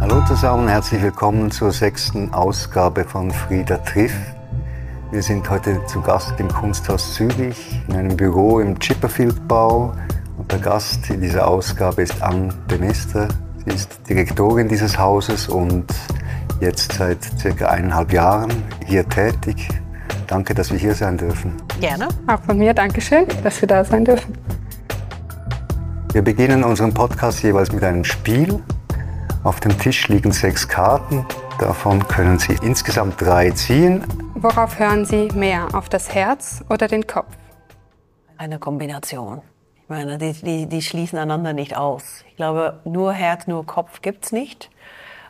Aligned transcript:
Hallo 0.00 0.22
zusammen, 0.26 0.68
herzlich 0.68 1.00
willkommen 1.02 1.50
zur 1.50 1.72
sechsten 1.72 2.34
Ausgabe 2.34 3.04
von 3.04 3.30
Frieda 3.30 3.78
Triff. 3.78 4.12
Wir 5.10 5.22
sind 5.22 5.48
heute 5.48 5.80
zu 5.86 6.02
Gast 6.02 6.34
im 6.38 6.48
Kunsthaus 6.48 7.14
Zürich 7.14 7.80
in 7.88 7.96
einem 7.96 8.14
Büro 8.14 8.60
im 8.60 8.78
Chipperfield-Bau. 8.78 9.94
Und 10.36 10.52
der 10.52 10.58
Gast 10.58 11.08
in 11.08 11.22
dieser 11.22 11.48
Ausgabe 11.48 12.02
ist 12.02 12.22
Anne 12.22 12.52
Demester. 12.70 13.28
Sie 13.64 13.74
ist 13.74 14.00
Direktorin 14.06 14.68
dieses 14.68 14.98
Hauses 14.98 15.48
und 15.48 15.86
jetzt 16.60 16.92
seit 16.92 17.24
circa 17.38 17.68
eineinhalb 17.68 18.12
Jahren 18.12 18.50
hier 18.84 19.08
tätig. 19.08 19.66
Danke, 20.26 20.52
dass 20.52 20.70
wir 20.70 20.78
hier 20.78 20.94
sein 20.94 21.16
dürfen. 21.16 21.54
Gerne. 21.80 22.08
Auch 22.26 22.42
von 22.42 22.58
mir 22.58 22.74
Dankeschön, 22.74 23.24
dass 23.42 23.62
wir 23.62 23.68
da 23.68 23.82
sein 23.82 24.04
dürfen. 24.04 24.36
Wir 26.18 26.24
beginnen 26.24 26.64
unseren 26.64 26.92
Podcast 26.92 27.44
jeweils 27.44 27.70
mit 27.70 27.84
einem 27.84 28.02
Spiel. 28.02 28.60
Auf 29.44 29.60
dem 29.60 29.78
Tisch 29.78 30.08
liegen 30.08 30.32
sechs 30.32 30.66
Karten. 30.66 31.24
Davon 31.60 32.08
können 32.08 32.40
Sie 32.40 32.58
insgesamt 32.60 33.20
drei 33.20 33.52
ziehen. 33.52 34.02
Worauf 34.34 34.80
hören 34.80 35.04
Sie 35.04 35.28
mehr? 35.36 35.68
Auf 35.74 35.88
das 35.88 36.12
Herz 36.12 36.64
oder 36.70 36.88
den 36.88 37.06
Kopf? 37.06 37.36
Eine 38.36 38.58
Kombination. 38.58 39.42
Ich 39.76 39.88
meine, 39.88 40.18
die, 40.18 40.32
die, 40.32 40.66
die 40.66 40.82
schließen 40.82 41.20
einander 41.20 41.52
nicht 41.52 41.76
aus. 41.76 42.24
Ich 42.26 42.34
glaube, 42.34 42.80
nur 42.84 43.12
Herz, 43.12 43.46
nur 43.46 43.64
Kopf 43.64 44.02
gibt 44.02 44.24
es 44.24 44.32
nicht. 44.32 44.70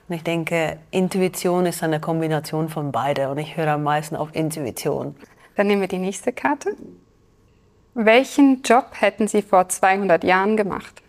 Und 0.09 0.15
ich 0.15 0.23
denke, 0.23 0.79
Intuition 0.91 1.67
ist 1.67 1.83
eine 1.83 2.01
Kombination 2.01 2.71
von 2.71 2.93
beide. 2.93 3.29
Und 3.29 3.37
ich 3.37 3.59
höre 3.59 3.73
am 3.73 3.83
meisten 3.83 4.17
auf 4.17 4.35
Intuition. 4.35 5.17
Dann 5.55 5.67
nehmen 5.67 5.83
wir 5.83 5.89
die 5.89 5.99
nächste 5.99 6.33
Karte. 6.33 6.71
Welchen 8.01 8.63
Job 8.63 8.93
hätten 8.93 9.27
Sie 9.27 9.43
vor 9.43 9.69
200 9.69 10.23
Jahren 10.23 10.57
gemacht? 10.57 11.03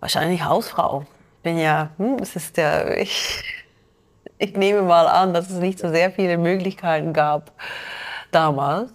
Wahrscheinlich 0.00 0.44
Hausfrau. 0.44 1.06
Ich 1.38 1.42
bin 1.44 1.56
ja, 1.56 1.88
hm, 1.96 2.16
es 2.20 2.36
ist 2.36 2.58
der, 2.58 3.00
ich, 3.00 3.42
ich 4.36 4.54
nehme 4.54 4.82
mal 4.82 5.08
an, 5.08 5.32
dass 5.32 5.48
es 5.48 5.60
nicht 5.60 5.78
so 5.78 5.88
sehr 5.88 6.10
viele 6.10 6.36
Möglichkeiten 6.36 7.14
gab 7.14 7.52
damals. 8.32 8.92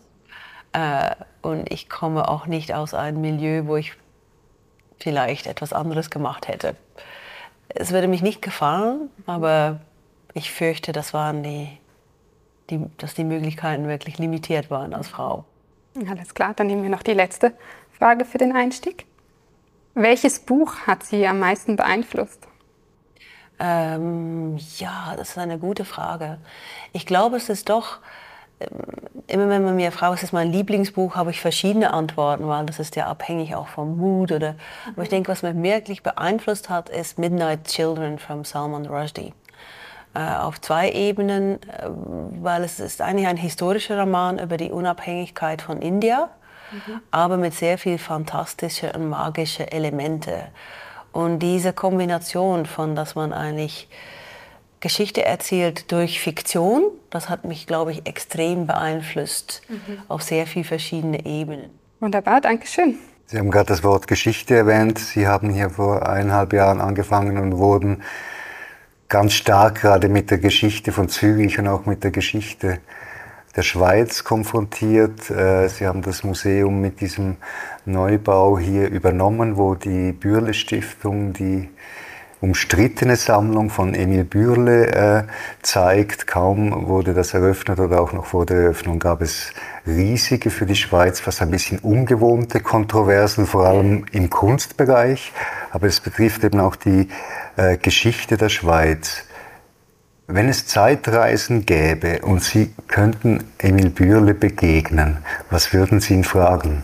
Äh, 0.72 1.16
und 1.42 1.72
ich 1.74 1.90
komme 1.90 2.30
auch 2.30 2.46
nicht 2.46 2.72
aus 2.72 2.94
einem 2.94 3.22
Milieu, 3.22 3.66
wo 3.66 3.78
ich 3.78 3.94
vielleicht 5.00 5.48
etwas 5.48 5.73
anderes 5.73 6.12
gemacht 6.12 6.48
hätte. 6.48 6.76
Es 7.70 7.92
würde 7.92 8.08
mich 8.08 8.22
nicht 8.22 8.44
gefallen, 8.44 9.10
aber 9.26 9.80
ich 10.36 10.52
fürchte, 10.52 10.92
das 10.92 11.16
waren 11.16 11.42
die, 11.42 11.76
die, 12.70 12.86
dass 12.98 13.16
die 13.16 13.23
Möglichkeiten 13.23 13.88
wirklich 13.88 14.20
limitiert 14.20 14.70
waren 14.70 14.94
als 14.94 15.08
Frau. 15.08 15.47
Alles 16.06 16.34
klar, 16.34 16.53
dann 16.56 16.67
nehmen 16.67 16.84
wir 16.84 16.90
noch 16.90 17.03
die 17.03 17.14
letzte 17.14 17.53
Frage 17.98 18.26
für 18.26 18.38
den 18.38 18.56
Einstieg. 18.56 19.06
Welches 19.95 20.39
Buch 20.39 20.76
hat 20.86 21.04
Sie 21.04 21.26
am 21.26 21.39
meisten 21.39 21.76
beeinflusst? 21.76 22.48
Ähm, 23.59 24.58
ja, 24.78 25.16
das 25.17 25.30
ist 25.30 25.38
eine 25.39 25.58
gute 25.58 25.86
Frage. 25.86 26.38
Ich 26.94 27.08
glaube, 27.08 27.38
es 27.38 27.50
ist 27.50 27.70
doch, 27.70 27.98
ähm, 28.59 28.70
immer 29.26 29.50
wenn 29.50 29.64
man 29.64 29.76
mir 29.76 29.92
fragt, 29.92 30.14
was 30.14 30.23
ist 30.23 30.34
mein 30.34 30.52
Lieblingsbuch, 30.52 31.16
habe 31.16 31.31
ich 31.31 31.42
verschiedene 31.42 31.92
Antworten, 31.92 32.48
weil 32.48 32.67
das 32.67 32.78
ist 32.78 32.95
ja 32.95 33.08
abhängig 33.08 33.56
auch 33.56 33.67
vom 33.67 33.98
Mut. 33.98 34.32
Oder, 34.32 34.56
aber 34.94 35.02
ich 35.02 35.09
denke, 35.09 35.32
was 35.32 35.42
mich 35.42 35.56
wirklich 35.64 36.04
beeinflusst 36.04 36.70
hat, 36.70 36.89
ist 36.89 37.17
Midnight 37.17 37.64
Children 37.64 38.20
von 38.20 38.44
Salman 38.44 38.86
Rushdie. 38.86 39.34
Äh, 40.18 40.38
auf 40.38 40.60
zwei 40.60 40.90
Ebenen, 40.92 41.62
äh, 41.62 41.90
weil 42.42 42.64
es 42.64 42.80
ist 42.80 43.02
eigentlich 43.02 43.28
ein 43.28 43.38
historischer 43.38 44.00
Roman 44.00 44.40
über 44.40 44.58
die 44.58 44.72
Unabhängigkeit 44.72 45.62
von 45.62 45.80
India 45.80 46.30
mhm. 46.72 47.02
aber 47.12 47.38
mit 47.38 47.54
sehr 47.54 47.78
viel 47.78 47.98
fantastische 47.98 48.92
und 48.94 49.10
magische 49.10 49.72
Elemente. 49.72 50.48
Und 51.12 51.40
diese 51.40 51.73
Kombination 51.73 52.66
von, 52.66 52.95
dass 52.95 53.16
man 53.16 53.34
eigentlich 53.34 53.88
Geschichte 54.80 55.23
erzählt 55.26 55.92
durch 55.92 56.20
Fiktion, 56.20 56.84
das 57.10 57.30
hat 57.30 57.45
mich, 57.45 57.67
glaube 57.67 57.92
ich, 57.92 58.08
extrem 58.08 58.67
beeinflusst 58.67 59.61
mhm. 59.70 60.02
auf 60.08 60.22
sehr 60.22 60.45
viele 60.45 60.66
verschiedene 60.66 61.26
Ebenen. 61.26 61.70
Wunderbar, 61.99 62.42
danke 62.42 62.67
schön. 62.67 62.98
Sie 63.26 63.38
haben 63.38 63.52
gerade 63.52 63.67
das 63.67 63.84
Wort 63.84 64.08
Geschichte 64.08 64.55
erwähnt. 64.55 64.99
Sie 64.99 65.28
haben 65.28 65.49
hier 65.49 65.70
vor 65.70 66.08
eineinhalb 66.08 66.54
Jahren 66.54 66.80
angefangen 66.80 67.38
und 67.38 67.58
wurden 67.58 68.04
ganz 69.10 69.34
stark 69.34 69.82
gerade 69.82 70.10
mit 70.10 70.32
der 70.32 70.38
Geschichte 70.38 70.92
von 70.92 71.08
Zürich 71.10 71.60
und 71.60 71.68
auch 71.68 71.86
mit 71.86 72.04
der 72.04 72.12
Geschichte 72.12 72.80
der 73.56 73.62
Schweiz 73.62 74.23
konfrontiert. 74.23 75.30
Äh, 75.30 75.70
sie 75.70 75.88
haben 75.88 76.02
das 76.02 76.23
Museum 76.23 76.82
mit 76.82 77.02
diesem 77.02 77.38
Neubau 77.86 78.60
hier 78.60 78.90
übernommen, 78.90 79.58
wo 79.58 79.76
die 79.76 80.12
Bürle 80.12 80.54
Stiftung 80.54 81.34
die 81.34 81.70
umstrittene 82.39 83.15
Sammlung 83.15 83.70
von 83.70 83.93
Emil 83.93 84.23
Bürle 84.23 84.87
äh, 84.87 85.23
zeigt. 85.64 86.27
Kaum 86.27 86.87
wurde 86.87 87.14
das 87.14 87.33
eröffnet 87.33 87.80
oder 87.80 88.02
auch 88.02 88.14
noch 88.14 88.25
vor 88.25 88.45
der 88.45 88.58
Eröffnung 88.58 88.99
gab 88.99 89.21
es 89.21 89.52
riesige 89.86 90.49
für 90.49 90.65
die 90.65 90.75
Schweiz, 90.75 91.20
fast 91.20 91.42
ein 91.42 91.52
bisschen 91.52 91.80
ungewohnte 91.80 92.59
Kontroversen, 92.59 93.48
vor 93.48 93.65
allem 93.65 94.05
im 94.11 94.30
Kunstbereich. 94.30 95.31
Aber 95.71 95.87
es 95.87 95.99
betrifft 95.99 96.43
eben 96.43 96.59
auch 96.59 96.75
die 96.75 97.09
äh, 97.55 97.77
Geschichte 97.77 98.37
der 98.37 98.49
Schweiz. 98.49 99.23
Wenn 100.27 100.49
es 100.49 100.67
Zeitreisen 100.67 101.65
gäbe 101.65 102.19
und 102.21 102.43
Sie 102.43 102.73
könnten 102.87 103.45
Emil 103.59 103.89
Bürle 103.89 104.33
begegnen, 104.33 105.19
was 105.49 105.71
würden 105.71 106.02
Sie 106.02 106.15
ihn 106.15 106.25
fragen? 106.25 106.83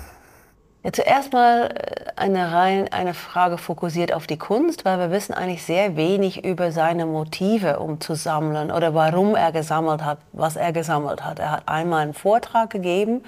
Ja, 0.83 0.91
zuerst 0.91 1.31
mal 1.31 1.69
äh, 1.73 2.03
eine, 2.17 2.51
rein, 2.51 2.91
eine 2.91 3.13
Frage 3.13 3.57
fokussiert 3.57 4.13
auf 4.13 4.27
die 4.27 4.37
Kunst, 4.37 4.83
weil 4.83 4.99
wir 4.99 5.11
wissen 5.11 5.33
eigentlich 5.33 5.63
sehr 5.63 5.95
wenig 5.95 6.43
über 6.43 6.71
seine 6.73 7.05
Motive, 7.05 7.79
um 7.79 8.01
zu 8.01 8.15
sammeln 8.15 8.69
oder 8.69 8.93
warum 8.93 9.35
er 9.35 9.53
gesammelt 9.53 10.03
hat, 10.03 10.19
was 10.33 10.57
er 10.57 10.73
gesammelt 10.73 11.23
hat. 11.23 11.39
Er 11.39 11.51
hat 11.51 11.63
einmal 11.67 12.01
einen 12.01 12.13
Vortrag 12.13 12.69
gegeben 12.69 13.23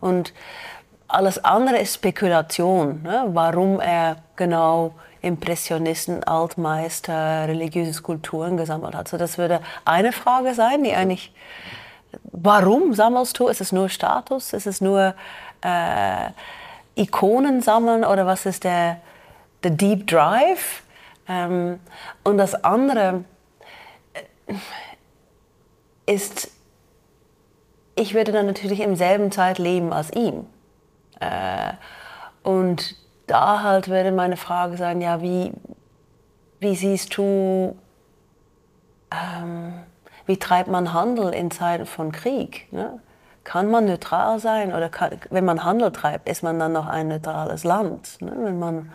und 0.00 0.34
alles 1.06 1.42
andere 1.42 1.78
ist 1.78 1.94
Spekulation, 1.94 3.02
ne? 3.02 3.26
warum 3.28 3.80
er 3.80 4.16
genau 4.36 4.92
Impressionisten, 5.22 6.22
Altmeister, 6.24 7.48
religiöse 7.48 7.92
Skulpturen 7.92 8.56
gesammelt 8.56 8.94
hat. 8.94 9.08
So, 9.08 9.16
das 9.16 9.38
würde 9.38 9.60
eine 9.84 10.12
Frage 10.12 10.54
sein, 10.54 10.84
die 10.84 10.92
eigentlich, 10.92 11.32
warum 12.24 12.92
sammelst 12.92 13.38
du? 13.38 13.48
Ist 13.48 13.60
es 13.60 13.72
nur 13.72 13.88
Status? 13.88 14.52
Ist 14.52 14.66
es 14.66 14.80
nur 14.80 15.14
äh, 15.62 16.30
Ikonen 16.98 17.62
sammeln 17.62 18.04
oder 18.04 18.26
was 18.26 18.46
ist 18.46 18.64
der, 18.64 19.00
der 19.62 19.70
Deep 19.70 20.06
Drive? 20.06 20.82
Ähm, 21.28 21.78
und 22.24 22.38
das 22.38 22.64
andere 22.64 23.24
äh, 24.14 24.54
ist, 26.06 26.50
ich 27.94 28.14
würde 28.14 28.32
dann 28.32 28.46
natürlich 28.46 28.80
im 28.80 28.96
selben 28.96 29.30
Zeit 29.30 29.58
leben 29.58 29.92
als 29.92 30.12
ihm. 30.12 30.46
Äh, 31.20 31.72
und 32.42 32.96
da 33.26 33.62
halt 33.62 33.88
würde 33.88 34.10
meine 34.10 34.36
Frage 34.36 34.76
sein, 34.76 35.00
ja, 35.00 35.20
wie, 35.20 35.52
wie 36.60 36.74
siehst 36.74 37.16
du, 37.16 37.76
ähm, 39.10 39.74
wie 40.26 40.38
treibt 40.38 40.68
man 40.68 40.92
Handel 40.92 41.34
in 41.34 41.50
Zeiten 41.50 41.86
von 41.86 42.10
Krieg? 42.10 42.72
Ne? 42.72 43.00
Kann 43.48 43.70
man 43.70 43.86
neutral 43.86 44.38
sein 44.40 44.74
oder 44.74 44.90
kann, 44.90 45.12
wenn 45.30 45.46
man 45.46 45.64
Handel 45.64 45.90
treibt, 45.90 46.28
ist 46.28 46.42
man 46.42 46.58
dann 46.58 46.74
noch 46.74 46.86
ein 46.86 47.08
neutrales 47.08 47.64
Land? 47.64 48.20
Ne? 48.20 48.30
Wenn 48.36 48.58
man 48.58 48.92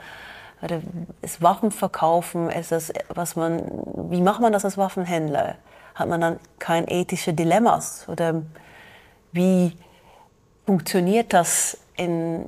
oder 0.61 0.79
ist 1.23 1.41
Waffen 1.41 1.71
verkaufen, 1.71 2.51
ist 2.51 2.71
das, 2.71 2.93
was 3.09 3.35
man, 3.35 3.63
wie 4.11 4.21
macht 4.21 4.41
man 4.41 4.53
das 4.53 4.63
als 4.63 4.77
Waffenhändler? 4.77 5.55
Hat 5.95 6.07
man 6.07 6.21
dann 6.21 6.39
kein 6.59 6.87
ethische 6.87 7.33
Dilemmas? 7.33 8.07
Oder 8.07 8.43
wie 9.31 9.75
funktioniert 10.67 11.33
das 11.33 11.79
in, 11.97 12.45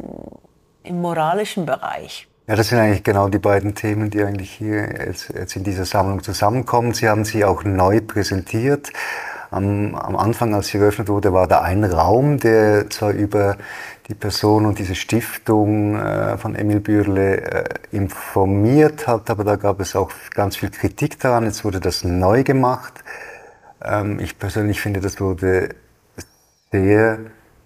im 0.83 1.01
moralischen 1.01 1.65
Bereich. 1.65 2.27
Ja, 2.47 2.55
das 2.55 2.67
sind 2.67 2.77
eigentlich 2.77 3.03
genau 3.03 3.29
die 3.29 3.39
beiden 3.39 3.73
Themen, 3.73 4.11
die 4.11 4.23
eigentlich 4.23 4.51
hier 4.51 5.05
jetzt, 5.07 5.33
jetzt 5.33 5.55
in 5.55 5.63
dieser 5.63 5.85
Sammlung 5.85 6.21
zusammenkommen. 6.21 6.93
Sie 6.93 7.09
haben 7.09 7.25
sie 7.25 7.43
auch 7.43 7.63
neu 7.63 7.99
präsentiert. 8.01 8.91
Am, 9.51 9.95
am, 9.95 10.15
Anfang, 10.15 10.53
als 10.53 10.67
sie 10.67 10.77
eröffnet 10.77 11.07
wurde, 11.07 11.33
war 11.33 11.47
da 11.47 11.61
ein 11.61 11.83
Raum, 11.83 12.39
der 12.39 12.89
zwar 12.89 13.11
über 13.11 13.57
die 14.07 14.13
Person 14.13 14.65
und 14.65 14.79
diese 14.79 14.95
Stiftung 14.95 15.95
äh, 15.95 16.37
von 16.37 16.55
Emil 16.55 16.79
Bürle 16.79 17.41
äh, 17.41 17.63
informiert 17.91 19.07
hat, 19.07 19.29
aber 19.29 19.43
da 19.43 19.55
gab 19.55 19.79
es 19.79 19.95
auch 19.95 20.11
ganz 20.33 20.57
viel 20.57 20.69
Kritik 20.69 21.19
daran. 21.19 21.45
Jetzt 21.45 21.65
wurde 21.65 21.79
das 21.79 22.03
neu 22.03 22.43
gemacht. 22.43 23.03
Ähm, 23.83 24.19
ich 24.19 24.37
persönlich 24.37 24.81
finde, 24.81 24.99
das 24.99 25.19
wurde 25.19 25.69
sehr 26.71 27.19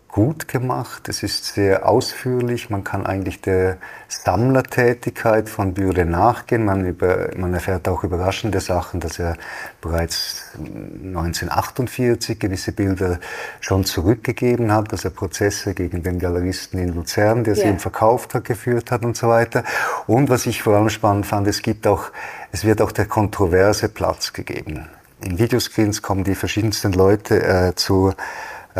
gut 0.10 0.48
gemacht, 0.48 1.08
es 1.08 1.22
ist 1.22 1.54
sehr 1.54 1.88
ausführlich, 1.88 2.72
man 2.72 2.84
kann 2.84 3.06
eigentlich 3.06 3.42
der 3.42 3.78
Sammlertätigkeit 4.08 5.48
von 5.48 5.76
Bürle 5.76 6.06
nachgehen, 6.06 6.66
man, 6.66 6.86
über, 6.86 7.30
man 7.38 7.54
erfährt 7.54 7.88
auch 7.88 8.04
überraschende 8.04 8.60
Sachen, 8.60 9.00
dass 9.00 9.20
er 9.20 9.38
bereits 9.82 10.52
1948 10.58 12.40
gewisse 12.40 12.72
Bilder 12.72 13.20
schon 13.60 13.86
zurückgegeben 13.86 14.74
hat, 14.74 14.92
dass 14.92 15.06
er 15.06 15.12
Prozesse 15.12 15.76
gegen 15.76 16.02
den 16.02 16.18
Galeristen 16.18 16.80
in 16.80 16.96
Luzern, 16.96 17.44
der 17.44 17.54
sie 17.54 17.62
yeah. 17.62 17.72
ihm 17.72 17.80
verkauft 17.80 18.34
hat, 18.34 18.46
geführt 18.46 18.90
hat 18.90 19.06
und 19.06 19.16
so 19.16 19.28
weiter. 19.28 19.64
Und 20.08 20.30
was 20.30 20.48
ich 20.48 20.64
vor 20.64 20.76
allem 20.76 20.90
spannend 20.90 21.28
fand, 21.28 21.48
es 21.48 21.62
gibt 21.62 21.86
auch, 21.86 22.06
es 22.52 22.66
wird 22.66 22.82
auch 22.82 22.92
der 22.92 23.06
Kontroverse 23.06 23.90
Platz 23.90 24.34
gegeben. 24.34 24.90
In 25.22 25.38
Videoscreens 25.38 26.02
kommen 26.02 26.24
die 26.24 26.36
verschiedensten 26.36 26.94
Leute 26.94 27.44
äh, 27.44 27.76
zu 27.76 28.14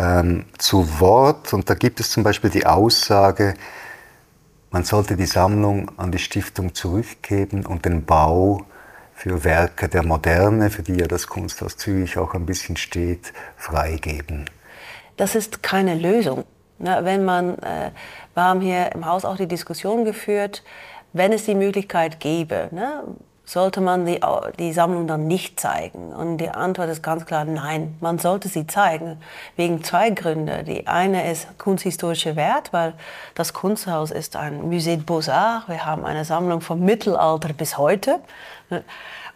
ähm, 0.00 0.46
zu 0.58 1.00
Wort. 1.00 1.52
Und 1.52 1.68
da 1.68 1.74
gibt 1.74 2.00
es 2.00 2.10
zum 2.10 2.22
Beispiel 2.22 2.50
die 2.50 2.66
Aussage, 2.66 3.54
man 4.70 4.84
sollte 4.84 5.16
die 5.16 5.26
Sammlung 5.26 5.90
an 5.98 6.12
die 6.12 6.18
Stiftung 6.18 6.74
zurückgeben 6.74 7.66
und 7.66 7.84
den 7.84 8.04
Bau 8.04 8.64
für 9.14 9.44
Werke 9.44 9.88
der 9.88 10.04
Moderne, 10.04 10.70
für 10.70 10.82
die 10.82 10.94
ja 10.94 11.06
das 11.06 11.26
Kunsthaus 11.26 11.76
Zürich 11.76 12.16
auch 12.16 12.34
ein 12.34 12.46
bisschen 12.46 12.76
steht, 12.76 13.32
freigeben. 13.56 14.48
Das 15.16 15.34
ist 15.34 15.62
keine 15.62 15.94
Lösung. 15.94 16.44
Wenn 16.78 17.26
man, 17.26 17.58
äh, 17.58 17.90
wir 18.32 18.42
haben 18.42 18.62
hier 18.62 18.92
im 18.92 19.04
Haus 19.04 19.26
auch 19.26 19.36
die 19.36 19.48
Diskussion 19.48 20.06
geführt, 20.06 20.62
wenn 21.12 21.32
es 21.32 21.44
die 21.44 21.54
Möglichkeit 21.54 22.20
gäbe, 22.20 22.68
ne, 22.70 23.02
sollte 23.50 23.80
man 23.80 24.06
die, 24.06 24.20
die 24.58 24.72
Sammlung 24.72 25.06
dann 25.06 25.26
nicht 25.26 25.58
zeigen? 25.58 26.12
Und 26.12 26.38
die 26.38 26.50
Antwort 26.50 26.88
ist 26.88 27.02
ganz 27.02 27.26
klar 27.26 27.44
nein, 27.44 27.96
man 28.00 28.18
sollte 28.18 28.48
sie 28.48 28.66
zeigen. 28.66 29.20
Wegen 29.56 29.82
zwei 29.82 30.10
Gründe. 30.10 30.62
Die 30.62 30.86
eine 30.86 31.30
ist 31.30 31.58
kunsthistorischer 31.58 32.36
Wert, 32.36 32.72
weil 32.72 32.94
das 33.34 33.52
Kunsthaus 33.52 34.12
ist 34.12 34.36
ein 34.36 34.62
Musée 34.62 34.96
de 34.96 35.04
Beaux-Arts. 35.04 35.68
Wir 35.68 35.84
haben 35.84 36.04
eine 36.04 36.24
Sammlung 36.24 36.60
vom 36.60 36.80
Mittelalter 36.80 37.52
bis 37.52 37.76
heute. 37.76 38.20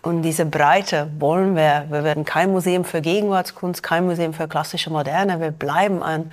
Und 0.02 0.22
diese 0.22 0.46
Breite 0.46 1.10
wollen 1.18 1.56
wir. 1.56 1.86
Wir 1.88 2.04
werden 2.04 2.24
kein 2.24 2.52
Museum 2.52 2.84
für 2.84 3.00
Gegenwartskunst, 3.00 3.82
kein 3.82 4.04
Museum 4.04 4.32
für 4.32 4.46
klassische 4.46 4.90
Moderne. 4.90 5.40
Wir 5.40 5.50
bleiben 5.50 6.02
ein 6.02 6.30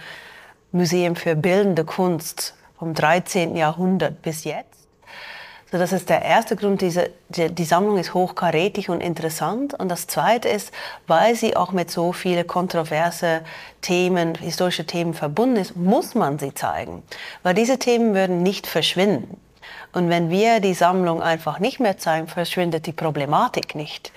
Museum 0.72 1.16
für 1.16 1.36
bildende 1.36 1.84
Kunst 1.84 2.54
vom 2.78 2.94
13. 2.94 3.56
Jahrhundert 3.56 4.22
bis 4.22 4.44
jetzt. 4.44 4.81
So, 5.72 5.78
das 5.78 5.94
ist 5.94 6.10
der 6.10 6.22
erste 6.22 6.58
Grund, 6.58 6.82
diese, 6.82 7.12
die, 7.30 7.50
die, 7.50 7.64
Sammlung 7.64 7.98
ist 7.98 8.14
hochkarätig 8.14 8.90
und 8.90 9.00
interessant. 9.00 9.74
Und 9.74 9.88
das 9.88 10.06
zweite 10.06 10.50
ist, 10.50 10.74
weil 11.08 11.34
sie 11.36 11.56
auch 11.56 11.72
mit 11.72 11.90
so 11.90 12.12
vielen 12.12 12.46
kontroverse 12.46 13.42
Themen, 13.80 14.36
historische 14.36 14.86
Themen 14.86 15.14
verbunden 15.14 15.56
ist, 15.56 15.78
muss 15.78 16.14
man 16.14 16.40
sie 16.40 16.54
zeigen. 16.54 17.04
Weil 17.44 17.54
diese 17.54 17.80
Themen 17.80 18.14
würden 18.14 18.44
nicht 18.44 18.68
verschwinden. 18.68 19.40
Und 19.94 20.10
wenn 20.10 20.30
wir 20.30 20.60
die 20.60 20.74
Sammlung 20.74 21.22
einfach 21.22 21.60
nicht 21.60 21.80
mehr 21.80 21.98
zeigen, 21.98 22.28
verschwindet 22.28 22.86
die 22.86 22.92
Problematik 22.92 23.74
nicht. 23.74 24.12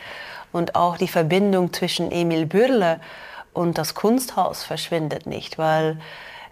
Und 0.50 0.75
auch 0.75 0.97
die 0.97 1.09
Verbindung 1.09 1.73
zwischen 1.73 2.11
Emil 2.11 2.47
Bürle 2.47 3.00
und 3.53 3.79
das 3.79 3.95
Kunsthaus 3.95 4.65
verschwindet 4.65 5.27
nicht, 5.27 5.57
weil 5.57 5.99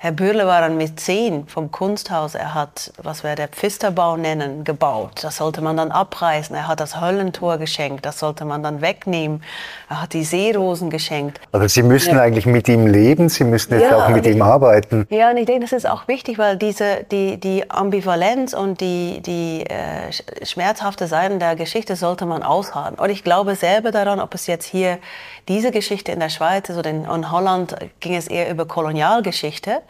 Herr 0.02 0.10
Bürle 0.10 0.48
war 0.48 0.64
ein 0.64 0.76
Mäzen 0.76 1.46
vom 1.46 1.70
Kunsthaus. 1.70 2.34
Er 2.34 2.54
hat, 2.54 2.92
was 3.00 3.22
wir 3.22 3.36
der 3.36 3.46
Pfisterbau 3.46 4.16
nennen, 4.16 4.64
gebaut. 4.64 5.20
Das 5.22 5.36
sollte 5.36 5.60
man 5.60 5.76
dann 5.76 5.92
abreißen. 5.92 6.56
Er 6.56 6.66
hat 6.66 6.80
das 6.80 7.00
Höllentor 7.00 7.58
geschenkt. 7.58 8.04
Das 8.04 8.18
sollte 8.18 8.44
man 8.44 8.64
dann 8.64 8.80
wegnehmen. 8.80 9.44
Er 9.88 10.02
hat 10.02 10.12
die 10.12 10.24
Seerosen 10.24 10.90
geschenkt. 10.90 11.40
Also 11.52 11.68
Sie 11.68 11.84
müssen 11.84 12.16
ja. 12.16 12.22
eigentlich 12.22 12.46
mit 12.46 12.68
ihm 12.68 12.88
leben. 12.88 13.28
Sie 13.28 13.44
müssen 13.44 13.74
jetzt 13.74 13.92
ja, 13.92 14.04
auch 14.04 14.08
mit 14.08 14.26
ihm 14.26 14.42
arbeiten. 14.42 15.06
Ja, 15.08 15.30
und 15.30 15.36
ich 15.36 15.46
denke, 15.46 15.60
das 15.60 15.72
ist 15.72 15.88
auch 15.88 16.08
wichtig, 16.08 16.36
weil 16.36 16.56
diese, 16.56 17.04
die, 17.08 17.36
die 17.36 17.70
Ambivalenz 17.70 18.54
und 18.54 18.80
die, 18.80 19.20
die 19.20 19.64
äh, 19.66 20.44
schmerzhafte 20.44 21.06
Seiten 21.06 21.38
der 21.38 21.54
Geschichte 21.54 21.94
sollte 21.94 22.26
man 22.26 22.42
ausharren. 22.42 22.96
Und 22.96 23.10
ich 23.10 23.22
glaube 23.22 23.54
selber 23.54 23.92
daran, 23.92 24.18
ob 24.18 24.34
es 24.34 24.48
jetzt 24.48 24.64
hier 24.64 24.98
diese 25.46 25.70
Geschichte 25.70 26.10
in 26.10 26.18
der 26.18 26.28
Schweiz 26.28 26.68
ist 26.68 26.76
oder 26.76 26.90
in, 26.90 27.04
in 27.04 27.30
Holland 27.30 27.76
ging 28.00 28.16
es 28.16 28.26
eher 28.26 28.50
über 28.50 28.66
Kolonialgeschichte. 28.66 29.80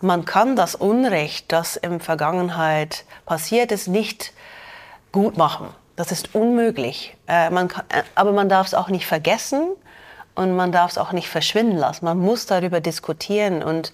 Man 0.00 0.24
kann 0.24 0.56
das 0.56 0.74
Unrecht, 0.74 1.52
das 1.52 1.76
in 1.76 2.00
Vergangenheit 2.00 3.04
passiert 3.24 3.70
ist, 3.72 3.86
nicht 3.88 4.32
gut 5.12 5.36
machen. 5.36 5.68
Das 5.96 6.10
ist 6.10 6.34
unmöglich. 6.34 7.16
Äh, 7.28 7.50
man 7.50 7.68
kann, 7.68 7.84
äh, 7.88 8.02
aber 8.14 8.32
man 8.32 8.48
darf 8.48 8.66
es 8.66 8.74
auch 8.74 8.88
nicht 8.88 9.06
vergessen 9.06 9.68
und 10.34 10.56
man 10.56 10.72
darf 10.72 10.92
es 10.92 10.98
auch 10.98 11.12
nicht 11.12 11.28
verschwinden 11.28 11.76
lassen. 11.76 12.04
Man 12.04 12.18
muss 12.18 12.46
darüber 12.46 12.80
diskutieren 12.80 13.62
und 13.62 13.92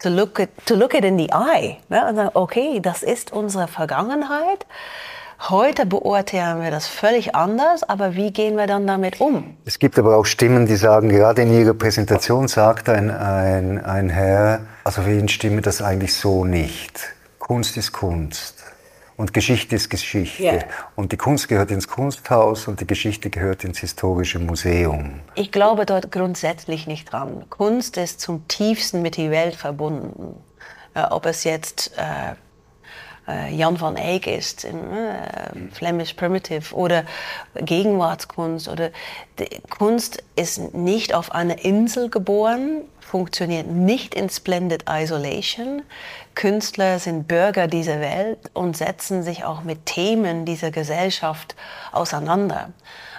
to 0.00 0.08
look, 0.08 0.38
it, 0.40 0.50
to 0.66 0.74
look 0.74 0.94
it 0.94 1.04
in 1.04 1.18
the 1.18 1.30
eye. 1.30 1.78
Ne? 1.88 2.06
Und 2.06 2.16
sagen, 2.16 2.30
okay, 2.34 2.80
das 2.80 3.02
ist 3.02 3.32
unsere 3.32 3.68
Vergangenheit. 3.68 4.66
Heute 5.40 5.86
beurteilen 5.86 6.62
wir 6.62 6.70
das 6.72 6.88
völlig 6.88 7.34
anders, 7.34 7.84
aber 7.84 8.16
wie 8.16 8.32
gehen 8.32 8.56
wir 8.56 8.66
dann 8.66 8.86
damit 8.86 9.20
um? 9.20 9.56
Es 9.64 9.78
gibt 9.78 9.98
aber 9.98 10.16
auch 10.16 10.26
Stimmen, 10.26 10.66
die 10.66 10.74
sagen, 10.74 11.08
gerade 11.08 11.42
in 11.42 11.52
Ihrer 11.52 11.74
Präsentation 11.74 12.48
sagt 12.48 12.88
ein, 12.88 13.10
ein, 13.10 13.82
ein 13.84 14.10
Herr, 14.10 14.60
also 14.82 15.02
für 15.02 15.12
ihn 15.12 15.28
stimme 15.28 15.62
das 15.62 15.80
eigentlich 15.80 16.14
so 16.14 16.44
nicht. 16.44 17.14
Kunst 17.38 17.76
ist 17.76 17.92
Kunst. 17.92 18.64
Und 19.16 19.32
Geschichte 19.32 19.74
ist 19.74 19.90
Geschichte. 19.90 20.42
Yeah. 20.42 20.64
Und 20.94 21.10
die 21.10 21.16
Kunst 21.16 21.48
gehört 21.48 21.70
ins 21.72 21.88
Kunsthaus 21.88 22.68
und 22.68 22.80
die 22.80 22.86
Geschichte 22.86 23.30
gehört 23.30 23.64
ins 23.64 23.78
Historische 23.78 24.38
Museum. 24.38 25.20
Ich 25.34 25.50
glaube 25.50 25.86
dort 25.86 26.12
grundsätzlich 26.12 26.86
nicht 26.86 27.12
dran. 27.12 27.44
Kunst 27.48 27.96
ist 27.96 28.20
zum 28.20 28.46
tiefsten 28.46 29.02
mit 29.02 29.16
der 29.16 29.30
Welt 29.30 29.56
verbunden. 29.56 30.36
Äh, 30.94 31.02
ob 31.10 31.26
es 31.26 31.44
jetzt 31.44 31.92
äh, 31.96 32.34
äh, 33.28 33.54
Jan 33.54 33.80
van 33.80 33.96
Eyck 33.96 34.26
ist, 34.26 34.64
in 34.64 34.76
äh, 34.76 35.70
Flemish 35.72 36.14
Primitive 36.14 36.74
oder 36.74 37.04
Gegenwartskunst 37.54 38.68
oder 38.68 38.90
Kunst 39.70 40.22
ist 40.34 40.74
nicht 40.74 41.14
auf 41.14 41.32
einer 41.32 41.64
Insel 41.64 42.10
geboren, 42.10 42.82
funktioniert 43.00 43.68
nicht 43.68 44.14
in 44.14 44.28
Splendid 44.28 44.84
Isolation. 44.88 45.82
Künstler 46.34 46.98
sind 46.98 47.28
Bürger 47.28 47.66
dieser 47.66 48.00
Welt 48.00 48.38
und 48.52 48.76
setzen 48.76 49.22
sich 49.22 49.44
auch 49.44 49.62
mit 49.62 49.86
Themen 49.86 50.44
dieser 50.44 50.70
Gesellschaft 50.70 51.54
auseinander. 51.92 52.70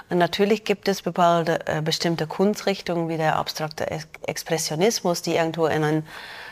Und 0.09 0.17
natürlich 0.17 0.63
gibt 0.63 0.88
es 0.88 1.01
äh, 1.06 1.81
bestimmte 1.83 2.27
Kunstrichtungen 2.27 3.09
wie 3.09 3.17
der 3.17 3.35
abstrakte 3.35 3.88
Expressionismus, 4.25 5.21
die 5.21 5.35
irgendwo 5.35 5.67
in 5.67 5.83
ein 5.83 6.03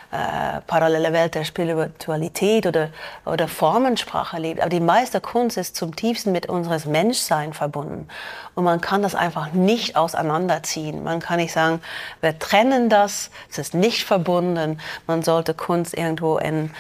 äh, 0.10 0.62
parallele 0.68 1.12
Welt 1.12 1.36
der 1.36 1.44
Spiritualität 1.44 2.66
oder, 2.66 2.90
oder 3.26 3.50
Formensprache 3.50 4.38
lebt. 4.40 4.62
Aber 4.62 4.70
die 4.70 4.80
meiste 4.80 5.20
Kunst 5.20 5.58
ist 5.58 5.76
zum 5.76 5.98
tiefsten 5.98 6.32
mit 6.32 6.48
unseres 6.48 6.86
Menschsein 6.86 7.52
verbunden. 7.52 8.08
Und 8.56 8.64
man 8.64 8.80
kann 8.80 9.02
das 9.02 9.16
einfach 9.16 9.52
nicht 9.52 9.98
auseinanderziehen. 9.98 11.04
Man 11.04 11.20
kann 11.20 11.38
nicht 11.38 11.52
sagen, 11.52 11.82
wir 12.22 12.40
trennen 12.40 12.90
das, 12.90 13.32
es 13.50 13.58
ist 13.58 13.74
nicht 13.74 14.06
verbunden. 14.06 14.80
Man 15.08 15.24
sollte 15.24 15.54
Kunst 15.54 15.94
irgendwo 15.94 16.38
in, 16.38 16.72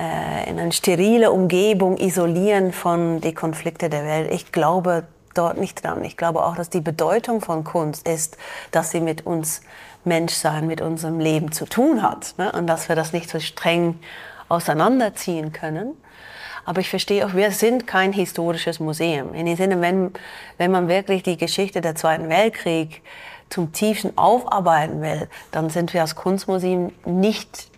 äh, 0.00 0.50
in 0.50 0.58
eine 0.58 0.72
sterile 0.72 1.30
Umgebung 1.30 1.96
isolieren 1.96 2.72
von 2.72 3.20
den 3.20 3.36
Konflikten 3.36 3.88
der 3.90 4.04
Welt. 4.04 4.32
Ich 4.32 4.50
glaube 4.50 5.04
dort 5.34 5.58
nicht 5.58 5.84
dran. 5.84 6.04
Ich 6.04 6.16
glaube 6.16 6.44
auch, 6.44 6.56
dass 6.56 6.70
die 6.70 6.80
Bedeutung 6.80 7.40
von 7.40 7.64
Kunst 7.64 8.08
ist, 8.08 8.36
dass 8.70 8.90
sie 8.90 9.00
mit 9.00 9.26
uns 9.26 9.62
Menschsein, 10.04 10.66
mit 10.66 10.80
unserem 10.80 11.18
Leben 11.18 11.52
zu 11.52 11.64
tun 11.66 12.02
hat. 12.02 12.34
Ne? 12.38 12.52
Und 12.52 12.66
dass 12.66 12.88
wir 12.88 12.96
das 12.96 13.12
nicht 13.12 13.30
so 13.30 13.40
streng 13.40 13.98
auseinanderziehen 14.48 15.52
können. 15.52 15.96
Aber 16.64 16.80
ich 16.80 16.88
verstehe 16.88 17.26
auch, 17.26 17.34
wir 17.34 17.50
sind 17.50 17.86
kein 17.86 18.12
historisches 18.12 18.80
Museum. 18.80 19.34
In 19.34 19.46
dem 19.46 19.56
Sinne, 19.56 19.80
wenn, 19.80 20.12
wenn 20.56 20.70
man 20.70 20.88
wirklich 20.88 21.22
die 21.22 21.36
Geschichte 21.36 21.80
der 21.80 21.94
Zweiten 21.94 22.28
Weltkrieg 22.28 23.02
zum 23.50 23.72
tiefsten 23.72 24.16
aufarbeiten 24.16 25.02
will, 25.02 25.28
dann 25.50 25.68
sind 25.68 25.92
wir 25.92 26.00
als 26.00 26.16
Kunstmuseum 26.16 26.92
nicht 27.04 27.68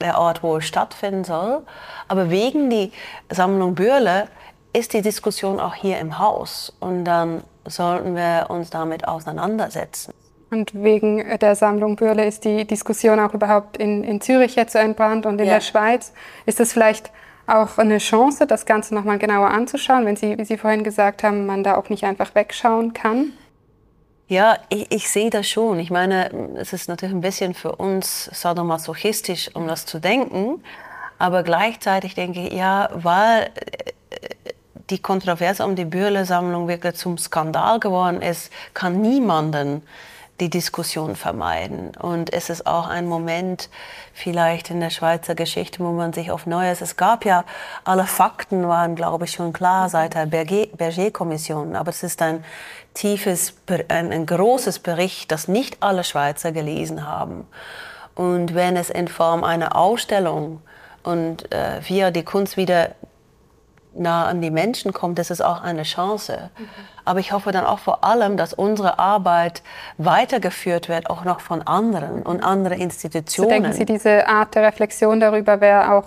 der 0.00 0.18
Ort, 0.18 0.42
wo 0.42 0.56
es 0.56 0.64
stattfinden 0.64 1.24
soll. 1.24 1.62
Aber 2.06 2.30
wegen 2.30 2.70
die 2.70 2.92
Sammlung 3.30 3.74
Bürle 3.74 4.28
ist 4.72 4.92
die 4.92 5.02
Diskussion 5.02 5.60
auch 5.60 5.74
hier 5.74 5.98
im 5.98 6.18
Haus. 6.18 6.72
Und 6.80 7.04
dann 7.04 7.42
sollten 7.66 8.14
wir 8.14 8.46
uns 8.48 8.70
damit 8.70 9.06
auseinandersetzen. 9.06 10.14
Und 10.50 10.72
wegen 10.82 11.38
der 11.38 11.54
Sammlung 11.54 11.96
Bürle 11.96 12.26
ist 12.26 12.44
die 12.44 12.66
Diskussion 12.66 13.20
auch 13.20 13.34
überhaupt 13.34 13.76
in, 13.76 14.02
in 14.02 14.20
Zürich 14.20 14.56
jetzt 14.56 14.72
so 14.72 14.78
entbrannt 14.78 15.26
und 15.26 15.38
in 15.40 15.46
ja. 15.46 15.54
der 15.54 15.60
Schweiz. 15.60 16.12
Ist 16.46 16.58
das 16.58 16.72
vielleicht 16.72 17.10
auch 17.46 17.78
eine 17.78 17.98
Chance, 17.98 18.46
das 18.46 18.64
Ganze 18.64 18.94
nochmal 18.94 19.18
genauer 19.18 19.50
anzuschauen, 19.50 20.06
wenn 20.06 20.16
Sie, 20.16 20.38
wie 20.38 20.44
Sie 20.44 20.56
vorhin 20.56 20.84
gesagt 20.84 21.22
haben, 21.22 21.46
man 21.46 21.64
da 21.64 21.76
auch 21.76 21.88
nicht 21.90 22.04
einfach 22.04 22.34
wegschauen 22.34 22.94
kann? 22.94 23.32
Ja, 24.26 24.58
ich, 24.68 24.90
ich 24.90 25.08
sehe 25.08 25.30
das 25.30 25.48
schon. 25.48 25.78
Ich 25.78 25.90
meine, 25.90 26.30
es 26.56 26.72
ist 26.74 26.88
natürlich 26.88 27.14
ein 27.14 27.22
bisschen 27.22 27.54
für 27.54 27.76
uns 27.76 28.26
sadomasochistisch, 28.32 29.50
um 29.54 29.66
das 29.66 29.86
zu 29.86 29.98
denken. 29.98 30.62
Aber 31.18 31.42
gleichzeitig 31.42 32.14
denke 32.14 32.46
ich, 32.46 32.52
ja, 32.52 32.90
weil 32.94 33.50
die 34.90 35.00
Kontroverse 35.00 35.64
um 35.64 35.76
die 35.76 35.84
Bürle-Sammlung 35.84 36.68
wirklich 36.68 36.94
zum 36.94 37.18
Skandal 37.18 37.80
geworden 37.80 38.22
ist, 38.22 38.50
kann 38.74 39.00
niemanden 39.00 39.82
die 40.40 40.50
Diskussion 40.50 41.16
vermeiden. 41.16 41.92
Und 42.00 42.32
es 42.32 42.48
ist 42.48 42.66
auch 42.66 42.86
ein 42.86 43.06
Moment 43.06 43.68
vielleicht 44.14 44.70
in 44.70 44.80
der 44.80 44.90
Schweizer 44.90 45.34
Geschichte, 45.34 45.80
wo 45.80 45.90
man 45.90 46.12
sich 46.12 46.30
auf 46.30 46.46
Neues, 46.46 46.80
es 46.80 46.96
gab 46.96 47.24
ja, 47.24 47.44
alle 47.84 48.04
Fakten 48.04 48.68
waren, 48.68 48.94
glaube 48.94 49.24
ich, 49.24 49.32
schon 49.32 49.52
klar 49.52 49.88
seit 49.88 50.14
der 50.14 50.26
Berger-Kommission, 50.26 51.74
aber 51.74 51.90
es 51.90 52.02
ist 52.02 52.22
ein 52.22 52.44
tiefes, 52.94 53.54
ein, 53.88 54.12
ein 54.12 54.26
großes 54.26 54.78
Bericht, 54.78 55.32
das 55.32 55.48
nicht 55.48 55.82
alle 55.82 56.04
Schweizer 56.04 56.52
gelesen 56.52 57.06
haben. 57.06 57.46
Und 58.14 58.54
wenn 58.54 58.76
es 58.76 58.90
in 58.90 59.08
Form 59.08 59.44
einer 59.44 59.76
Ausstellung 59.76 60.60
und 61.02 61.52
äh, 61.52 61.80
wir 61.86 62.10
die 62.10 62.24
Kunst 62.24 62.56
wieder 62.56 62.90
nah 63.94 64.26
an 64.26 64.40
die 64.40 64.50
Menschen 64.50 64.92
kommt, 64.92 65.18
das 65.18 65.30
ist 65.30 65.40
auch 65.40 65.62
eine 65.62 65.82
Chance. 65.82 66.50
Mhm. 66.56 66.68
Aber 67.04 67.20
ich 67.20 67.32
hoffe 67.32 67.52
dann 67.52 67.64
auch 67.64 67.78
vor 67.78 68.04
allem, 68.04 68.36
dass 68.36 68.52
unsere 68.52 68.98
Arbeit 68.98 69.62
weitergeführt 69.96 70.88
wird, 70.88 71.10
auch 71.10 71.24
noch 71.24 71.40
von 71.40 71.62
anderen 71.62 72.22
und 72.22 72.42
anderen 72.42 72.80
Institutionen. 72.80 73.48
So 73.48 73.54
denken 73.54 73.72
Sie, 73.72 73.84
diese 73.84 74.28
Art 74.28 74.54
der 74.54 74.62
Reflexion 74.64 75.20
darüber 75.20 75.60
wäre 75.60 75.92
auch 75.92 76.04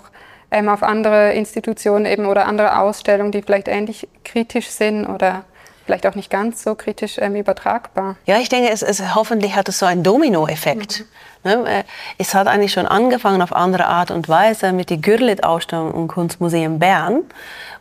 ähm, 0.50 0.68
auf 0.68 0.82
andere 0.82 1.32
Institutionen 1.32 2.06
eben 2.06 2.26
oder 2.26 2.46
andere 2.46 2.78
Ausstellungen, 2.78 3.32
die 3.32 3.42
vielleicht 3.42 3.68
ähnlich 3.68 4.08
kritisch 4.24 4.68
sind 4.68 5.06
oder 5.06 5.44
vielleicht 5.84 6.06
auch 6.06 6.14
nicht 6.14 6.30
ganz 6.30 6.62
so 6.62 6.74
kritisch 6.74 7.18
ähm, 7.18 7.34
übertragbar. 7.34 8.16
Ja, 8.26 8.38
ich 8.38 8.48
denke, 8.48 8.70
es, 8.70 8.82
es, 8.82 9.14
hoffentlich 9.14 9.56
hat 9.56 9.68
es 9.68 9.78
so 9.78 9.86
einen 9.86 10.02
Dominoeffekt. 10.02 11.00
Mhm. 11.00 11.50
Ne? 11.50 11.64
Äh, 11.66 11.84
es 12.18 12.34
hat 12.34 12.46
eigentlich 12.46 12.72
schon 12.72 12.86
angefangen 12.86 13.42
auf 13.42 13.52
andere 13.52 13.86
Art 13.86 14.10
und 14.10 14.28
Weise 14.28 14.72
mit 14.72 14.90
der 14.90 14.98
Gürlit-Ausstellung 14.98 15.92
im 15.94 16.08
Kunstmuseum 16.08 16.78
Bern 16.78 17.24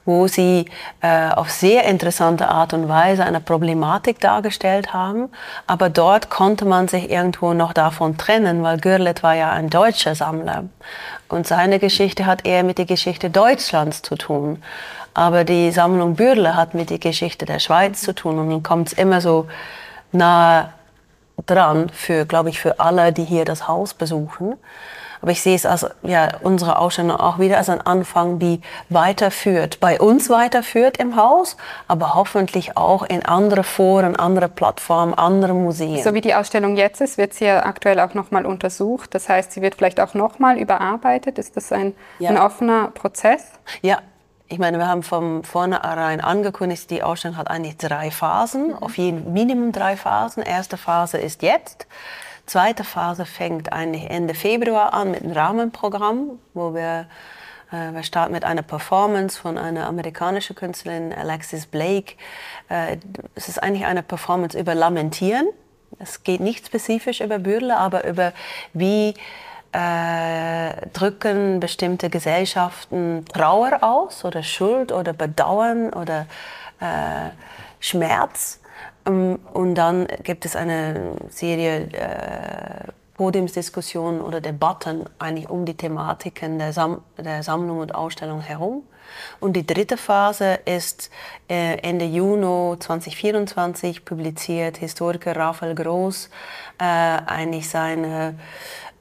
wo 0.06 0.28
sie 0.28 0.66
äh, 1.02 1.30
auf 1.30 1.52
sehr 1.52 1.86
interessante 1.86 2.48
Art 2.48 2.74
und 2.74 2.90
Weise 2.90 3.24
eine 3.24 3.40
Problematik 3.40 4.20
dargestellt 4.20 4.94
haben. 4.94 5.30
Aber 5.68 5.90
dort 5.90 6.30
konnte 6.30 6.66
man 6.66 6.88
sich 6.88 7.10
irgendwo 7.10 7.54
noch 7.54 7.74
davon 7.74 8.18
trennen, 8.18 8.64
weil 8.64 8.80
Gürlet 8.80 9.24
war 9.24 9.36
ja 9.36 9.52
ein 9.52 9.70
deutscher 9.70 10.16
Sammler. 10.16 10.66
Und 11.30 11.48
seine 11.48 11.80
Geschichte 11.80 12.26
hat 12.26 12.46
eher 12.46 12.64
mit 12.64 12.78
der 12.78 12.86
Geschichte 12.86 13.30
Deutschlands 13.30 14.02
zu 14.02 14.16
tun. 14.16 14.62
Aber 15.14 15.44
die 15.44 15.72
Sammlung 15.72 16.16
Bürle 16.16 16.56
hat 16.56 16.74
mit 16.74 16.90
der 16.90 17.00
Geschichte 17.00 17.46
der 17.46 17.60
Schweiz 17.60 18.02
zu 18.02 18.16
tun. 18.16 18.40
Und 18.40 18.50
dann 18.50 18.64
kommt 18.64 18.88
es 18.88 18.94
immer 18.94 19.22
so 19.22 19.48
nahe 20.12 20.70
dran, 21.46 21.90
für, 21.90 22.26
glaube 22.26 22.50
ich, 22.50 22.60
für 22.60 22.80
alle, 22.80 23.14
die 23.14 23.24
hier 23.24 23.46
das 23.46 23.68
Haus 23.68 23.94
besuchen. 23.94 24.56
Aber 25.22 25.32
ich 25.32 25.42
sehe 25.42 25.56
es 25.56 25.66
als 25.66 25.86
ja, 26.04 26.30
unsere 26.42 26.80
Ausstellung 26.80 27.12
auch 27.12 27.40
wieder 27.40 27.58
als 27.58 27.70
ein 27.70 27.82
Anfang, 27.82 28.40
die 28.40 28.62
weiterführt, 28.90 29.80
bei 29.80 30.00
uns 30.00 30.30
weiterführt 30.30 30.98
im 30.98 31.16
Haus, 31.16 31.58
aber 31.88 32.16
hoffentlich 32.16 32.78
auch 32.78 33.04
in 33.04 33.26
andere 33.26 33.64
Foren, 33.64 34.16
andere 34.16 34.50
Plattformen, 34.50 35.14
andere 35.14 35.54
Museen. 35.54 36.04
So 36.04 36.14
wie 36.14 36.22
die 36.22 36.34
Ausstellung 36.34 36.76
jetzt 36.76 37.02
ist, 37.02 37.18
wird 37.18 37.34
sie 37.34 37.46
ja 37.46 37.66
aktuell 37.66 38.00
auch 38.00 38.14
nochmal 38.14 38.46
untersucht. 38.46 39.14
Das 39.14 39.30
heißt, 39.30 39.52
sie 39.52 39.62
wird 39.62 39.76
vielleicht 39.76 40.00
auch 40.00 40.14
nochmal 40.14 40.58
überarbeitet. 40.58 41.38
Ist 41.38 41.56
das 41.56 41.72
ein, 41.72 41.94
ja. 42.20 42.32
ein 42.32 42.38
offener 42.38 42.88
Prozess? 42.94 43.44
Ja, 43.82 44.00
ich 44.52 44.60
meine, 44.60 44.80
wir 44.80 44.88
haben 44.88 45.02
von 45.02 45.44
vornherein 45.44 46.20
angekündigt, 46.20 46.90
die 46.90 47.04
Ausstellung 47.04 47.38
hat 47.38 47.50
eigentlich 47.50 47.78
drei 47.78 48.12
Phasen, 48.12 48.70
mhm. 48.70 48.84
auf 48.84 48.98
jeden 48.98 49.32
Minimum 49.32 49.72
drei 49.72 49.96
Phasen. 49.96 50.44
Erste 50.44 50.76
Phase 50.76 51.18
ist 51.18 51.42
jetzt 51.42 51.88
zweite 52.46 52.84
Phase 52.84 53.26
fängt 53.26 53.72
eigentlich 53.74 54.10
Ende 54.10 54.34
Februar 54.34 54.94
an 54.94 55.12
mit 55.12 55.24
einem 55.24 55.34
Rahmenprogramm, 55.34 56.40
wo 56.54 56.74
wir, 56.74 57.08
äh, 57.72 57.94
wir 57.94 58.04
starten 58.04 58.34
mit 58.34 58.44
einer 58.44 58.62
Performance 58.62 59.40
von 59.40 59.58
einer 59.58 59.88
amerikanischen 59.88 60.56
Künstlerin, 60.56 61.14
Alexis 61.14 61.66
Blake. 61.66 62.16
Äh, 62.70 62.98
es 63.36 63.48
ist 63.48 63.62
eigentlich 63.62 63.86
eine 63.86 64.04
Performance 64.04 64.58
über 64.60 64.76
Lamentieren. 64.76 65.48
Es 66.00 66.24
geht 66.24 66.42
nicht 66.42 66.68
spezifisch 66.68 67.22
über 67.22 67.40
Bürle, 67.40 67.78
aber 67.78 68.06
über 68.06 68.34
wie 68.74 69.14
äh, 69.74 70.88
drücken 70.94 71.60
bestimmte 71.60 72.10
Gesellschaften 72.10 73.26
Trauer 73.34 73.80
aus 73.82 74.26
oder 74.26 74.44
Schuld 74.44 74.92
oder 74.92 75.14
Bedauern 75.14 75.94
oder 75.94 76.26
äh, 76.80 77.30
Schmerz. 77.80 78.61
Ähm, 79.06 79.40
und 79.54 79.76
dann 79.76 80.08
gibt 80.24 80.46
es 80.46 80.56
eine 80.56 81.16
Serie 81.30 81.90
äh, 81.94 82.92
Podiumsdiskussionen 83.16 84.22
oder 84.22 84.42
Debatten 84.42 85.06
eigentlich 85.20 85.50
um 85.50 85.66
die 85.66 85.76
Thematiken 85.76 86.58
der, 86.58 86.74
Sam 86.74 87.04
der 87.18 87.44
Sammlung 87.44 87.80
und 87.80 87.94
Ausstellung 87.94 88.42
herum. 88.42 88.84
Und 89.40 89.54
die 89.54 89.66
dritte 89.66 89.98
Phase 89.98 90.60
ist 90.66 91.12
äh, 91.50 91.78
Ende 91.80 92.06
Juni 92.06 92.80
2024 92.80 94.06
publiziert 94.06 94.78
Historiker 94.78 95.36
Raphael 95.36 95.76
Groß 95.76 96.30
äh, 96.80 96.84
eigentlich 96.84 97.70
seine 97.70 98.40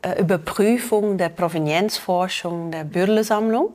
äh, 0.02 0.20
Überprüfung 0.20 1.16
der 1.16 1.28
Provenienzforschung 1.28 2.70
der 2.70 2.84
Bürle-Sammlung. 2.84 3.74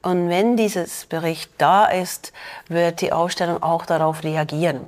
Und 0.00 0.28
wenn 0.28 0.56
dieses 0.56 1.06
Bericht 1.06 1.50
da 1.58 1.86
ist, 1.86 2.32
wird 2.68 3.00
die 3.00 3.12
Ausstellung 3.12 3.62
auch 3.62 3.84
darauf 3.84 4.22
reagieren. 4.22 4.86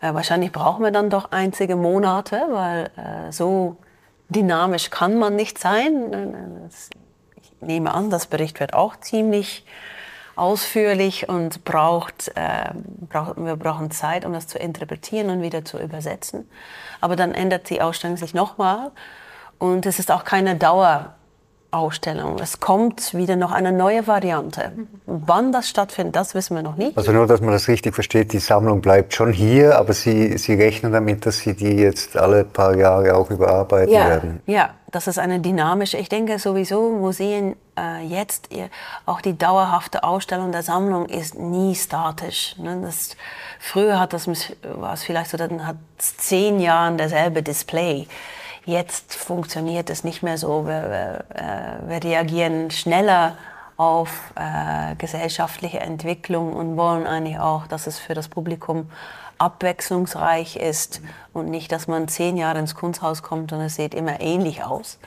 Äh, 0.00 0.14
wahrscheinlich 0.14 0.52
brauchen 0.52 0.84
wir 0.84 0.90
dann 0.90 1.10
doch 1.10 1.32
einzige 1.32 1.76
Monate, 1.76 2.46
weil 2.50 2.90
äh, 2.96 3.32
so 3.32 3.76
dynamisch 4.28 4.90
kann 4.90 5.18
man 5.18 5.36
nicht 5.36 5.58
sein. 5.58 6.12
Äh, 6.12 6.68
ich 7.40 7.52
nehme 7.60 7.92
an, 7.92 8.10
das 8.10 8.26
Bericht 8.26 8.60
wird 8.60 8.74
auch 8.74 8.96
ziemlich 9.00 9.64
ausführlich 10.36 11.28
und 11.28 11.64
braucht, 11.64 12.28
äh, 12.36 12.70
braucht, 13.08 13.36
wir 13.36 13.56
brauchen 13.56 13.90
Zeit, 13.90 14.24
um 14.24 14.32
das 14.32 14.46
zu 14.46 14.58
interpretieren 14.58 15.30
und 15.30 15.42
wieder 15.42 15.64
zu 15.64 15.78
übersetzen. 15.78 16.48
Aber 17.00 17.16
dann 17.16 17.34
ändert 17.34 17.68
die 17.70 17.82
Ausstellung 17.82 18.16
sich 18.16 18.34
nochmal 18.34 18.92
und 19.58 19.84
es 19.84 19.98
ist 19.98 20.12
auch 20.12 20.24
keine 20.24 20.54
Dauer 20.54 21.14
Ausstellung. 21.70 22.38
Es 22.40 22.60
kommt 22.60 23.12
wieder 23.12 23.36
noch 23.36 23.52
eine 23.52 23.72
neue 23.72 24.06
Variante. 24.06 24.72
Wann 25.04 25.52
das 25.52 25.68
stattfindet, 25.68 26.16
das 26.16 26.34
wissen 26.34 26.56
wir 26.56 26.62
noch 26.62 26.76
nicht. 26.76 26.96
Also 26.96 27.12
nur, 27.12 27.26
dass 27.26 27.42
man 27.42 27.50
das 27.50 27.68
richtig 27.68 27.94
versteht, 27.94 28.32
die 28.32 28.38
Sammlung 28.38 28.80
bleibt 28.80 29.14
schon 29.14 29.32
hier, 29.32 29.78
aber 29.78 29.92
Sie, 29.92 30.38
Sie 30.38 30.54
rechnen 30.54 30.92
damit, 30.92 31.26
dass 31.26 31.40
Sie 31.40 31.54
die 31.54 31.74
jetzt 31.74 32.16
alle 32.16 32.44
paar 32.44 32.74
Jahre 32.74 33.14
auch 33.14 33.30
überarbeiten 33.30 33.92
ja, 33.92 34.08
werden. 34.08 34.40
Ja, 34.46 34.70
das 34.90 35.06
ist 35.08 35.18
eine 35.18 35.40
dynamische, 35.40 35.98
ich 35.98 36.08
denke 36.08 36.38
sowieso 36.38 36.88
Museen 36.88 37.54
äh, 37.78 38.02
jetzt, 38.06 38.48
auch 39.04 39.20
die 39.20 39.36
dauerhafte 39.36 40.04
Ausstellung 40.04 40.52
der 40.52 40.62
Sammlung 40.62 41.06
ist 41.06 41.38
nie 41.38 41.74
statisch. 41.74 42.56
Ne? 42.56 42.80
Das, 42.82 43.10
früher 43.60 44.00
hat 44.00 44.14
das, 44.14 44.26
war 44.26 44.94
es 44.94 45.02
vielleicht 45.02 45.30
so, 45.30 45.36
dann 45.36 45.66
hat 45.66 45.76
es 45.98 46.16
zehn 46.16 46.60
Jahren 46.60 46.96
derselbe 46.96 47.42
Display. 47.42 48.06
Jetzt 48.68 49.14
funktioniert 49.14 49.88
es 49.88 50.04
nicht 50.04 50.22
mehr 50.22 50.36
so. 50.36 50.66
Wir, 50.66 50.82
wir, 50.90 51.88
wir 51.88 52.04
reagieren 52.04 52.70
schneller 52.70 53.38
auf 53.78 54.10
äh, 54.34 54.94
gesellschaftliche 54.96 55.80
Entwicklung 55.80 56.52
und 56.52 56.76
wollen 56.76 57.06
eigentlich 57.06 57.38
auch, 57.38 57.66
dass 57.66 57.86
es 57.86 57.98
für 57.98 58.12
das 58.12 58.28
Publikum 58.28 58.90
abwechslungsreich 59.38 60.56
ist 60.56 61.00
und 61.32 61.48
nicht, 61.48 61.72
dass 61.72 61.88
man 61.88 62.08
zehn 62.08 62.36
Jahre 62.36 62.58
ins 62.58 62.74
Kunsthaus 62.74 63.22
kommt 63.22 63.54
und 63.54 63.62
es 63.62 63.76
sieht 63.76 63.94
immer 63.94 64.20
ähnlich 64.20 64.62
aus. 64.62 64.98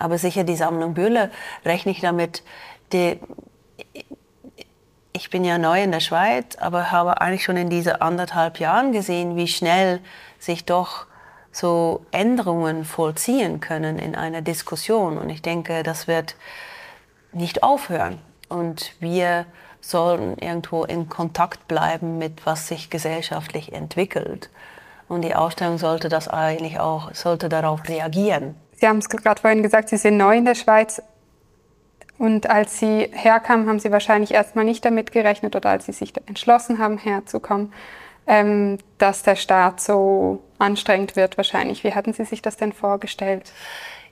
Aber 0.00 0.18
sicher 0.18 0.42
die 0.42 0.56
Sammlung 0.56 0.94
Bühle 0.94 1.30
rechne 1.64 1.92
ich 1.92 2.00
damit, 2.00 2.42
die, 2.92 3.20
ich 5.12 5.30
bin 5.30 5.44
ja 5.44 5.58
neu 5.58 5.80
in 5.80 5.92
der 5.92 6.00
Schweiz, 6.00 6.56
aber 6.56 6.90
habe 6.90 7.20
eigentlich 7.20 7.44
schon 7.44 7.56
in 7.56 7.70
diesen 7.70 8.02
anderthalb 8.02 8.58
Jahren 8.58 8.90
gesehen, 8.90 9.36
wie 9.36 9.46
schnell 9.46 10.00
sich 10.40 10.64
doch 10.64 11.06
so 11.52 12.04
Änderungen 12.12 12.84
vollziehen 12.84 13.60
können 13.60 13.98
in 13.98 14.14
einer 14.14 14.42
Diskussion. 14.42 15.18
Und 15.18 15.30
ich 15.30 15.42
denke, 15.42 15.82
das 15.82 16.06
wird 16.06 16.36
nicht 17.32 17.62
aufhören. 17.62 18.18
Und 18.48 18.94
wir 19.00 19.46
sollen 19.80 20.36
irgendwo 20.38 20.84
in 20.84 21.08
Kontakt 21.08 21.66
bleiben 21.68 22.18
mit, 22.18 22.44
was 22.46 22.68
sich 22.68 22.90
gesellschaftlich 22.90 23.72
entwickelt. 23.72 24.50
Und 25.08 25.22
die 25.22 25.34
Ausstellung 25.34 25.78
sollte 25.78 26.08
das 26.08 26.28
eigentlich 26.28 26.78
auch, 26.78 27.14
sollte 27.14 27.48
darauf 27.48 27.88
reagieren. 27.88 28.54
Sie 28.76 28.86
haben 28.86 28.98
es 28.98 29.08
gerade 29.08 29.40
vorhin 29.40 29.62
gesagt, 29.62 29.88
Sie 29.88 29.96
sind 29.96 30.16
neu 30.16 30.36
in 30.36 30.44
der 30.44 30.54
Schweiz. 30.54 31.02
Und 32.18 32.48
als 32.48 32.78
Sie 32.78 33.08
herkamen, 33.12 33.68
haben 33.68 33.80
Sie 33.80 33.90
wahrscheinlich 33.90 34.32
erstmal 34.32 34.64
nicht 34.64 34.84
damit 34.84 35.10
gerechnet 35.10 35.56
oder 35.56 35.70
als 35.70 35.86
Sie 35.86 35.92
sich 35.92 36.12
entschlossen 36.26 36.78
haben, 36.78 36.98
herzukommen, 36.98 37.72
ähm, 38.26 38.78
dass 38.98 39.22
der 39.22 39.36
Staat 39.36 39.80
so 39.80 40.42
anstrengend 40.58 41.16
wird 41.16 41.36
wahrscheinlich. 41.36 41.84
Wie 41.84 41.94
hatten 41.94 42.12
Sie 42.12 42.24
sich 42.24 42.42
das 42.42 42.56
denn 42.56 42.72
vorgestellt? 42.72 43.52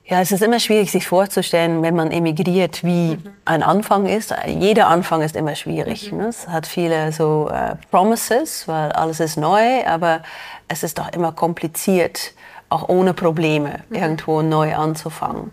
Ja, 0.09 0.21
es 0.21 0.31
ist 0.31 0.41
immer 0.41 0.59
schwierig, 0.59 0.91
sich 0.91 1.07
vorzustellen, 1.07 1.83
wenn 1.83 1.95
man 1.95 2.11
emigriert, 2.11 2.83
wie 2.83 3.17
mhm. 3.17 3.23
ein 3.45 3.61
Anfang 3.61 4.07
ist. 4.07 4.33
Jeder 4.47 4.87
Anfang 4.87 5.21
ist 5.21 5.35
immer 5.35 5.53
schwierig. 5.53 6.11
Mhm. 6.11 6.17
Ne? 6.17 6.27
Es 6.27 6.47
hat 6.47 6.65
viele 6.65 7.11
so 7.11 7.47
äh, 7.53 7.75
Promises, 7.91 8.67
weil 8.67 8.91
alles 8.91 9.19
ist 9.19 9.37
neu, 9.37 9.85
aber 9.85 10.23
es 10.67 10.81
ist 10.81 10.97
doch 10.97 11.13
immer 11.13 11.31
kompliziert, 11.31 12.33
auch 12.69 12.89
ohne 12.89 13.13
Probleme 13.13 13.81
mhm. 13.89 13.95
irgendwo 13.95 14.41
neu 14.41 14.75
anzufangen. 14.75 15.51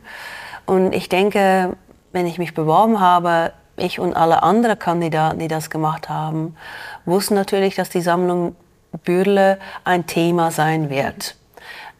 Und 0.65 0.95
ich 0.95 1.11
denke, 1.11 1.77
wenn 2.13 2.27
ich 2.27 2.39
mich 2.39 2.55
beworben 2.55 2.99
habe, 2.99 3.53
ich 3.77 4.01
und 4.01 4.15
alle 4.15 4.43
anderen 4.43 4.79
Kandidaten, 4.79 5.39
die 5.39 5.49
das 5.49 5.71
gemacht 5.71 6.09
haben, 6.09 6.57
wussten 7.05 7.35
natürlich, 7.35 7.75
dass 7.75 7.89
die 7.91 8.01
Sammlung 8.01 8.57
Bürle 9.05 9.59
ein 9.85 10.07
Thema 10.07 10.51
sein 10.51 10.91
wird. 10.91 11.37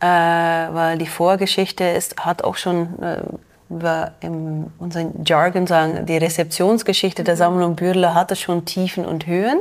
äh, 0.01 0.07
weil 0.07 0.99
die 0.99 1.07
Vorgeschichte 1.07 1.85
ist, 1.85 2.17
hat 2.19 2.45
auch 2.45 2.57
schon, 2.57 3.03
äh, 3.03 3.23
wir 3.69 4.13
in 4.21 4.73
unserem 4.79 5.25
Jargon 5.25 5.67
sagen, 5.67 6.07
die 6.07 6.17
Rezeptionsgeschichte 6.17 7.25
der 7.25 7.37
Sammlung 7.37 7.77
Bürle 7.77 8.15
hatte 8.15 8.37
schon 8.37 8.65
Tiefen 8.65 9.05
und 9.05 9.27
Höhen. 9.27 9.61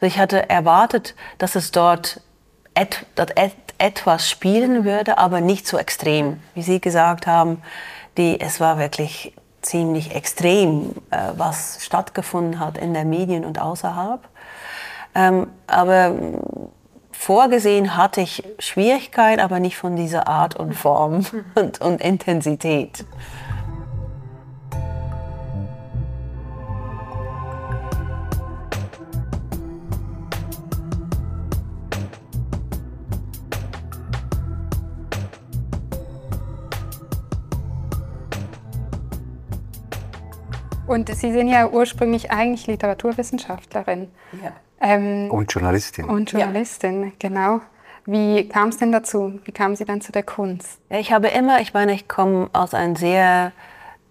Also 0.00 0.06
ich 0.06 0.18
hatte 0.18 0.50
erwartet, 0.50 1.14
dass 1.38 1.54
es 1.54 1.70
dort 1.70 2.20
et, 2.74 3.06
et, 3.36 3.52
etwas 3.78 4.28
spielen 4.28 4.84
würde, 4.84 5.16
aber 5.16 5.40
nicht 5.40 5.66
so 5.66 5.78
extrem. 5.78 6.40
Wie 6.54 6.62
Sie 6.62 6.80
gesagt 6.80 7.26
haben, 7.26 7.62
die, 8.18 8.40
es 8.40 8.60
war 8.60 8.78
wirklich 8.78 9.32
ziemlich 9.66 10.14
extrem, 10.14 10.92
äh, 11.10 11.32
was 11.36 11.84
stattgefunden 11.84 12.58
hat 12.58 12.78
in 12.78 12.94
den 12.94 13.10
Medien 13.10 13.44
und 13.44 13.60
außerhalb. 13.60 14.20
Ähm, 15.14 15.48
aber 15.66 16.14
vorgesehen 17.12 17.96
hatte 17.96 18.20
ich 18.20 18.44
Schwierigkeiten, 18.58 19.40
aber 19.40 19.60
nicht 19.60 19.76
von 19.76 19.96
dieser 19.96 20.28
Art 20.28 20.56
und 20.56 20.74
Form 20.74 21.26
und, 21.54 21.80
und 21.80 22.00
Intensität. 22.00 23.04
Und 40.86 41.08
Sie 41.14 41.32
sind 41.32 41.48
ja 41.48 41.68
ursprünglich 41.68 42.30
eigentlich 42.30 42.66
Literaturwissenschaftlerin. 42.66 44.08
Ja. 44.42 44.52
Ähm, 44.80 45.30
und 45.30 45.52
Journalistin. 45.52 46.04
Und 46.04 46.32
Journalistin, 46.32 47.04
ja. 47.04 47.10
genau. 47.18 47.60
Wie 48.04 48.48
kam 48.48 48.68
es 48.68 48.76
denn 48.76 48.92
dazu? 48.92 49.40
Wie 49.44 49.52
kamen 49.52 49.74
Sie 49.74 49.84
dann 49.84 50.00
zu 50.00 50.12
der 50.12 50.22
Kunst? 50.22 50.78
Ich 50.90 51.12
habe 51.12 51.28
immer, 51.28 51.60
ich 51.60 51.74
meine, 51.74 51.92
ich 51.92 52.06
komme 52.06 52.48
aus 52.52 52.72
einem 52.72 52.94
sehr, 52.94 53.52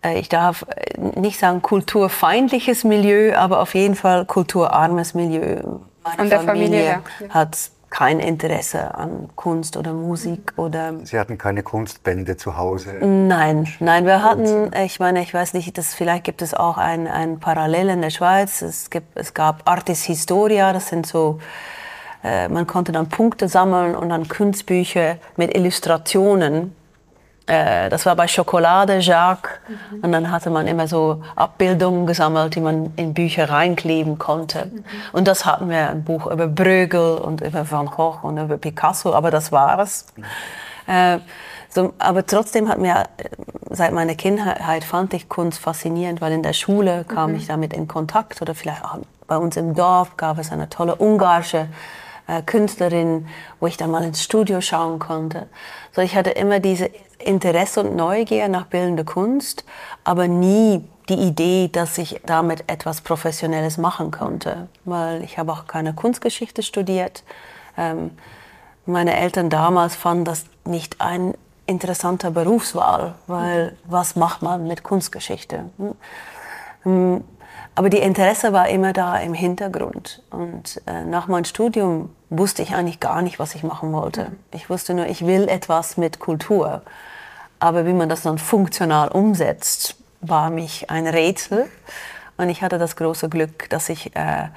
äh, 0.04 0.20
ich 0.20 0.28
darf 0.28 0.66
nicht 0.98 1.40
sagen 1.40 1.62
kulturfeindliches 1.62 2.84
Milieu, 2.84 3.34
aber 3.36 3.62
auf 3.62 3.74
jeden 3.74 3.96
Fall 3.96 4.26
kulturarmes 4.26 5.14
Milieu. 5.14 5.62
Meine 6.04 6.18
Von 6.18 6.30
der 6.30 6.42
Familie, 6.42 6.68
Familie 6.68 7.02
ja. 7.22 7.30
hat 7.30 7.58
kein 7.96 8.20
Interesse 8.20 8.94
an 8.96 9.30
Kunst 9.38 9.78
oder 9.78 9.94
Musik 9.94 10.52
oder. 10.58 10.96
Sie 11.06 11.18
hatten 11.18 11.38
keine 11.38 11.64
Kunstbände 11.64 12.36
zu 12.36 12.58
Hause? 12.58 12.96
Nein, 13.00 13.68
nein, 13.80 14.06
wir 14.06 14.22
hatten, 14.22 14.70
ich 14.84 15.00
meine, 15.00 15.22
ich 15.22 15.34
weiß 15.34 15.54
nicht, 15.54 15.78
das, 15.78 15.94
vielleicht 15.94 16.26
gibt 16.26 16.42
es 16.42 16.54
auch 16.54 16.78
ein, 16.78 17.08
ein 17.08 17.40
Parallel 17.40 17.88
in 17.88 18.02
der 18.02 18.10
Schweiz. 18.10 18.62
Es, 18.62 18.90
gibt, 18.90 19.18
es 19.18 19.34
gab 19.34 19.62
Artis 19.64 20.04
Historia, 20.04 20.74
das 20.74 20.90
sind 20.90 21.08
so, 21.08 21.40
äh, 22.22 22.50
man 22.50 22.68
konnte 22.68 22.92
dann 22.92 23.08
Punkte 23.08 23.48
sammeln 23.48 23.96
und 23.96 24.10
dann 24.10 24.28
Kunstbücher 24.28 25.16
mit 25.38 25.56
Illustrationen 25.56 26.76
äh, 27.48 27.90
das 27.90 28.06
war 28.06 28.16
bei 28.16 28.28
Schokolade, 28.28 28.98
Jacques. 29.00 29.52
Mhm. 29.68 30.00
Und 30.02 30.12
dann 30.12 30.32
hatte 30.32 30.50
man 30.50 30.68
immer 30.68 30.88
so 30.88 31.24
Abbildungen 31.36 32.06
gesammelt, 32.08 32.56
die 32.56 32.62
man 32.62 32.94
in 32.96 33.14
Bücher 33.14 33.50
reinkleben 33.50 34.18
konnte. 34.18 34.66
Mhm. 34.66 34.84
Und 35.14 35.28
das 35.28 35.46
hatten 35.46 35.70
wir, 35.70 35.90
ein 35.90 36.04
Buch 36.04 36.28
über 36.28 36.48
Bruegel 36.48 37.18
und 37.18 37.42
über 37.42 37.70
Van 37.70 37.86
Gogh 37.88 38.20
und 38.24 38.38
über 38.38 38.58
Picasso, 38.58 39.14
aber 39.14 39.32
das 39.32 39.52
war 39.52 39.80
es. 39.80 40.08
Mhm. 40.16 40.24
Äh, 40.88 41.20
so, 41.70 41.94
aber 42.00 42.26
trotzdem 42.26 42.70
hat 42.70 42.80
mir, 42.80 43.04
seit 43.70 43.92
meiner 43.92 44.16
Kindheit 44.16 44.84
fand 44.84 45.14
ich 45.14 45.28
Kunst 45.28 45.60
faszinierend, 45.60 46.22
weil 46.22 46.32
in 46.32 46.42
der 46.42 46.54
Schule 46.54 47.04
kam 47.04 47.32
mhm. 47.32 47.38
ich 47.38 47.48
damit 47.48 47.74
in 47.74 47.88
Kontakt 47.88 48.42
oder 48.42 48.56
vielleicht 48.56 48.84
auch 48.84 49.00
bei 49.28 49.38
uns 49.38 49.58
im 49.58 49.74
Dorf 49.76 50.18
gab 50.18 50.38
es 50.38 50.52
eine 50.52 50.70
tolle 50.70 50.96
ungarische 50.96 51.68
äh, 52.28 52.42
Künstlerin, 52.44 53.28
wo 53.60 53.68
ich 53.68 53.78
dann 53.78 53.92
mal 53.92 54.04
ins 54.04 54.24
Studio 54.24 54.62
schauen 54.62 55.00
konnte. 55.00 55.48
So, 55.92 56.02
ich 56.02 56.16
hatte 56.16 56.32
immer 56.32 56.60
diese 56.60 56.90
Interesse 57.26 57.82
und 57.82 57.96
Neugier 57.96 58.48
nach 58.48 58.68
bildender 58.68 59.04
Kunst, 59.04 59.66
aber 60.04 60.28
nie 60.28 60.84
die 61.10 61.16
Idee, 61.16 61.70
dass 61.72 61.98
ich 61.98 62.22
damit 62.26 62.64
etwas 62.68 63.02
Professionelles 63.02 63.78
machen 63.78 64.12
konnte, 64.12 64.68
weil 64.86 65.24
ich 65.24 65.38
habe 65.38 65.52
auch 65.52 65.68
keine 65.68 65.94
Kunstgeschichte 65.94 66.64
studiert. 66.64 67.24
Ähm, 67.78 68.12
meine 68.86 69.16
Eltern 69.16 69.50
damals 69.50 69.96
fanden 69.96 70.26
das 70.26 70.46
nicht 70.66 71.02
ein 71.02 71.34
interessanter 71.68 72.32
Berufswahl, 72.32 73.16
weil 73.28 73.76
was 73.86 74.16
macht 74.16 74.42
man 74.42 74.68
mit 74.68 74.84
Kunstgeschichte? 74.84 75.66
Hm. 76.84 77.24
Aber 77.78 77.90
die 77.90 77.98
Interesse 77.98 78.54
war 78.54 78.70
immer 78.70 78.94
da 78.94 79.18
im 79.18 79.34
Hintergrund. 79.34 80.24
Und 80.32 80.82
äh, 80.88 81.04
nach 81.04 81.28
meinem 81.28 81.44
Studium 81.44 82.10
wusste 82.30 82.62
ich 82.62 82.74
eigentlich 82.74 83.02
gar 83.02 83.22
nicht, 83.22 83.38
was 83.38 83.54
ich 83.54 83.64
machen 83.64 83.92
wollte. 83.92 84.32
Ich 84.52 84.70
wusste 84.70 84.94
nur, 84.94 85.08
ich 85.08 85.26
will 85.26 85.50
etwas 85.50 85.98
mit 85.98 86.20
Kultur. 86.20 86.84
Aber 87.60 87.86
wie 87.86 87.94
man 87.94 88.08
das 88.08 88.22
dann 88.22 88.38
funktional 88.38 89.10
umsetzt, 89.10 89.98
war 90.22 90.50
mich 90.50 90.90
ein 90.90 91.06
Rätsel. 91.06 91.70
Und 92.38 92.50
ich 92.50 92.62
hatte 92.62 92.78
das 92.78 92.96
große 92.96 93.28
Glück, 93.28 93.70
dass 93.70 93.90
ich 93.90 94.16
äh, 94.16 94.48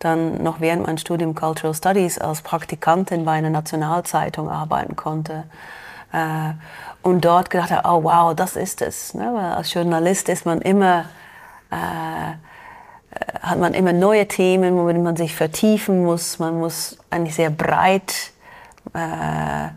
dann 0.00 0.42
noch 0.42 0.60
während 0.60 0.86
meinem 0.86 0.98
Studium 0.98 1.34
Cultural 1.34 1.74
Studies 1.74 2.18
als 2.18 2.42
Praktikantin 2.42 3.24
bei 3.24 3.32
einer 3.32 3.50
Nationalzeitung 3.50 4.50
arbeiten 4.50 4.96
konnte. 4.96 5.44
Äh, 6.12 6.54
und 7.02 7.24
dort 7.24 7.50
gedacht 7.50 7.70
habe, 7.70 7.88
oh 7.88 8.02
wow, 8.02 8.34
das 8.34 8.56
ist 8.56 8.82
es. 8.82 9.14
Ne? 9.14 9.30
Weil 9.32 9.52
als 9.52 9.72
Journalist 9.72 10.28
ist 10.28 10.46
man 10.46 10.60
immer, 10.60 11.06
äh, 11.70 12.34
hat 13.40 13.58
man 13.58 13.74
immer 13.74 13.92
neue 13.92 14.26
Themen, 14.26 14.76
womit 14.76 14.98
man 14.98 15.16
sich 15.16 15.34
vertiefen 15.34 16.04
muss. 16.04 16.38
Man 16.38 16.58
muss 16.58 16.96
eigentlich 17.10 17.34
sehr 17.34 17.50
breit 17.50 18.32
äh, 18.94 19.68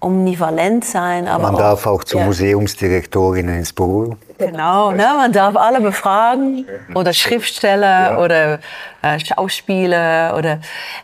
omnivalent 0.00 0.84
sein. 0.84 1.28
Aber 1.28 1.52
man 1.52 1.56
darf 1.56 1.86
auch, 1.86 2.04
zu 2.04 2.18
ja. 2.18 2.24
Museumsdirektorinnen 2.24 3.58
ins 3.58 3.72
Büro. 3.72 4.16
Genau, 4.38 4.90
ne? 4.90 5.06
man 5.16 5.32
darf 5.32 5.56
alle 5.56 5.80
befragen 5.80 6.66
oder 6.94 7.12
Schriftsteller 7.12 8.12
ja. 8.12 8.18
oder 8.18 8.58
äh, 9.02 9.18
Schauspieler 9.20 10.34
oder 10.36 10.58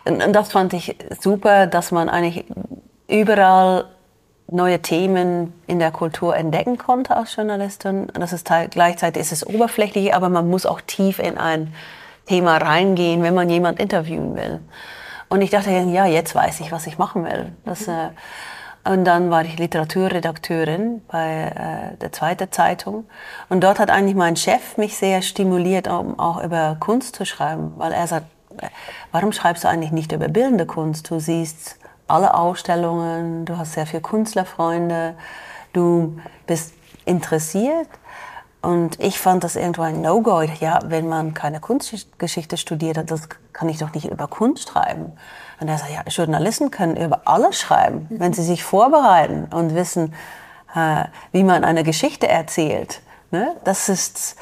und 0.04 0.32
das 0.32 0.50
fand 0.50 0.72
ich 0.72 0.96
super, 1.20 1.68
dass 1.68 1.92
man 1.92 2.08
eigentlich 2.08 2.44
überall 3.06 3.84
neue 4.50 4.80
Themen 4.80 5.52
in 5.66 5.78
der 5.78 5.90
Kultur 5.90 6.34
entdecken 6.36 6.78
konnte 6.78 7.16
als 7.16 7.36
Journalistin. 7.36 8.08
Das 8.14 8.32
ist 8.32 8.50
gleichzeitig 8.70 9.20
ist 9.20 9.32
es 9.32 9.46
oberflächlich, 9.46 10.14
aber 10.14 10.28
man 10.28 10.48
muss 10.48 10.66
auch 10.66 10.80
tief 10.80 11.18
in 11.18 11.38
ein 11.38 11.74
Thema 12.26 12.56
reingehen, 12.56 13.22
wenn 13.22 13.34
man 13.34 13.48
jemand 13.50 13.78
interviewen 13.78 14.34
will. 14.36 14.60
Und 15.28 15.42
ich 15.42 15.50
dachte, 15.50 15.70
ja, 15.70 16.06
jetzt 16.06 16.34
weiß 16.34 16.60
ich, 16.60 16.72
was 16.72 16.86
ich 16.86 16.98
machen 16.98 17.24
will. 17.24 17.52
Das, 17.64 17.86
äh, 17.86 18.08
und 18.84 19.04
dann 19.04 19.30
war 19.30 19.44
ich 19.44 19.58
Literaturredakteurin 19.58 21.02
bei 21.08 21.92
äh, 21.92 21.96
der 21.98 22.12
zweiten 22.12 22.50
Zeitung. 22.50 23.04
Und 23.50 23.62
dort 23.62 23.78
hat 23.78 23.90
eigentlich 23.90 24.14
mein 24.14 24.36
Chef 24.36 24.78
mich 24.78 24.96
sehr 24.96 25.20
stimuliert, 25.20 25.88
um 25.88 26.18
auch 26.18 26.42
über 26.42 26.76
Kunst 26.80 27.16
zu 27.16 27.26
schreiben. 27.26 27.74
Weil 27.76 27.92
er 27.92 28.06
sagt, 28.06 28.26
warum 29.12 29.32
schreibst 29.32 29.64
du 29.64 29.68
eigentlich 29.68 29.92
nicht 29.92 30.12
über 30.12 30.28
bildende 30.28 30.64
Kunst? 30.64 31.10
Du 31.10 31.18
siehst 31.18 31.77
alle 32.08 32.34
Ausstellungen, 32.34 33.44
du 33.44 33.56
hast 33.56 33.72
sehr 33.72 33.86
viele 33.86 34.02
Künstlerfreunde, 34.02 35.14
du 35.72 36.18
bist 36.46 36.74
interessiert. 37.04 37.88
Und 38.60 39.00
ich 39.00 39.20
fand 39.20 39.44
das 39.44 39.54
irgendwo 39.54 39.82
ein 39.82 40.00
No-Go. 40.02 40.42
Ja, 40.42 40.80
wenn 40.84 41.08
man 41.08 41.32
keine 41.32 41.60
Kunstgeschichte 41.60 42.56
studiert 42.56 42.98
hat, 42.98 43.10
das 43.10 43.28
kann 43.52 43.68
ich 43.68 43.78
doch 43.78 43.94
nicht 43.94 44.10
über 44.10 44.26
Kunst 44.26 44.70
schreiben. 44.70 45.12
Und 45.60 45.68
er 45.68 45.78
sagt, 45.78 45.92
ja, 45.92 46.02
Journalisten 46.08 46.70
können 46.70 46.96
über 46.96 47.22
alles 47.24 47.58
schreiben, 47.58 48.06
wenn 48.10 48.32
sie 48.32 48.42
sich 48.42 48.64
vorbereiten 48.64 49.46
und 49.54 49.74
wissen, 49.74 50.12
äh, 50.74 51.04
wie 51.30 51.44
man 51.44 51.64
eine 51.64 51.84
Geschichte 51.84 52.26
erzählt. 52.26 53.00
Ne? 53.30 53.54
Das 53.62 53.88
ist, 53.88 54.36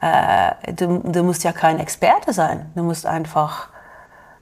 äh, 0.00 0.52
du, 0.74 0.98
du 0.98 1.22
musst 1.22 1.42
ja 1.42 1.52
kein 1.52 1.78
Experte 1.78 2.32
sein. 2.32 2.70
Du 2.74 2.82
musst 2.82 3.06
einfach 3.06 3.68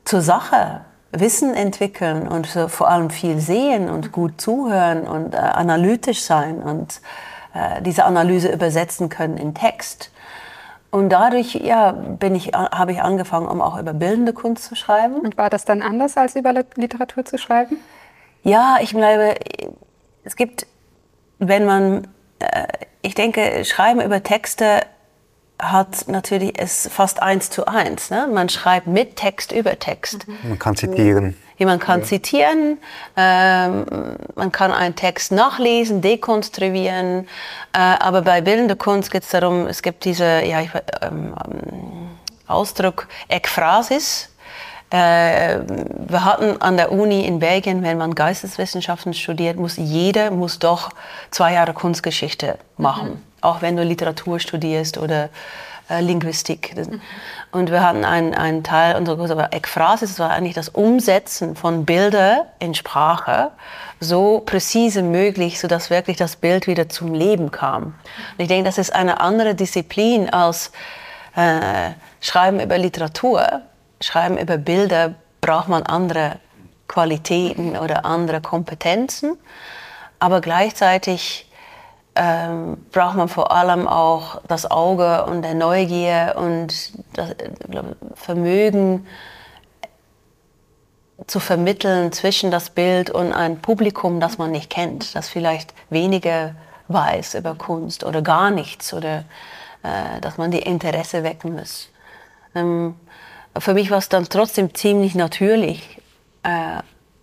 zur 0.05 0.23
Sache 0.23 0.81
Wissen 1.13 1.55
entwickeln 1.55 2.29
und 2.29 2.47
vor 2.47 2.89
allem 2.89 3.11
viel 3.11 3.41
sehen 3.41 3.91
und 3.91 4.13
gut 4.13 4.41
zuhören 4.41 5.07
und 5.07 5.35
äh, 5.35 5.39
analytisch 5.39 6.23
sein 6.23 6.63
und 6.63 7.01
äh, 7.53 7.83
diese 7.83 8.05
Analyse 8.05 8.53
übersetzen 8.53 9.09
können 9.09 9.37
in 9.37 9.55
Text. 9.55 10.13
Und 10.91 11.11
dadurch 11.11 11.55
ja, 11.55 11.93
bin 11.93 12.35
ich, 12.35 12.49
habe 12.49 12.93
ich 12.93 13.01
angefangen, 13.01 13.47
um 13.47 13.61
auch 13.61 13.79
über 13.79 13.93
bildende 13.93 14.33
Kunst 14.33 14.65
zu 14.65 14.75
schreiben. 14.75 15.21
Und 15.21 15.37
war 15.37 15.51
das 15.51 15.65
dann 15.65 15.83
anders, 15.83 16.17
als 16.17 16.35
über 16.35 16.53
Literatur 16.75 17.25
zu 17.25 17.39
schreiben? 17.39 17.77
Ja, 18.43 18.79
ich 18.81 18.91
glaube, 18.91 19.37
es 20.25 20.35
gibt, 20.35 20.67
wenn 21.39 21.65
man, 21.65 22.09
äh, 22.41 22.67
ich 23.03 23.15
denke, 23.15 23.65
Schreiben 23.65 24.01
über 24.01 24.23
Texte 24.23 24.81
hat 25.61 26.09
natürlich 26.09 26.59
es 26.59 26.89
fast 26.93 27.23
eins 27.23 27.51
zu 27.51 27.67
eins. 27.67 28.11
Ne? 28.11 28.29
Man 28.33 28.49
schreibt 28.49 28.87
mit 28.87 29.17
Text 29.17 29.53
über 29.53 29.79
Text. 29.79 30.27
Man 30.43 30.59
kann 30.59 30.77
zitieren. 30.77 31.37
Ja, 31.59 31.67
man 31.67 31.79
kann 31.79 32.01
ja. 32.01 32.07
zitieren, 32.07 32.79
ähm, 33.17 33.85
man 34.35 34.51
kann 34.51 34.73
einen 34.73 34.97
Text 34.97 35.31
nachlesen, 35.31 36.01
dekonstruieren, 36.01 37.29
äh, 37.75 37.79
aber 37.79 38.23
bei 38.23 38.41
bildender 38.41 38.77
Kunst 38.77 39.11
geht 39.11 39.25
es 39.25 39.29
darum, 39.29 39.67
es 39.67 39.83
gibt 39.83 40.07
diese 40.07 40.43
ja, 40.43 40.63
ich, 40.63 40.71
ähm, 41.03 41.35
Ausdruck 42.47 43.09
Ekphrasis, 43.29 44.31
Äh, 44.93 45.61
wir 46.09 46.25
hatten 46.25 46.61
an 46.61 46.77
der 46.77 46.91
Uni 46.91 47.25
in 47.25 47.39
Belgien, 47.39 47.85
wenn 47.85 47.97
man 47.97 48.15
Geisteswissenschaften 48.15 49.15
studiert, 49.15 49.57
muss 49.57 49.77
jeder 49.77 50.33
muss 50.33 50.59
doch 50.59 50.91
zwei 51.31 51.53
Jahre 51.53 51.75
Kunstgeschichte 51.75 52.59
machen, 52.77 53.11
mhm. 53.11 53.23
Auch 53.41 53.63
wenn 53.63 53.77
du 53.77 53.83
Literatur 53.83 54.41
studierst 54.41 54.99
oder 54.99 55.29
äh, 55.91 56.01
Linguistik. 56.01 56.75
Mhm. 56.77 57.01
Und 57.51 57.71
wir 57.71 57.83
hatten 57.83 58.05
einen, 58.05 58.35
einen 58.35 58.63
Teil 58.63 58.97
unserer 58.97 59.17
Kurse, 59.17 59.33
aber 59.33 59.53
Ekphrasis 59.53 60.19
war 60.19 60.31
eigentlich 60.31 60.55
das 60.55 60.69
Umsetzen 60.69 61.57
von 61.57 61.85
Bilder 61.85 62.47
in 62.61 62.75
Sprache 62.75 63.51
so 63.99 64.41
präzise 64.47 65.03
möglich, 65.03 65.59
sodass 65.61 65.91
wirklich 65.91 66.17
das 66.17 66.37
Bild 66.37 66.67
wieder 66.67 66.89
zum 66.89 67.13
Leben 67.13 67.51
kam. 67.51 67.83
Und 67.85 67.95
ich 68.39 68.49
denke, 68.49 68.65
das 68.65 68.79
ist 68.79 68.95
eine 68.95 69.21
andere 69.21 69.55
Disziplin 69.55 70.31
als 70.31 70.71
äh, 71.35 71.91
Schreiben 72.21 72.61
über 72.61 72.79
Literatur. 72.79 73.63
Schreiben 74.01 74.39
über 74.39 74.57
Bilder 74.57 75.15
braucht 75.41 75.69
man 75.69 75.83
andere 75.83 76.37
Qualitäten 76.89 77.77
oder 77.77 78.05
andere 78.05 78.41
Kompetenzen. 78.41 79.37
Aber 80.19 80.41
gleichzeitig 80.41 81.50
ähm, 82.17 82.79
braucht 82.93 83.17
man 83.17 83.29
vor 83.29 83.53
allem 83.53 83.87
auch 83.87 84.41
das 84.49 84.71
Auge 84.71 85.25
und 85.25 85.43
der 85.43 85.55
Neugier 85.55 86.35
und 86.37 86.93
das 87.15 87.35
Vermögen 88.15 89.07
zu 91.27 91.39
vermitteln 91.39 92.13
zwischen 92.13 92.51
das 92.51 92.71
Bild 92.71 93.11
und 93.11 93.33
ein 93.33 93.61
Publikum, 93.61 94.21
das 94.21 94.39
man 94.39 94.51
nicht 94.51 94.71
kennt, 94.71 95.15
das 95.15 95.29
vielleicht 95.29 95.75
weniger 95.91 96.55
weiß 96.89 97.35
über 97.35 97.55
Kunst 97.55 98.05
oder 98.05 98.23
gar 98.23 98.51
nichts 98.51 98.93
oder 98.93 99.25
äh, 99.83 100.21
dass 100.21 100.39
man 100.39 100.51
die 100.51 100.59
Interesse 100.59 101.23
wecken 101.23 101.55
muss. 101.55 101.89
Ähm, 102.55 102.97
für 103.59 103.75
mich 103.75 103.91
war 103.91 103.99
es 103.99 104.09
dann 104.09 104.29
trotzdem 104.29 104.75
ziemlich 104.75 105.15
natürlich. 105.15 105.99
Äh, 106.43 106.83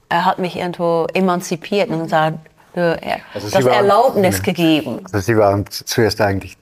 er 0.09 0.25
hat 0.25 0.39
mich 0.39 0.55
irgendwo 0.55 1.07
emanzipiert 1.13 1.89
und 1.89 2.03
gesagt, 2.03 2.39
also 2.75 3.49
das 3.49 3.65
waren, 3.65 3.73
Erlaubnis 3.73 4.43
gegeben. 4.43 4.99
Also 5.11 5.19
Sie 5.19 5.37
waren 5.37 5.65
zuerst 5.69 6.21
eigentlich 6.21 6.57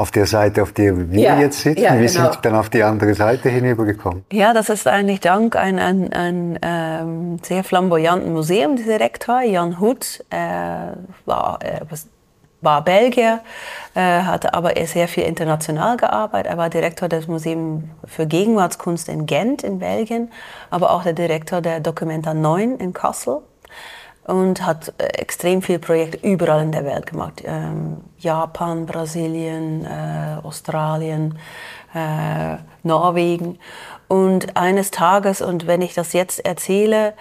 auf 0.00 0.10
der 0.10 0.24
Seite, 0.24 0.62
auf 0.62 0.72
der 0.72 1.10
wir 1.10 1.20
ja, 1.20 1.38
jetzt 1.38 1.60
sitzen. 1.60 1.82
Ja, 1.82 1.92
wir 1.92 2.08
genau. 2.08 2.32
sind 2.32 2.38
dann 2.42 2.54
auf 2.54 2.70
die 2.70 2.82
andere 2.82 3.12
Seite 3.12 3.50
hinübergekommen. 3.50 4.24
Ja, 4.32 4.54
das 4.54 4.70
ist 4.70 4.86
eigentlich 4.86 5.20
dank 5.20 5.56
einem 5.56 5.78
ein, 5.78 6.12
ein, 6.14 6.58
ähm, 6.62 7.38
sehr 7.42 7.62
flamboyanten 7.64 8.32
Museumsdirektor, 8.32 9.42
Jan 9.42 9.78
Hood, 9.78 10.24
äh, 10.30 10.36
war, 11.26 11.58
äh, 11.62 11.80
war 12.62 12.82
Belgier, 12.82 13.40
äh, 13.94 14.22
hatte 14.22 14.54
aber 14.54 14.72
sehr 14.86 15.06
viel 15.06 15.24
international 15.24 15.98
gearbeitet. 15.98 16.50
Er 16.50 16.56
war 16.56 16.70
Direktor 16.70 17.10
des 17.10 17.28
Museums 17.28 17.84
für 18.06 18.26
Gegenwartskunst 18.26 19.06
in 19.06 19.26
Gent 19.26 19.62
in 19.62 19.80
Belgien, 19.80 20.30
aber 20.70 20.92
auch 20.92 21.02
der 21.02 21.12
Direktor 21.12 21.60
der 21.60 21.80
Documenta 21.80 22.32
9 22.32 22.76
in 22.76 22.94
Kassel 22.94 23.42
und 24.30 24.64
hat 24.64 24.94
äh, 24.98 25.06
extrem 25.18 25.60
viele 25.60 25.80
Projekte 25.80 26.18
überall 26.26 26.62
in 26.62 26.70
der 26.70 26.84
Welt 26.84 27.06
gemacht. 27.06 27.42
Ähm, 27.44 27.98
Japan, 28.18 28.86
Brasilien, 28.86 29.84
äh, 29.84 30.36
Australien, 30.44 31.36
äh, 31.94 32.56
Norwegen. 32.84 33.58
Und 34.06 34.56
eines 34.56 34.92
Tages, 34.92 35.42
und 35.42 35.66
wenn 35.66 35.82
ich 35.82 35.94
das 35.94 36.12
jetzt 36.12 36.44
erzähle, 36.44 37.14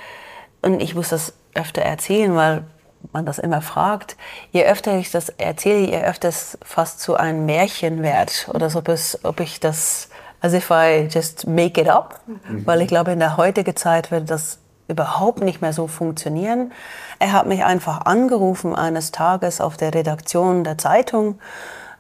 und 0.61 0.81
ich 0.81 0.93
muss 0.93 1.09
das 1.09 1.33
öfter 1.55 1.81
erzählen, 1.81 2.35
weil 2.35 2.63
man 3.11 3.25
das 3.25 3.39
immer 3.39 3.61
fragt, 3.61 4.15
je 4.51 4.65
öfter 4.65 4.95
ich 4.97 5.09
das 5.09 5.29
erzähle, 5.29 5.87
je 5.87 6.03
öfter 6.03 6.29
es 6.29 6.59
fast 6.61 6.99
zu 6.99 7.15
einem 7.15 7.45
Märchen 7.47 8.03
wird. 8.03 8.49
Oder 8.53 8.69
so, 8.69 8.79
ob, 8.79 8.87
es, 8.87 9.19
ob 9.23 9.39
ich 9.39 9.59
das, 9.59 10.09
as 10.41 10.53
if 10.53 10.69
I 10.69 11.07
just 11.09 11.47
make 11.47 11.81
it 11.81 11.89
up. 11.89 12.19
Mhm. 12.27 12.67
Weil 12.67 12.81
ich 12.81 12.87
glaube, 12.87 13.11
in 13.11 13.19
der 13.19 13.35
heutigen 13.35 13.75
Zeit 13.75 14.11
wird 14.11 14.29
das 14.29 14.59
überhaupt 14.89 15.41
nicht 15.41 15.61
mehr 15.61 15.71
so 15.71 15.87
funktionieren. 15.87 16.73
Er 17.19 17.31
hat 17.31 17.45
mich 17.45 17.63
einfach 17.63 18.05
angerufen 18.05 18.75
eines 18.75 19.11
Tages 19.11 19.61
auf 19.61 19.77
der 19.77 19.93
Redaktion 19.93 20.63
der 20.63 20.77
Zeitung. 20.77 21.39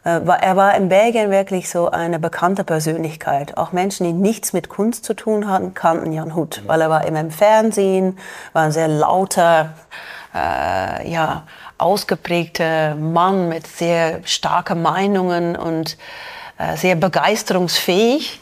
Äh, 0.03 0.21
er 0.25 0.55
war 0.55 0.75
in 0.75 0.89
Belgien 0.89 1.29
wirklich 1.29 1.69
so 1.69 1.91
eine 1.91 2.19
bekannte 2.19 2.63
Persönlichkeit. 2.63 3.57
Auch 3.57 3.71
Menschen, 3.71 4.05
die 4.05 4.13
nichts 4.13 4.53
mit 4.53 4.69
Kunst 4.69 5.05
zu 5.05 5.13
tun 5.13 5.49
hatten, 5.49 5.73
kannten 5.73 6.11
Jan 6.11 6.35
Hut, 6.35 6.63
weil 6.65 6.81
er 6.81 6.89
war 6.89 7.05
immer 7.05 7.19
im 7.19 7.31
Fernsehen, 7.31 8.17
war 8.53 8.63
ein 8.63 8.71
sehr 8.71 8.87
lauter, 8.87 9.73
äh, 10.33 11.09
ja, 11.09 11.43
ausgeprägter 11.77 12.95
Mann 12.95 13.49
mit 13.49 13.65
sehr 13.65 14.19
starken 14.25 14.81
Meinungen 14.81 15.55
und 15.55 15.97
äh, 16.57 16.75
sehr 16.75 16.95
begeisterungsfähig. 16.95 18.41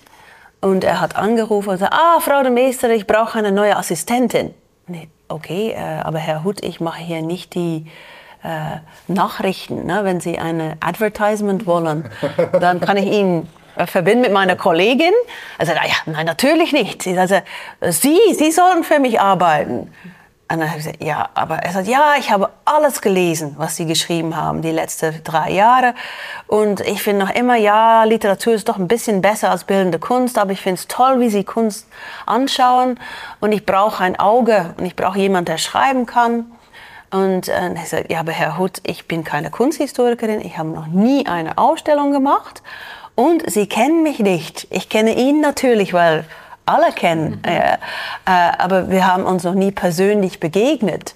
Und 0.61 0.83
er 0.83 1.01
hat 1.01 1.15
angerufen 1.15 1.69
und 1.69 1.75
gesagt, 1.75 1.93
ah, 1.93 2.19
Frau 2.19 2.41
de 2.41 2.51
Meester, 2.51 2.89
ich 2.89 3.05
brauche 3.05 3.37
eine 3.37 3.51
neue 3.51 3.75
Assistentin. 3.75 4.53
Nee, 4.87 5.09
okay, 5.27 5.71
äh, 5.71 6.01
aber 6.03 6.17
Herr 6.17 6.43
Hutt, 6.43 6.63
ich 6.63 6.79
mache 6.79 7.01
hier 7.01 7.21
nicht 7.21 7.53
die 7.53 7.85
äh, 8.43 8.77
Nachrichten. 9.07 9.85
Ne? 9.85 9.99
Wenn 10.03 10.19
Sie 10.19 10.39
eine 10.39 10.77
Advertisement 10.79 11.65
wollen, 11.65 12.09
dann 12.59 12.79
kann 12.79 12.97
ich 12.97 13.05
Ihnen 13.05 13.47
äh, 13.75 13.85
verbinden 13.85 14.21
mit 14.21 14.31
meiner 14.31 14.55
Kollegin. 14.55 15.13
Also, 15.57 15.73
ja, 15.73 15.81
nein, 16.05 16.25
natürlich 16.25 16.71
nicht. 16.71 17.05
Also, 17.07 17.39
Sie, 17.89 18.19
Sie 18.33 18.51
sollen 18.51 18.83
für 18.83 18.99
mich 18.99 19.19
arbeiten. 19.19 19.91
Und 20.49 20.60
dann 20.60 20.69
habe 20.69 20.79
ich 20.79 20.86
gesagt, 20.86 21.03
ja, 21.03 21.27
aber 21.33 21.57
er 21.57 21.73
sagt, 21.73 21.88
ja, 21.88 22.13
ich 22.17 22.31
habe 22.31 22.49
alles 22.63 23.01
gelesen, 23.01 23.55
was 23.57 23.75
Sie 23.75 23.86
geschrieben 23.86 24.38
haben, 24.38 24.62
die 24.62 24.71
letzten 24.71 25.21
drei 25.25 25.51
Jahre. 25.51 25.93
Und 26.47 26.79
ich 26.79 27.03
finde 27.03 27.25
noch 27.25 27.36
immer, 27.36 27.57
ja, 27.57 28.05
Literatur 28.05 28.53
ist 28.53 28.69
doch 28.69 28.77
ein 28.77 28.88
bisschen 28.88 29.21
besser 29.21 29.51
als 29.51 29.65
bildende 29.65 29.99
Kunst, 29.99 30.38
aber 30.38 30.53
ich 30.53 30.62
finde 30.62 30.79
es 30.79 30.88
toll, 30.88 31.19
wie 31.19 31.29
Sie 31.29 31.43
Kunst 31.43 31.88
anschauen. 32.25 32.97
Und 33.41 33.51
ich 33.51 33.65
brauche 33.65 34.01
ein 34.01 34.17
Auge 34.17 34.73
und 34.77 34.86
ich 34.86 34.95
brauche 34.95 35.19
jemanden, 35.19 35.51
der 35.51 35.57
schreiben 35.57 36.05
kann. 36.05 36.45
Und 37.12 37.49
äh, 37.49 37.73
er 37.73 37.86
sagt, 37.86 38.10
ja, 38.10 38.21
aber 38.21 38.31
Herr 38.31 38.57
Hutt, 38.57 38.81
ich 38.86 39.05
bin 39.05 39.25
keine 39.25 39.49
Kunsthistorikerin, 39.49 40.39
ich 40.39 40.57
habe 40.57 40.69
noch 40.69 40.88
nie 40.88 41.25
eine 41.27 41.57
Ausstellung 41.57 42.13
gemacht. 42.13 42.63
Und 43.15 43.49
Sie 43.49 43.67
kennen 43.67 44.01
mich 44.01 44.19
nicht. 44.19 44.67
Ich 44.69 44.88
kenne 44.88 45.15
ihn 45.15 45.41
natürlich, 45.41 45.93
weil 45.93 46.23
alle 46.67 46.91
kennen. 46.91 47.41
Mhm. 47.45 47.51
Äh, 47.51 47.73
äh, 47.73 47.77
aber 48.58 48.89
wir 48.89 49.08
haben 49.08 49.23
uns 49.23 49.43
noch 49.43 49.53
nie 49.53 49.71
persönlich 49.71 50.39
begegnet. 50.39 51.15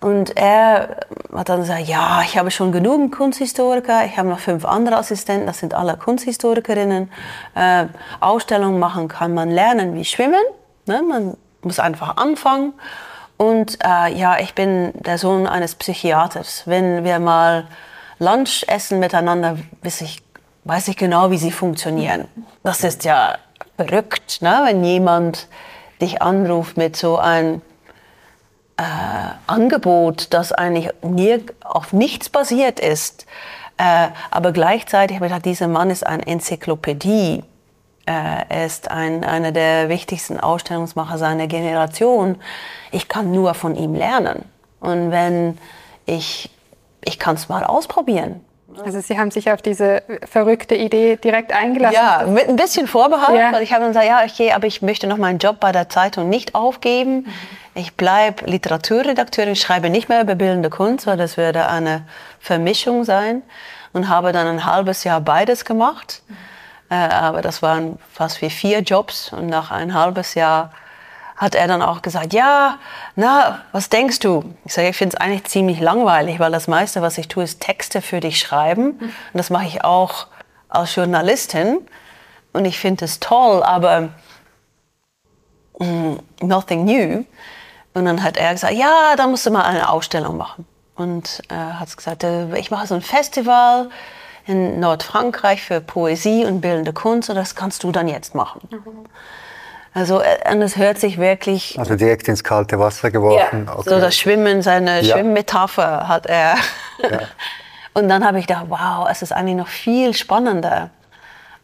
Und 0.00 0.36
er 0.36 0.96
hat 1.34 1.48
dann 1.48 1.60
gesagt, 1.60 1.88
ja, 1.88 2.22
ich 2.22 2.38
habe 2.38 2.52
schon 2.52 2.70
genug 2.70 3.16
Kunsthistoriker, 3.16 4.04
ich 4.04 4.16
habe 4.16 4.28
noch 4.28 4.38
fünf 4.38 4.64
andere 4.64 4.96
Assistenten, 4.96 5.46
das 5.48 5.58
sind 5.58 5.74
alle 5.74 5.96
Kunsthistorikerinnen. 5.96 7.10
Äh, 7.56 7.86
Ausstellungen 8.20 8.78
machen 8.78 9.08
kann 9.08 9.34
man 9.34 9.50
lernen 9.50 9.94
wie 9.96 10.04
Schwimmen, 10.04 10.40
ne? 10.86 11.02
man 11.02 11.36
muss 11.62 11.80
einfach 11.80 12.16
anfangen. 12.16 12.74
Und 13.36 13.78
äh, 13.84 14.14
ja, 14.14 14.38
ich 14.38 14.54
bin 14.54 14.92
der 14.94 15.18
Sohn 15.18 15.46
eines 15.48 15.74
Psychiaters. 15.74 16.62
Wenn 16.66 17.04
wir 17.04 17.18
mal 17.18 17.66
Lunch 18.20 18.64
essen 18.68 19.00
miteinander, 19.00 19.58
weiß 19.82 20.02
ich, 20.02 20.22
weiß 20.64 20.88
ich 20.88 20.96
genau, 20.96 21.30
wie 21.32 21.38
sie 21.38 21.52
funktionieren. 21.52 22.26
Das 22.62 22.84
ist 22.84 23.04
ja 23.04 23.36
verrückt, 23.78 24.42
ne? 24.42 24.62
wenn 24.66 24.82
jemand 24.84 25.46
dich 26.00 26.20
anruft 26.20 26.76
mit 26.76 26.96
so 26.96 27.16
einem 27.16 27.62
äh, 28.76 28.82
Angebot, 29.46 30.32
das 30.34 30.52
eigentlich 30.52 30.90
nie, 31.02 31.38
auf 31.64 31.92
nichts 31.92 32.28
basiert 32.28 32.80
ist. 32.80 33.26
Äh, 33.76 34.08
aber 34.30 34.52
gleichzeitig 34.52 35.20
ich 35.20 35.32
dieser 35.42 35.68
Mann 35.68 35.90
ist 35.90 36.04
eine 36.04 36.26
Enzyklopädie. 36.26 37.44
Äh, 38.06 38.44
er 38.48 38.66
ist 38.66 38.90
ein, 38.90 39.24
einer 39.24 39.52
der 39.52 39.88
wichtigsten 39.88 40.40
Ausstellungsmacher 40.40 41.16
seiner 41.16 41.46
Generation. 41.46 42.36
Ich 42.90 43.08
kann 43.08 43.30
nur 43.30 43.54
von 43.54 43.76
ihm 43.76 43.94
lernen. 43.94 44.44
Und 44.80 45.12
wenn 45.12 45.58
ich, 46.06 46.50
ich 47.04 47.18
kann 47.18 47.36
es 47.36 47.48
mal 47.48 47.64
ausprobieren. 47.64 48.44
Also 48.84 49.00
Sie 49.00 49.18
haben 49.18 49.30
sich 49.30 49.50
auf 49.50 49.62
diese 49.62 50.02
verrückte 50.30 50.74
Idee 50.74 51.16
direkt 51.16 51.52
eingelassen? 51.52 51.94
Ja, 51.94 52.24
mit 52.26 52.48
ein 52.48 52.56
bisschen 52.56 52.86
Vorbehalt, 52.86 53.38
ja. 53.38 53.52
weil 53.52 53.62
ich 53.62 53.72
habe 53.72 53.86
gesagt, 53.86 54.06
ja, 54.06 54.22
okay, 54.24 54.52
aber 54.52 54.66
ich 54.66 54.82
möchte 54.82 55.06
noch 55.06 55.16
meinen 55.16 55.38
Job 55.38 55.60
bei 55.60 55.72
der 55.72 55.88
Zeitung 55.88 56.28
nicht 56.28 56.54
aufgeben. 56.54 57.22
Mhm. 57.22 57.32
Ich 57.74 57.94
bleibe 57.94 58.46
Literaturredakteurin, 58.46 59.56
schreibe 59.56 59.90
nicht 59.90 60.08
mehr 60.08 60.22
über 60.22 60.34
bildende 60.34 60.70
Kunst, 60.70 61.06
weil 61.06 61.16
das 61.16 61.36
würde 61.36 61.68
eine 61.68 62.02
Vermischung 62.40 63.04
sein 63.04 63.42
und 63.92 64.08
habe 64.08 64.32
dann 64.32 64.46
ein 64.46 64.64
halbes 64.64 65.04
Jahr 65.04 65.20
beides 65.20 65.64
gemacht. 65.64 66.22
Mhm. 66.28 66.36
Äh, 66.90 66.94
aber 66.94 67.42
das 67.42 67.62
waren 67.62 67.98
fast 68.12 68.40
wie 68.42 68.50
vier 68.50 68.80
Jobs 68.80 69.32
und 69.32 69.46
nach 69.46 69.70
ein 69.70 69.94
halbes 69.94 70.34
Jahr 70.34 70.72
hat 71.38 71.54
er 71.54 71.68
dann 71.68 71.82
auch 71.82 72.02
gesagt, 72.02 72.32
ja, 72.32 72.78
na, 73.14 73.62
was 73.70 73.88
denkst 73.88 74.18
du? 74.18 74.54
Ich 74.64 74.74
sage, 74.74 74.88
ich 74.88 74.96
finde 74.96 75.16
es 75.16 75.20
eigentlich 75.20 75.44
ziemlich 75.44 75.80
langweilig, 75.80 76.40
weil 76.40 76.50
das 76.50 76.66
meiste, 76.66 77.00
was 77.00 77.16
ich 77.16 77.28
tue, 77.28 77.44
ist 77.44 77.60
Texte 77.60 78.02
für 78.02 78.18
dich 78.18 78.40
schreiben. 78.40 78.98
Und 78.98 79.12
das 79.34 79.48
mache 79.48 79.66
ich 79.66 79.84
auch 79.84 80.26
als 80.68 80.96
Journalistin. 80.96 81.78
Und 82.52 82.64
ich 82.64 82.78
finde 82.78 83.04
es 83.04 83.20
toll, 83.20 83.62
aber 83.62 84.08
mm, 85.78 86.14
nothing 86.42 86.84
new. 86.84 87.24
Und 87.94 88.04
dann 88.04 88.22
hat 88.24 88.36
er 88.36 88.52
gesagt, 88.52 88.74
ja, 88.74 89.14
da 89.16 89.28
musst 89.28 89.46
du 89.46 89.50
mal 89.52 89.62
eine 89.62 89.88
Ausstellung 89.88 90.36
machen. 90.36 90.66
Und 90.96 91.42
äh, 91.50 91.54
hat 91.54 91.96
gesagt, 91.96 92.24
äh, 92.24 92.58
ich 92.58 92.72
mache 92.72 92.88
so 92.88 92.96
ein 92.96 93.02
Festival 93.02 93.90
in 94.46 94.80
Nordfrankreich 94.80 95.62
für 95.62 95.80
Poesie 95.80 96.46
und 96.46 96.60
bildende 96.60 96.92
Kunst 96.92 97.30
und 97.30 97.36
das 97.36 97.54
kannst 97.54 97.84
du 97.84 97.92
dann 97.92 98.08
jetzt 98.08 98.34
machen. 98.34 98.66
Mhm. 98.70 99.06
Also 99.98 100.20
äh, 100.20 100.52
und 100.52 100.62
es 100.62 100.76
hört 100.76 100.98
sich 100.98 101.18
wirklich. 101.18 101.78
Also 101.78 101.96
direkt 101.96 102.28
ins 102.28 102.44
kalte 102.44 102.78
Wasser 102.78 103.10
geworfen. 103.10 103.66
Ja, 103.66 103.76
okay. 103.76 103.90
So 103.90 104.00
das 104.00 104.16
Schwimmen, 104.16 104.62
seine 104.62 105.02
ja. 105.02 105.14
Schwimmmetapher 105.14 106.06
hat 106.06 106.26
er. 106.26 106.54
Ja. 107.02 107.20
Und 107.94 108.08
dann 108.08 108.24
habe 108.24 108.38
ich 108.38 108.46
gedacht, 108.46 108.66
wow, 108.68 109.08
es 109.10 109.22
ist 109.22 109.32
eigentlich 109.32 109.56
noch 109.56 109.66
viel 109.66 110.14
spannender, 110.14 110.90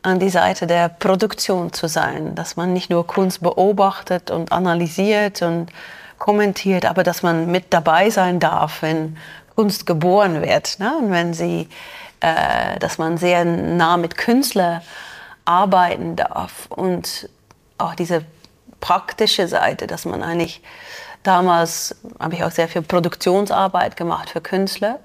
an 0.03 0.18
die 0.18 0.31
Seite 0.31 0.66
der 0.66 0.88
Produktion 0.88 1.73
zu 1.73 1.87
sein, 1.87 2.35
dass 2.35 2.57
man 2.57 2.73
nicht 2.73 2.90
nur 2.90 3.07
Kunst 3.07 3.40
beobachtet 3.40 4.33
und 4.33 4.51
analysiert 4.51 5.42
und 5.42 5.68
kommentiert, 6.18 6.87
aber 6.87 7.05
dass 7.05 7.23
man 7.23 7.51
mit 7.53 7.66
dabei 7.70 8.11
sein 8.11 8.40
darf, 8.40 8.83
wenn 8.83 9.16
Kunst 9.55 9.87
geboren 9.87 10.42
wird. 10.42 10.81
Ne? 10.81 10.92
Und 11.01 11.12
wenn 11.12 11.35
sie, 11.35 11.68
äh, 12.18 12.79
dass 12.81 12.99
man 12.99 13.16
sehr 13.16 13.44
nah 13.44 13.97
mit 13.97 14.16
Künstlern 14.16 14.81
arbeiten 15.44 16.16
darf 16.16 16.66
und 16.68 17.29
auch 17.78 17.94
diese 17.94 18.24
praktische 18.80 19.48
Seite, 19.48 19.87
dass 19.87 20.04
man 20.04 20.22
eigentlich 20.22 20.62
damals 21.22 21.96
habe 22.20 22.34
ich 22.34 22.44
auch 22.44 22.50
sehr 22.50 22.68
viel 22.68 22.82
Produktionsarbeit 22.82 23.96
gemacht 23.96 24.30
für 24.30 24.40
Künstler, 24.40 25.00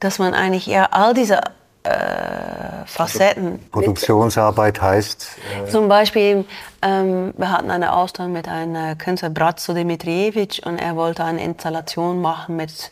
dass 0.00 0.18
man 0.18 0.34
eigentlich 0.34 0.68
eher 0.68 0.92
all 0.92 1.14
diese 1.14 1.40
äh, 1.82 2.84
Facetten. 2.86 3.52
Also 3.52 3.70
Produktionsarbeit 3.70 4.82
heißt? 4.82 5.28
Äh 5.64 5.70
zum 5.70 5.88
Beispiel, 5.88 6.44
ähm, 6.82 7.32
wir 7.36 7.50
hatten 7.50 7.70
eine 7.70 7.94
Ausstellung 7.94 8.32
mit 8.32 8.48
einem 8.48 8.98
Künstler 8.98 9.30
Bratzo 9.30 9.72
Dimitrijevic 9.72 10.62
und 10.64 10.78
er 10.78 10.96
wollte 10.96 11.24
eine 11.24 11.42
Installation 11.42 12.20
machen 12.20 12.56
mit 12.56 12.90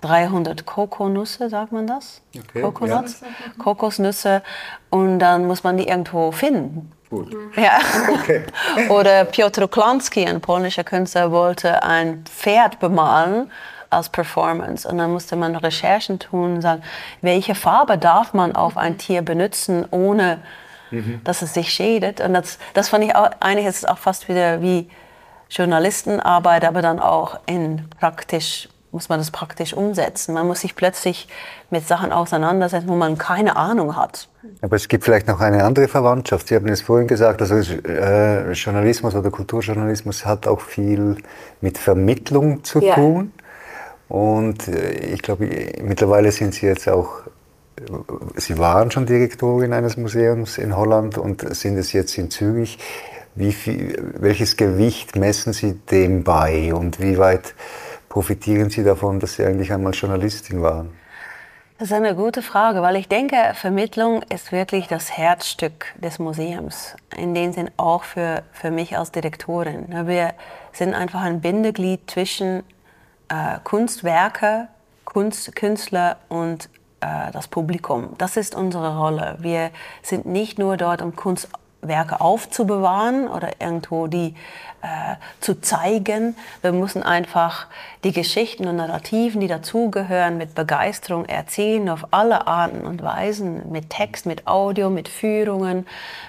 300 0.00 0.64
Kokonüsse, 0.64 1.50
sagt 1.50 1.72
man 1.72 1.86
das? 1.86 2.22
Okay, 2.34 2.62
Kokonuts? 2.62 3.20
Ja. 3.20 3.26
Kokosnüsse 3.62 4.42
und 4.88 5.18
dann 5.18 5.46
muss 5.46 5.62
man 5.62 5.76
die 5.76 5.88
irgendwo 5.88 6.32
finden. 6.32 6.92
Gut. 7.10 7.36
Ja. 7.56 7.80
Okay. 8.08 8.44
Oder 8.88 9.24
Piotr 9.24 9.66
Klanski, 9.66 10.24
ein 10.24 10.40
polnischer 10.40 10.84
Künstler, 10.84 11.32
wollte 11.32 11.82
ein 11.82 12.24
Pferd 12.24 12.78
bemalen 12.78 13.50
als 13.90 14.08
Performance. 14.08 14.88
Und 14.88 14.98
dann 14.98 15.10
musste 15.10 15.34
man 15.34 15.56
Recherchen 15.56 16.20
tun 16.20 16.54
und 16.54 16.62
sagen, 16.62 16.82
welche 17.20 17.56
Farbe 17.56 17.98
darf 17.98 18.32
man 18.32 18.54
auf 18.54 18.76
ein 18.76 18.96
Tier 18.96 19.22
benutzen, 19.22 19.84
ohne 19.90 20.38
mhm. 20.92 21.20
dass 21.24 21.42
es 21.42 21.52
sich 21.52 21.72
schädet. 21.72 22.20
Und 22.20 22.32
das, 22.34 22.58
das 22.74 22.88
fand 22.88 23.04
ich 23.04 23.16
auch, 23.16 23.30
eigentlich 23.40 23.66
ist 23.66 23.78
es 23.78 23.84
auch 23.84 23.98
fast 23.98 24.28
wieder 24.28 24.62
wie 24.62 24.88
Journalistenarbeit, 25.50 26.64
aber 26.64 26.80
dann 26.80 27.00
auch 27.00 27.40
in 27.46 27.88
praktisch 27.98 28.68
muss 28.92 29.08
man 29.08 29.18
das 29.18 29.30
praktisch 29.30 29.74
umsetzen. 29.74 30.34
Man 30.34 30.46
muss 30.46 30.60
sich 30.60 30.74
plötzlich 30.74 31.28
mit 31.70 31.86
Sachen 31.86 32.12
auseinandersetzen, 32.12 32.88
wo 32.88 32.96
man 32.96 33.18
keine 33.18 33.56
Ahnung 33.56 33.96
hat. 33.96 34.28
Aber 34.62 34.76
es 34.76 34.88
gibt 34.88 35.04
vielleicht 35.04 35.28
noch 35.28 35.40
eine 35.40 35.64
andere 35.64 35.86
Verwandtschaft. 35.86 36.48
Sie 36.48 36.56
haben 36.56 36.68
es 36.68 36.80
vorhin 36.80 37.06
gesagt, 37.06 37.40
also 37.40 37.54
äh, 37.56 38.52
Journalismus 38.52 39.14
oder 39.14 39.30
Kulturjournalismus 39.30 40.26
hat 40.26 40.46
auch 40.46 40.60
viel 40.60 41.16
mit 41.60 41.78
Vermittlung 41.78 42.64
zu 42.64 42.80
ja. 42.80 42.94
tun. 42.94 43.32
Und 44.08 44.66
äh, 44.66 44.90
ich 44.90 45.22
glaube, 45.22 45.48
mittlerweile 45.82 46.32
sind 46.32 46.54
Sie 46.54 46.66
jetzt 46.66 46.88
auch, 46.88 47.20
Sie 48.36 48.58
waren 48.58 48.90
schon 48.90 49.06
Direktorin 49.06 49.72
eines 49.72 49.96
Museums 49.96 50.58
in 50.58 50.76
Holland 50.76 51.16
und 51.16 51.54
sind 51.54 51.78
es 51.78 51.92
jetzt 51.92 52.18
in 52.18 52.30
Zürich. 52.30 52.78
Wie 53.36 53.52
viel, 53.52 53.96
welches 54.18 54.56
Gewicht 54.56 55.14
messen 55.14 55.52
Sie 55.52 55.74
dem 55.90 56.24
bei 56.24 56.74
und 56.74 57.00
wie 57.00 57.16
weit 57.18 57.54
profitieren 58.10 58.68
Sie 58.68 58.84
davon, 58.84 59.18
dass 59.18 59.34
Sie 59.34 59.44
eigentlich 59.44 59.72
einmal 59.72 59.94
Journalistin 59.94 60.60
waren? 60.60 60.90
Das 61.78 61.88
ist 61.88 61.94
eine 61.94 62.14
gute 62.14 62.42
Frage, 62.42 62.82
weil 62.82 62.96
ich 62.96 63.08
denke, 63.08 63.36
Vermittlung 63.54 64.22
ist 64.24 64.52
wirklich 64.52 64.86
das 64.86 65.16
Herzstück 65.16 65.86
des 65.96 66.18
Museums. 66.18 66.94
In 67.16 67.32
dem 67.32 67.54
Sinn 67.54 67.70
auch 67.78 68.04
für, 68.04 68.42
für 68.52 68.70
mich 68.70 68.98
als 68.98 69.12
Direktorin. 69.12 69.86
Wir 70.06 70.34
sind 70.72 70.92
einfach 70.92 71.22
ein 71.22 71.40
Bindeglied 71.40 72.10
zwischen 72.10 72.64
äh, 73.30 73.58
Kunstwerke, 73.64 74.68
Kunst, 75.06 75.56
Künstler 75.56 76.18
und 76.28 76.68
äh, 77.00 77.30
das 77.32 77.48
Publikum. 77.48 78.10
Das 78.18 78.36
ist 78.36 78.54
unsere 78.54 78.98
Rolle. 78.98 79.38
Wir 79.40 79.70
sind 80.02 80.26
nicht 80.26 80.58
nur 80.58 80.76
dort, 80.76 81.00
um 81.00 81.16
Kunstwerke 81.80 82.20
aufzubewahren 82.20 83.28
oder 83.28 83.60
irgendwo 83.60 84.06
die 84.06 84.34
äh, 84.82 85.16
zu 85.40 85.60
zeigen. 85.60 86.36
Wir 86.62 86.72
müssen 86.72 87.02
einfach 87.02 87.66
die 88.04 88.12
Geschichten 88.12 88.66
und 88.66 88.76
Narrativen, 88.76 89.40
die 89.40 89.46
dazugehören, 89.46 90.38
mit 90.38 90.54
Begeisterung 90.54 91.24
erzählen 91.26 91.88
auf 91.88 92.06
alle 92.12 92.46
Arten 92.46 92.86
und 92.86 93.02
Weisen, 93.02 93.70
mit 93.70 93.90
Text, 93.90 94.26
mit 94.26 94.46
Audio, 94.46 94.90
mit 94.90 95.08
Führungen, 95.08 95.86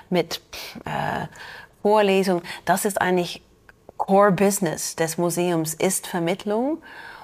mit 0.09 0.41
äh, 0.85 1.27
Vorlesungen. 1.81 2.43
Das 2.65 2.85
ist 2.85 3.01
eigentlich 3.01 3.41
Core 3.97 4.31
Business 4.31 4.95
des 4.95 5.17
Museums 5.17 5.73
ist 5.73 6.07
Vermittlung. 6.07 6.81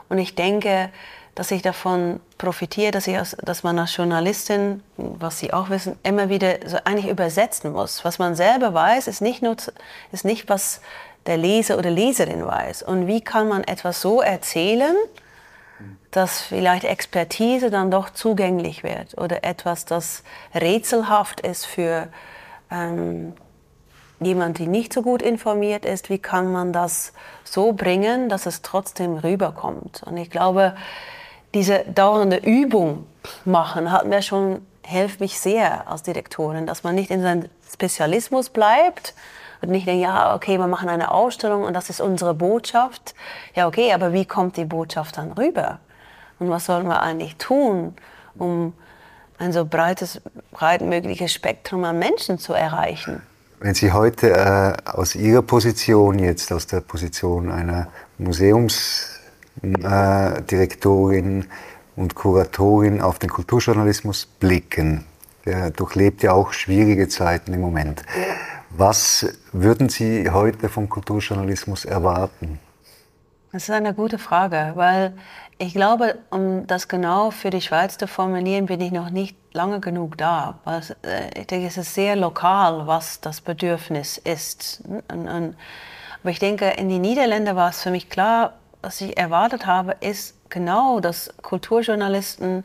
Und 0.09 0.19
ich 0.19 0.35
denke, 0.35 0.89
dass 1.37 1.51
ich 1.51 1.61
davon 1.61 2.19
profitiere, 2.39 2.89
dass, 2.89 3.05
ich 3.05 3.15
als, 3.15 3.37
dass 3.43 3.61
man 3.61 3.77
als 3.77 3.95
Journalistin, 3.95 4.81
was 4.97 5.37
Sie 5.37 5.53
auch 5.53 5.69
wissen, 5.69 5.95
immer 6.01 6.29
wieder 6.29 6.55
so 6.65 6.77
eigentlich 6.83 7.11
übersetzen 7.11 7.73
muss. 7.73 8.03
Was 8.03 8.17
man 8.17 8.33
selber 8.33 8.73
weiß, 8.73 9.07
ist 9.07 9.21
nicht, 9.21 9.43
nur, 9.43 9.55
ist 10.11 10.25
nicht 10.25 10.49
was 10.49 10.81
der 11.27 11.37
Leser 11.37 11.77
oder 11.77 11.91
Leserin 11.91 12.43
weiß. 12.43 12.81
Und 12.81 13.05
wie 13.05 13.21
kann 13.21 13.49
man 13.49 13.63
etwas 13.63 14.01
so 14.01 14.19
erzählen, 14.19 14.95
dass 16.09 16.41
vielleicht 16.41 16.85
Expertise 16.85 17.69
dann 17.69 17.91
doch 17.91 18.09
zugänglich 18.09 18.81
wird 18.81 19.15
oder 19.15 19.43
etwas, 19.43 19.85
das 19.85 20.23
rätselhaft 20.55 21.41
ist 21.41 21.67
für 21.67 22.07
ähm, 22.71 23.33
jemand, 24.19 24.57
der 24.57 24.65
nicht 24.65 24.91
so 24.91 25.03
gut 25.03 25.21
informiert 25.21 25.85
ist, 25.85 26.09
wie 26.09 26.17
kann 26.17 26.51
man 26.51 26.73
das 26.73 27.13
so 27.43 27.73
bringen, 27.73 28.27
dass 28.27 28.47
es 28.47 28.63
trotzdem 28.63 29.17
rüberkommt. 29.17 30.01
Und 30.01 30.17
ich 30.17 30.31
glaube, 30.31 30.75
diese 31.53 31.79
dauernde 31.85 32.37
Übung 32.37 33.05
machen 33.45 33.91
hat 33.91 34.05
mir 34.05 34.21
schon, 34.21 34.65
hilft 34.83 35.19
mich 35.19 35.39
sehr 35.39 35.87
als 35.89 36.03
Direktorin, 36.03 36.65
dass 36.65 36.83
man 36.83 36.95
nicht 36.95 37.11
in 37.11 37.21
seinem 37.21 37.49
Spezialismus 37.71 38.49
bleibt 38.49 39.13
und 39.61 39.69
nicht 39.69 39.87
denkt, 39.87 40.03
ja, 40.03 40.35
okay, 40.35 40.57
wir 40.57 40.67
machen 40.67 40.89
eine 40.89 41.11
Ausstellung 41.11 41.63
und 41.63 41.73
das 41.73 41.89
ist 41.89 41.99
unsere 41.99 42.33
Botschaft. 42.33 43.15
Ja, 43.55 43.67
okay, 43.67 43.93
aber 43.93 44.13
wie 44.13 44.25
kommt 44.25 44.57
die 44.57 44.65
Botschaft 44.65 45.17
dann 45.17 45.31
rüber? 45.33 45.79
Und 46.39 46.49
was 46.49 46.65
sollen 46.65 46.87
wir 46.87 47.01
eigentlich 47.01 47.35
tun, 47.37 47.95
um 48.37 48.73
ein 49.39 49.51
so 49.51 49.65
breites, 49.65 50.21
breit 50.51 50.81
mögliches 50.81 51.33
Spektrum 51.33 51.83
an 51.83 51.99
Menschen 51.99 52.37
zu 52.39 52.53
erreichen? 52.53 53.21
Wenn 53.59 53.73
Sie 53.73 53.91
heute 53.91 54.29
äh, 54.29 54.73
aus 54.89 55.15
Ihrer 55.15 55.41
Position, 55.41 56.19
jetzt 56.19 56.51
aus 56.51 56.67
der 56.67 56.81
Position 56.81 57.51
einer 57.51 57.87
Museumsdirektorin 58.19 59.16
äh, 59.61 61.43
und 61.95 62.15
Kuratorin 62.15 63.01
auf 63.01 63.19
den 63.19 63.29
Kulturjournalismus 63.29 64.25
blicken, 64.25 65.05
der 65.45 65.71
durchlebt 65.71 66.23
ja 66.23 66.33
auch 66.33 66.53
schwierige 66.53 67.07
Zeiten 67.07 67.53
im 67.53 67.61
Moment. 67.61 68.03
Was 68.69 69.25
würden 69.51 69.89
Sie 69.89 70.29
heute 70.29 70.69
vom 70.69 70.89
Kulturjournalismus 70.89 71.85
erwarten? 71.85 72.59
Das 73.51 73.63
ist 73.63 73.71
eine 73.71 73.93
gute 73.93 74.19
Frage, 74.19 74.73
weil 74.75 75.13
ich 75.57 75.73
glaube, 75.73 76.19
um 76.29 76.67
das 76.67 76.87
genau 76.87 77.31
für 77.31 77.49
die 77.49 77.61
Schweiz 77.61 77.97
zu 77.97 78.07
formulieren, 78.07 78.67
bin 78.67 78.81
ich 78.81 78.91
noch 78.91 79.09
nicht 79.09 79.35
lange 79.53 79.79
genug 79.79 80.17
da. 80.17 80.59
Äh, 80.65 81.39
ich 81.39 81.47
denke, 81.47 81.67
es 81.67 81.77
ist 81.77 81.95
sehr 81.95 82.15
lokal, 82.15 82.85
was 82.85 83.21
das 83.21 83.41
Bedürfnis 83.41 84.19
ist. 84.19 84.83
Aber 85.07 85.51
ich 86.25 86.39
denke, 86.39 86.67
in 86.77 86.89
die 86.89 86.99
Niederländer 86.99 87.55
war 87.55 87.69
es 87.69 87.81
für 87.81 87.89
mich 87.89 88.09
klar, 88.09 88.53
was 88.87 89.01
ich 89.01 89.17
erwartet 89.17 89.65
habe, 89.65 89.97
ist 89.99 90.49
genau, 90.49 91.01
dass 91.01 91.33
Kulturjournalisten 91.41 92.63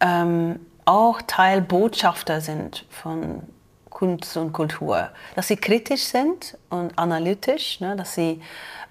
ähm, 0.00 0.60
auch 0.84 1.22
Teil 1.22 1.62
Botschafter 1.62 2.42
sind 2.42 2.84
von 2.90 3.42
Kunst 3.88 4.36
und 4.36 4.52
Kultur. 4.52 5.08
Dass 5.34 5.48
sie 5.48 5.56
kritisch 5.56 6.02
sind 6.04 6.58
und 6.68 6.98
analytisch, 6.98 7.80
ne, 7.80 7.96
dass 7.96 8.14
sie 8.14 8.42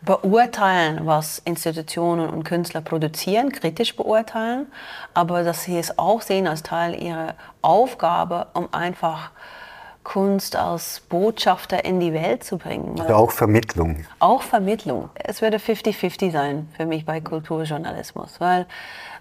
beurteilen, 0.01 1.05
was 1.05 1.37
Institutionen 1.45 2.31
und 2.31 2.45
Künstler 2.45 2.81
produzieren, 2.81 3.51
kritisch 3.51 3.95
beurteilen, 3.95 4.65
aber 5.13 5.43
dass 5.43 5.65
sie 5.65 5.77
es 5.77 5.99
auch 5.99 6.23
sehen 6.23 6.47
als 6.47 6.63
Teil 6.63 6.99
ihrer 6.99 7.35
Aufgabe, 7.61 8.47
um 8.55 8.73
einfach 8.73 9.29
Kunst 10.03 10.55
als 10.55 11.01
Botschafter 11.01 11.85
in 11.85 11.99
die 11.99 12.13
Welt 12.13 12.43
zu 12.43 12.57
bringen. 12.57 12.99
Also 12.99 13.15
auch 13.15 13.31
Vermittlung. 13.31 14.05
Auch 14.19 14.41
Vermittlung. 14.41 15.09
Es 15.15 15.41
würde 15.41 15.57
50-50 15.57 16.31
sein 16.31 16.69
für 16.75 16.85
mich 16.85 17.05
bei 17.05 17.21
Kulturjournalismus, 17.21 18.39
weil, 18.39 18.65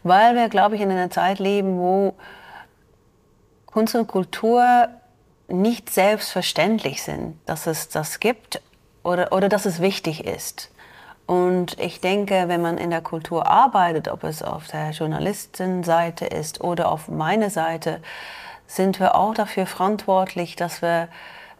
weil 0.03 0.35
wir, 0.35 0.49
glaube 0.49 0.75
ich, 0.75 0.81
in 0.81 0.91
einer 0.91 1.11
Zeit 1.11 1.39
leben, 1.39 1.79
wo 1.79 2.15
Kunst 3.67 3.95
und 3.95 4.09
Kultur 4.09 4.89
nicht 5.49 5.91
selbstverständlich 5.91 7.03
sind, 7.03 7.39
dass 7.47 7.67
es 7.67 7.89
das 7.89 8.21
gibt 8.21 8.61
oder, 9.03 9.33
oder 9.33 9.49
dass 9.49 9.67
es 9.67 9.81
wichtig 9.81 10.27
ist. 10.27 10.71
Und 11.27 11.79
ich 11.79 12.01
denke, 12.01 12.45
wenn 12.49 12.61
man 12.61 12.79
in 12.79 12.91
der 12.91 13.01
Kultur 13.01 13.47
arbeitet, 13.47 14.09
ob 14.09 14.25
es 14.25 14.43
auf 14.43 14.67
der 14.67 14.91
Journalistenseite 14.91 16.27
ist 16.27 16.61
oder 16.61 16.91
auf 16.91 17.09
meiner 17.09 17.49
Seite, 17.49 18.01
sind 18.75 19.01
wir 19.01 19.15
auch 19.15 19.35
dafür 19.35 19.67
verantwortlich, 19.67 20.57
dass 20.57 20.81
wir 20.81 21.09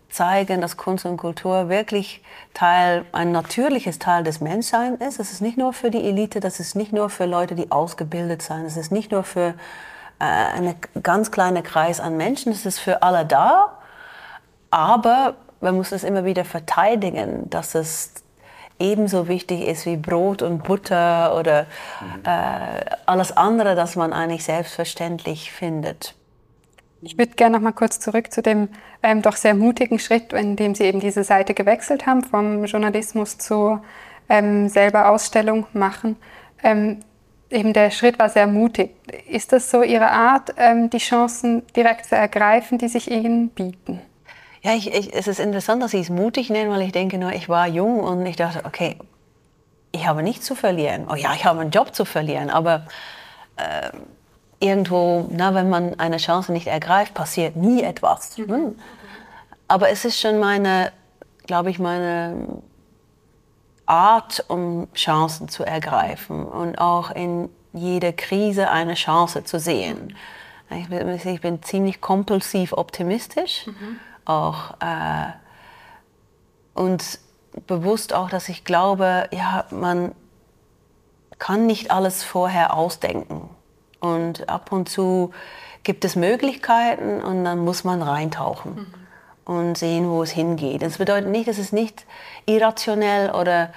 zeigen, 0.09 0.61
dass 0.61 0.77
Kunst 0.77 1.05
und 1.05 1.19
Kultur 1.19 1.69
wirklich 1.69 2.23
Teil, 2.55 3.05
ein 3.13 3.33
natürliches 3.33 3.99
Teil 3.99 4.25
des 4.25 4.41
Menschseins 4.41 5.01
ist. 5.01 5.21
Es 5.21 5.33
ist 5.33 5.41
nicht 5.41 5.59
nur 5.59 5.73
für 5.73 5.91
die 5.91 6.07
Elite, 6.07 6.41
das 6.41 6.59
ist 6.59 6.75
nicht 6.75 6.93
nur 6.93 7.11
für 7.11 7.27
Leute, 7.27 7.55
die 7.55 7.71
ausgebildet 7.71 8.43
sind, 8.43 8.65
es 8.65 8.77
ist 8.77 8.93
nicht 8.93 9.11
nur 9.11 9.25
für 9.25 9.55
äh, 10.19 10.25
einen 10.25 10.75
ganz 11.03 11.31
kleinen 11.31 11.63
Kreis 11.63 12.01
an 12.01 12.17
Menschen, 12.17 12.53
es 12.53 12.65
ist 12.65 12.79
für 12.79 13.03
alle 13.03 13.27
da. 13.27 13.79
Aber 14.71 15.35
man 15.61 15.77
muss 15.77 15.93
es 15.93 16.05
immer 16.05 16.25
wieder 16.25 16.47
verteidigen, 16.47 17.51
dass 17.51 17.75
es 17.75 18.15
ebenso 18.79 19.29
wichtig 19.29 19.67
ist 19.67 19.85
wie 19.85 19.97
Brot 19.97 20.41
und 20.41 20.65
Butter 20.65 21.37
oder 21.39 21.67
mhm. 22.01 22.25
äh, 22.25 22.85
alles 23.05 23.37
andere, 23.37 23.75
das 23.75 23.97
man 23.97 24.15
eigentlich 24.15 24.45
selbstverständlich 24.45 25.53
findet. 25.53 26.15
Ich 27.05 27.19
würde 27.19 27.33
gerne 27.35 27.57
noch 27.57 27.63
mal 27.63 27.73
kurz 27.73 27.99
zurück 27.99 28.33
zu 28.33 28.43
dem 28.43 28.69
ähm, 29.03 29.23
doch 29.23 29.35
sehr 29.35 29.55
mutigen 29.55 29.99
Schritt, 29.99 30.33
in 30.33 30.55
dem 30.55 30.77
Sie 30.77 30.85
eben 30.85 31.01
diese 31.01 31.25
Seite 31.25 31.53
gewechselt 31.53 32.07
haben, 32.07 32.23
vom 32.23 32.65
Journalismus 32.65 33.39
zu 33.39 33.81
ähm, 34.29 34.69
selber 34.69 35.11
Ausstellung 35.11 35.67
machen. 35.73 36.17
Ähm, 36.63 37.01
eben 37.51 37.73
der 37.73 37.91
Schritt 37.91 38.21
war 38.21 38.29
sehr 38.29 38.47
mutig. 38.47 38.95
Ist 39.29 39.53
das 39.53 39.69
so 39.69 39.83
Ihre 39.83 40.13
Art, 40.13 40.55
ähm, 40.57 40.91
die 40.91 40.99
Chancen 40.99 41.67
direkt 41.75 42.07
zu 42.07 42.15
ergreifen, 42.15 42.79
die 42.79 42.89
sich 42.89 43.11
Ihnen 43.11 43.49
bieten? 43.49 44.01
Ja, 44.63 44.75
ich, 44.75 44.95
ich, 44.95 45.13
es 45.13 45.27
ist 45.27 45.41
interessant, 45.41 45.83
dass 45.83 45.91
Sie 45.91 45.99
es 45.99 46.09
mutig 46.09 46.51
nennen, 46.51 46.71
weil 46.71 46.83
ich 46.83 46.93
denke 46.93 47.19
nur, 47.19 47.33
ich 47.33 47.49
war 47.49 47.67
jung 47.67 47.99
und 47.99 48.25
ich 48.27 48.37
dachte, 48.37 48.65
okay, 48.65 48.97
ich 49.91 50.07
habe 50.07 50.23
nichts 50.23 50.47
zu 50.47 50.55
verlieren. 50.55 51.09
Oh 51.11 51.17
ja, 51.17 51.35
ich 51.35 51.45
habe 51.45 51.61
einen 51.61 51.73
Job 51.73 51.97
zu 51.97 52.05
verlieren, 52.05 52.49
aber 52.49 52.87
äh, 53.57 53.91
irgendwo, 54.63 55.29
na, 55.31 55.55
wenn 55.55 55.69
man 55.69 55.99
eine 55.99 56.19
Chance 56.19 56.53
nicht 56.53 56.67
ergreift, 56.67 57.15
passiert 57.15 57.57
nie 57.57 57.83
etwas. 57.83 58.39
Mhm. 58.39 58.49
Hm? 58.49 58.79
Aber 59.69 59.91
es 59.91 60.05
ist 60.05 60.21
schon 60.21 60.39
meine, 60.39 60.93
glaube 61.47 61.71
ich, 61.71 61.79
meine 61.79 62.63
Art, 63.87 64.45
um 64.49 64.89
Chancen 64.95 65.49
zu 65.49 65.65
ergreifen 65.65 66.47
und 66.47 66.77
auch 66.79 67.11
in 67.11 67.49
jeder 67.73 68.13
Krise 68.13 68.71
eine 68.71 68.95
Chance 68.95 69.45
zu 69.45 69.59
sehen. 69.59 70.17
Ich 70.71 70.89
bin, 70.89 71.09
ich 71.09 71.41
bin 71.41 71.63
ziemlich 71.63 72.01
kompulsiv 72.01 72.73
optimistisch, 72.73 73.67
mhm. 73.67 73.99
auch 74.25 74.75
äh, 74.81 75.33
und 76.75 77.19
bewusst 77.67 78.15
auch, 78.15 78.31
dass 78.31 78.49
ich 78.49 78.65
glaube, 78.65 79.29
ja, 79.33 79.67
man 79.71 80.13
kann 81.39 81.67
nicht 81.67 81.91
alles 81.91 82.23
vorher 82.23 82.75
ausdenken. 82.75 83.51
Und 84.03 84.49
ab 84.49 84.73
und 84.73 84.89
zu 84.89 85.31
gibt 85.85 86.05
es 86.05 86.17
Möglichkeiten 86.17 87.23
und 87.23 87.45
dann 87.45 87.61
muss 87.61 87.85
man 87.85 88.03
reintauchen 88.03 88.75
mhm. 89.47 89.55
und 89.55 89.79
sehen, 89.79 90.11
wo 90.11 90.25
es 90.25 90.33
hingeht. 90.33 90.83
Das 90.83 90.99
bedeutet 90.99 91.31
nicht, 91.31 91.47
dass 91.47 91.59
es 91.59 91.71
nicht 91.71 92.05
irrationell 92.45 93.31
oder 93.31 93.73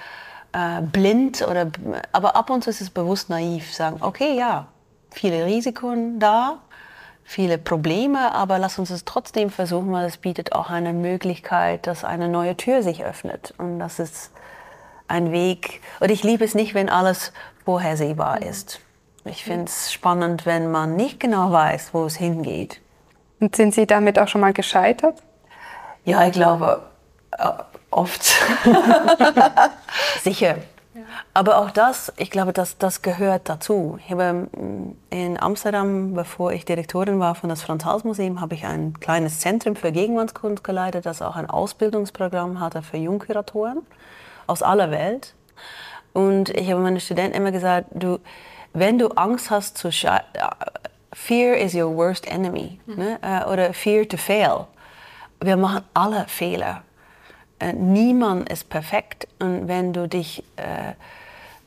äh, 0.52 0.82
blind 0.82 1.46
oder 1.48 1.70
aber 2.10 2.34
ab 2.34 2.50
und 2.50 2.64
zu 2.64 2.70
ist 2.70 2.80
es 2.80 2.90
bewusst 2.90 3.30
naiv, 3.30 3.72
sagen, 3.72 3.98
okay, 4.00 4.36
ja, 4.36 4.66
viele 5.12 5.46
Risiken 5.46 6.18
da, 6.18 6.58
viele 7.22 7.56
Probleme, 7.56 8.34
aber 8.34 8.58
lass 8.58 8.80
uns 8.80 8.90
es 8.90 9.04
trotzdem 9.04 9.50
versuchen, 9.50 9.92
weil 9.92 10.06
es 10.06 10.16
bietet 10.16 10.52
auch 10.54 10.70
eine 10.70 10.92
Möglichkeit, 10.92 11.86
dass 11.86 12.02
eine 12.02 12.28
neue 12.28 12.56
Tür 12.56 12.82
sich 12.82 13.04
öffnet 13.04 13.54
und 13.58 13.78
das 13.78 14.00
ist 14.00 14.32
ein 15.06 15.30
Weg. 15.30 15.82
Und 16.00 16.10
ich 16.10 16.24
liebe 16.24 16.44
es 16.44 16.56
nicht, 16.56 16.74
wenn 16.74 16.88
alles 16.88 17.32
vorhersehbar 17.64 18.40
mhm. 18.40 18.48
ist. 18.48 18.80
Ich 19.26 19.44
finde 19.44 19.64
es 19.66 19.92
spannend, 19.92 20.46
wenn 20.46 20.70
man 20.70 20.96
nicht 20.96 21.20
genau 21.20 21.52
weiß, 21.52 21.92
wo 21.92 22.04
es 22.04 22.16
hingeht. 22.16 22.80
Und 23.40 23.56
sind 23.56 23.74
Sie 23.74 23.86
damit 23.86 24.18
auch 24.18 24.28
schon 24.28 24.40
mal 24.40 24.52
gescheitert? 24.52 25.22
Ja, 26.04 26.26
ich 26.26 26.32
glaube, 26.32 26.82
äh, 27.32 27.48
oft. 27.90 28.24
Sicher. 30.22 30.56
Aber 31.34 31.58
auch 31.58 31.70
das, 31.70 32.12
ich 32.16 32.30
glaube, 32.30 32.52
das, 32.52 32.78
das 32.78 33.02
gehört 33.02 33.48
dazu. 33.48 33.98
Ich 34.04 34.10
habe 34.10 34.48
mm, 34.56 34.96
in 35.10 35.40
Amsterdam, 35.40 36.14
bevor 36.14 36.52
ich 36.52 36.64
Direktorin 36.64 37.20
war 37.20 37.34
von 37.34 37.50
das 37.50 37.62
Franz-Hals-Museum, 37.62 38.40
habe 38.40 38.54
ich 38.54 38.64
ein 38.64 38.98
kleines 39.00 39.40
Zentrum 39.40 39.76
für 39.76 39.92
Gegenwartskunst 39.92 40.64
geleitet, 40.64 41.04
das 41.06 41.22
auch 41.22 41.36
ein 41.36 41.50
Ausbildungsprogramm 41.50 42.60
hatte 42.60 42.82
für 42.82 42.96
Jungkuratoren 42.96 43.82
aus 44.46 44.62
aller 44.62 44.90
Welt. 44.90 45.34
Und 46.12 46.48
ich 46.50 46.70
habe 46.70 46.80
meinen 46.80 47.00
Studenten 47.00 47.36
immer 47.36 47.52
gesagt, 47.52 47.88
du, 47.92 48.18
wenn 48.72 48.98
du 48.98 49.08
Angst 49.08 49.50
hast 49.50 49.78
zu 49.78 49.90
scheitern, 49.90 50.24
Fear 51.16 51.56
is 51.56 51.74
your 51.74 51.96
worst 51.96 52.26
enemy. 52.30 52.78
Mhm. 52.86 52.96
Ne? 52.96 53.18
Äh, 53.22 53.44
oder 53.50 53.72
Fear 53.72 54.06
to 54.06 54.18
fail. 54.18 54.66
Wir 55.40 55.56
machen 55.56 55.82
alle 55.94 56.26
Fehler. 56.28 56.82
Äh, 57.58 57.72
niemand 57.72 58.50
ist 58.50 58.68
perfekt. 58.68 59.26
Und 59.38 59.66
wenn 59.66 59.94
du 59.94 60.08
dich, 60.08 60.44
äh, 60.56 60.92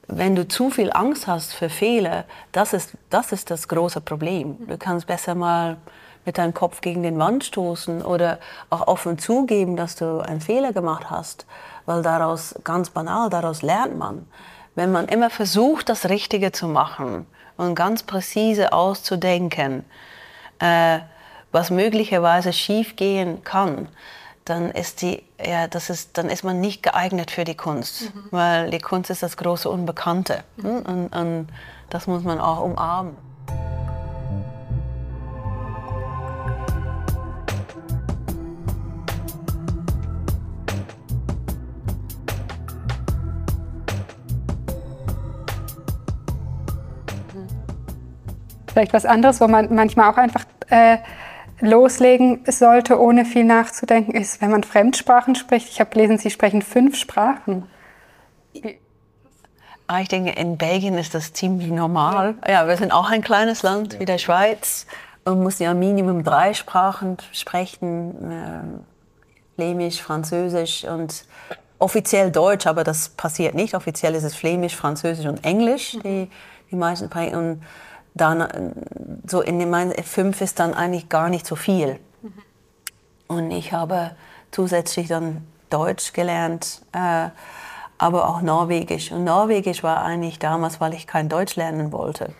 wenn 0.08 0.36
du 0.36 0.48
zu 0.48 0.70
viel 0.70 0.92
Angst 0.94 1.26
hast 1.26 1.54
für 1.54 1.70
Fehler, 1.70 2.26
das 2.52 2.74
ist, 2.74 2.92
das 3.10 3.32
ist 3.32 3.50
das 3.50 3.68
große 3.68 4.02
Problem. 4.02 4.56
Du 4.68 4.78
kannst 4.78 5.08
besser 5.08 5.34
mal 5.34 5.78
mit 6.26 6.38
deinem 6.38 6.54
Kopf 6.54 6.82
gegen 6.82 7.02
den 7.02 7.18
Wand 7.18 7.44
stoßen 7.44 8.04
oder 8.04 8.38
auch 8.70 8.88
offen 8.88 9.18
zugeben, 9.18 9.76
dass 9.76 9.96
du 9.96 10.20
einen 10.20 10.42
Fehler 10.42 10.74
gemacht 10.74 11.10
hast, 11.10 11.48
weil 11.88 12.04
daraus, 12.04 12.54
ganz 12.64 12.92
banal, 12.92 13.32
daraus 13.32 13.64
lernt 13.64 13.98
man 13.98 14.28
wenn 14.80 14.94
man 14.94 15.10
immer 15.10 15.30
versucht, 15.30 15.90
das 15.90 16.08
Richtige 16.08 16.54
zu 16.54 16.70
machen 16.70 17.26
und 17.58 17.76
ganz 17.76 18.04
präzise 18.04 18.72
auszudenken, 18.72 19.84
äh, 20.60 21.00
was 21.52 21.70
möglicherweise 21.70 22.54
schiefgehen 22.54 23.44
kann, 23.44 23.90
dann 24.46 24.72
ist, 24.72 25.02
die, 25.02 25.22
ja, 25.38 25.68
das 25.68 25.90
ist, 25.90 26.18
dann 26.18 26.30
ist 26.30 26.46
man 26.46 26.62
nicht 26.62 26.82
geeignet 26.82 27.30
für 27.30 27.44
die 27.44 27.58
Kunst, 27.58 28.16
mhm. 28.16 28.24
weil 28.32 28.70
die 28.70 28.80
Kunst 28.80 29.10
ist 29.10 29.22
das 29.22 29.36
große 29.36 29.70
Unbekannte 29.70 30.46
mhm. 30.56 30.78
und, 30.78 31.08
und 31.10 31.48
das 31.90 32.08
muss 32.08 32.24
man 32.24 32.40
auch 32.40 32.62
umarmen. 32.62 33.18
Vielleicht 48.72 48.94
was 48.94 49.06
anderes, 49.06 49.42
wo 49.42 49.48
man 49.48 49.74
manchmal 49.74 50.12
auch 50.12 50.18
einfach 50.18 50.46
äh, 50.70 50.98
loslegen 51.60 52.44
sollte, 52.48 53.00
ohne 53.00 53.26
viel 53.26 53.44
nachzudenken, 53.44 54.12
ist, 54.12 54.42
wenn 54.42 54.52
man 54.52 54.64
Fremdsprachen 54.64 55.36
spricht. 55.36 55.70
Ich 55.70 55.80
habe 55.80 55.90
gelesen, 55.90 56.18
Sie 56.18 56.30
sprechen 56.30 56.62
fünf 56.62 56.96
Sprachen. 56.98 57.68
Ah, 59.88 60.02
ich 60.02 60.08
denke, 60.08 60.32
in 60.32 60.58
Belgien 60.58 60.98
ist 60.98 61.16
das 61.16 61.34
ziemlich 61.34 61.70
normal. 61.70 62.36
Ja, 62.48 62.68
wir 62.68 62.78
sind 62.78 62.92
auch 62.92 63.10
ein 63.10 63.22
kleines 63.22 63.64
Land 63.64 64.00
wie 64.00 64.06
der 64.06 64.20
Schweiz 64.20 64.86
und 65.26 65.42
muss 65.42 65.60
ja 65.60 65.74
Minimum 65.74 66.24
drei 66.24 66.54
Sprachen 66.54 67.18
sprechen. 67.32 68.32
Äh, 68.32 69.60
Flämisch, 69.60 70.02
Französisch 70.02 70.86
und 70.86 71.26
offiziell 71.80 72.32
Deutsch, 72.32 72.66
aber 72.66 72.86
das 72.86 73.10
passiert 73.10 73.56
nicht. 73.56 73.76
Offiziell 73.76 74.16
ist 74.16 74.24
es 74.24 74.34
Flämisch, 74.34 74.74
Französisch 74.74 75.26
und 75.26 75.44
Englisch, 75.44 75.98
die, 76.02 76.30
die 76.72 76.76
meisten 76.78 77.10
Sprachen 77.10 77.62
dann 78.20 78.74
so 79.26 79.42
in 79.42 79.70
meinen 79.70 79.94
fünf 80.04 80.42
ist 80.42 80.60
dann 80.60 80.74
eigentlich 80.74 81.10
gar 81.10 81.30
nicht 81.30 81.46
so 81.46 81.56
viel. 81.56 82.00
Mhm. 82.22 82.34
Und 83.28 83.52
ich 83.52 83.74
habe 83.74 84.12
zusätzlich 84.52 85.08
dann 85.08 85.46
Deutsch 85.70 86.14
gelernt, 86.14 86.82
äh, 86.94 87.30
aber 87.98 88.30
auch 88.30 88.42
Norwegisch. 88.42 89.12
Und 89.12 89.24
Norwegisch 89.24 89.84
war 89.84 90.04
eigentlich 90.04 90.40
damals, 90.40 90.80
weil 90.80 90.94
ich 90.94 91.06
kein 91.06 91.30
Deutsch 91.30 91.56
lernen 91.56 91.92
wollte. 91.92 92.34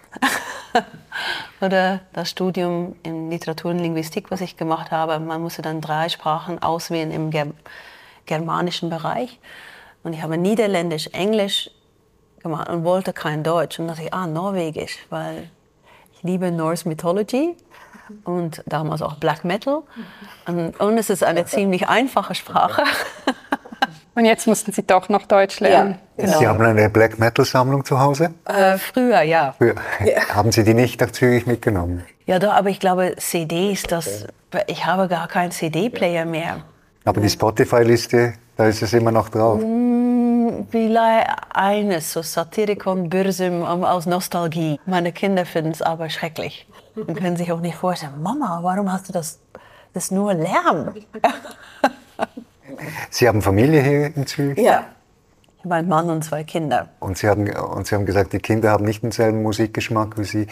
Oder 1.62 2.00
das 2.14 2.30
Studium 2.30 2.96
in 3.04 3.30
Literatur 3.30 3.72
und 3.72 3.80
Linguistik, 3.80 4.32
was 4.32 4.42
ich 4.42 4.58
gemacht 4.58 4.92
habe. 4.92 5.20
Man 5.20 5.42
musste 5.42 5.62
dann 5.62 5.82
drei 5.82 6.10
Sprachen 6.10 6.62
auswählen 6.62 7.12
im 7.12 7.30
Ger 7.30 7.48
germanischen 8.26 8.90
Bereich. 8.90 9.40
Und 10.04 10.14
ich 10.14 10.22
habe 10.22 10.38
Niederländisch, 10.38 11.08
Englisch 11.08 11.72
gemacht 12.42 12.70
und 12.70 12.84
wollte 12.84 13.12
kein 13.12 13.44
Deutsch. 13.44 13.80
Und 13.80 13.88
dachte 13.88 14.04
ich, 14.04 14.14
ah, 14.14 14.28
Norwegisch, 14.28 15.00
weil 15.10 15.50
ich 16.20 16.24
liebe 16.24 16.52
Norse 16.52 16.88
Mythology 16.88 17.56
und 18.26 18.62
damals 18.66 19.02
auch 19.02 19.16
Black 19.16 19.46
Metal. 19.46 19.84
Und, 20.48 20.78
und 20.80 20.98
es 20.98 21.10
ist 21.10 21.24
eine 21.24 21.46
ziemlich 21.46 21.88
einfache 21.88 22.36
Sprache. 22.36 22.84
Und 24.16 24.26
jetzt 24.26 24.48
mussten 24.48 24.74
Sie 24.74 24.86
doch 24.86 25.08
noch 25.08 25.28
Deutsch 25.28 25.62
lernen. 25.62 25.98
Ja, 26.18 26.26
genau. 26.26 26.40
Sie 26.40 26.48
haben 26.48 26.62
eine 26.62 26.90
Black 26.90 27.20
Metal 27.20 27.46
Sammlung 27.46 27.86
zu 27.86 28.02
Hause? 28.02 28.34
Äh, 28.44 28.78
früher, 28.78 29.22
ja. 29.22 29.56
Früher. 29.58 29.76
ja. 30.04 30.28
Haben 30.36 30.52
Sie 30.52 30.66
die 30.66 30.74
nicht 30.74 31.00
nach 31.00 31.12
Zürich 31.12 31.46
mitgenommen? 31.46 32.04
Ja, 32.26 32.38
doch, 32.38 32.52
aber 32.52 32.68
ich 32.68 32.82
glaube, 32.82 33.16
CDs, 33.18 33.84
das, 33.84 34.28
ich 34.68 34.86
habe 34.86 35.08
gar 35.08 35.30
keinen 35.30 35.52
CD-Player 35.52 36.26
mehr. 36.26 36.66
Aber 37.06 37.22
die 37.22 37.30
Spotify-Liste, 37.30 38.34
da 38.58 38.66
ist 38.66 38.82
es 38.82 38.92
immer 38.92 39.12
noch 39.12 39.30
drauf. 39.30 39.62
Vielleicht 40.70 41.30
eines, 41.54 42.14
so 42.14 42.22
Satirikon 42.22 43.10
Bürsum 43.10 43.64
aus 43.64 44.06
Nostalgie. 44.06 44.80
Meine 44.86 45.12
Kinder 45.12 45.46
finden 45.46 45.72
es 45.72 45.82
aber 45.82 46.10
schrecklich 46.10 46.68
und 46.96 47.16
können 47.16 47.38
sich 47.38 47.52
auch 47.52 47.60
nicht 47.60 47.76
vorstellen, 47.76 48.22
Mama, 48.22 48.60
warum 48.62 48.92
hast 48.92 49.10
du 49.10 49.14
das, 49.14 49.40
das 49.94 50.12
nur 50.12 50.34
Lärm? 50.34 50.94
Sie 53.10 53.28
haben 53.28 53.42
Familie 53.42 53.82
hier 53.82 54.16
in 54.16 54.28
Zürich? 54.28 54.58
Ja. 54.60 54.86
Ich 55.58 55.66
habe 55.66 55.76
einen 55.76 55.90
Mann 55.90 56.10
und 56.10 56.24
zwei 56.24 56.46
Kinder. 56.46 56.88
Und 57.02 57.18
Sie, 57.18 57.28
haben, 57.28 57.50
und 57.50 57.86
Sie 57.86 57.94
haben 57.94 58.06
gesagt, 58.06 58.32
die 58.32 58.40
Kinder 58.40 58.72
haben 58.72 58.86
nicht 58.86 59.04
denselben 59.04 59.44
Musikgeschmack 59.44 60.18
wie 60.18 60.24
Sie. 60.24 60.48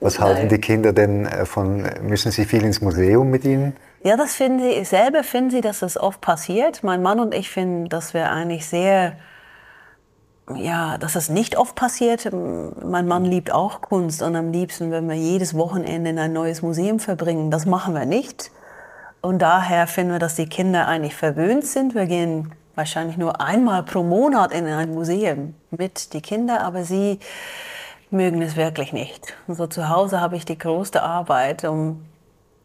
Was 0.00 0.18
Nein. 0.18 0.28
halten 0.28 0.48
die 0.50 0.58
Kinder 0.58 0.92
denn 0.92 1.24
äh, 1.24 1.46
von, 1.46 1.88
müssen 2.02 2.30
Sie 2.30 2.44
viel 2.44 2.62
ins 2.62 2.82
Museum 2.82 3.30
mit 3.30 3.46
ihnen? 3.46 3.74
Ja, 4.02 4.16
das 4.16 4.34
finde 4.34 4.68
ich, 4.68 4.88
selber 4.88 5.22
finden 5.22 5.50
sie, 5.50 5.60
dass 5.60 5.80
das 5.80 5.98
oft 5.98 6.20
passiert. 6.20 6.82
Mein 6.82 7.02
Mann 7.02 7.20
und 7.20 7.34
ich 7.34 7.50
finden, 7.50 7.88
dass 7.88 8.14
wir 8.14 8.30
eigentlich 8.30 8.66
sehr, 8.66 9.16
ja, 10.56 10.98
dass 10.98 11.12
das 11.12 11.28
nicht 11.28 11.56
oft 11.56 11.74
passiert. 11.74 12.30
Mein 12.32 13.06
Mann 13.06 13.24
liebt 13.24 13.52
auch 13.52 13.80
Kunst 13.80 14.22
und 14.22 14.34
am 14.36 14.52
liebsten, 14.52 14.90
wenn 14.90 15.08
wir 15.08 15.16
jedes 15.16 15.54
Wochenende 15.54 16.10
in 16.10 16.18
ein 16.18 16.32
neues 16.32 16.62
Museum 16.62 16.98
verbringen. 16.98 17.50
Das 17.50 17.66
machen 17.66 17.94
wir 17.94 18.06
nicht. 18.06 18.50
Und 19.20 19.40
daher 19.40 19.86
finden 19.86 20.12
wir, 20.12 20.18
dass 20.18 20.34
die 20.34 20.48
Kinder 20.48 20.88
eigentlich 20.88 21.14
verwöhnt 21.14 21.66
sind. 21.66 21.94
Wir 21.94 22.06
gehen 22.06 22.52
wahrscheinlich 22.74 23.16
nur 23.16 23.40
einmal 23.40 23.82
pro 23.82 24.02
Monat 24.02 24.52
in 24.52 24.66
ein 24.66 24.94
Museum 24.94 25.54
mit 25.70 26.14
die 26.14 26.22
Kinder, 26.22 26.62
aber 26.62 26.84
sie 26.84 27.18
mögen 28.10 28.42
es 28.42 28.56
wirklich 28.56 28.92
nicht. 28.92 29.34
Und 29.46 29.54
so 29.54 29.66
zu 29.66 29.88
Hause 29.88 30.20
habe 30.20 30.36
ich 30.36 30.44
die 30.44 30.58
größte 30.58 31.02
Arbeit, 31.02 31.64
um 31.64 32.04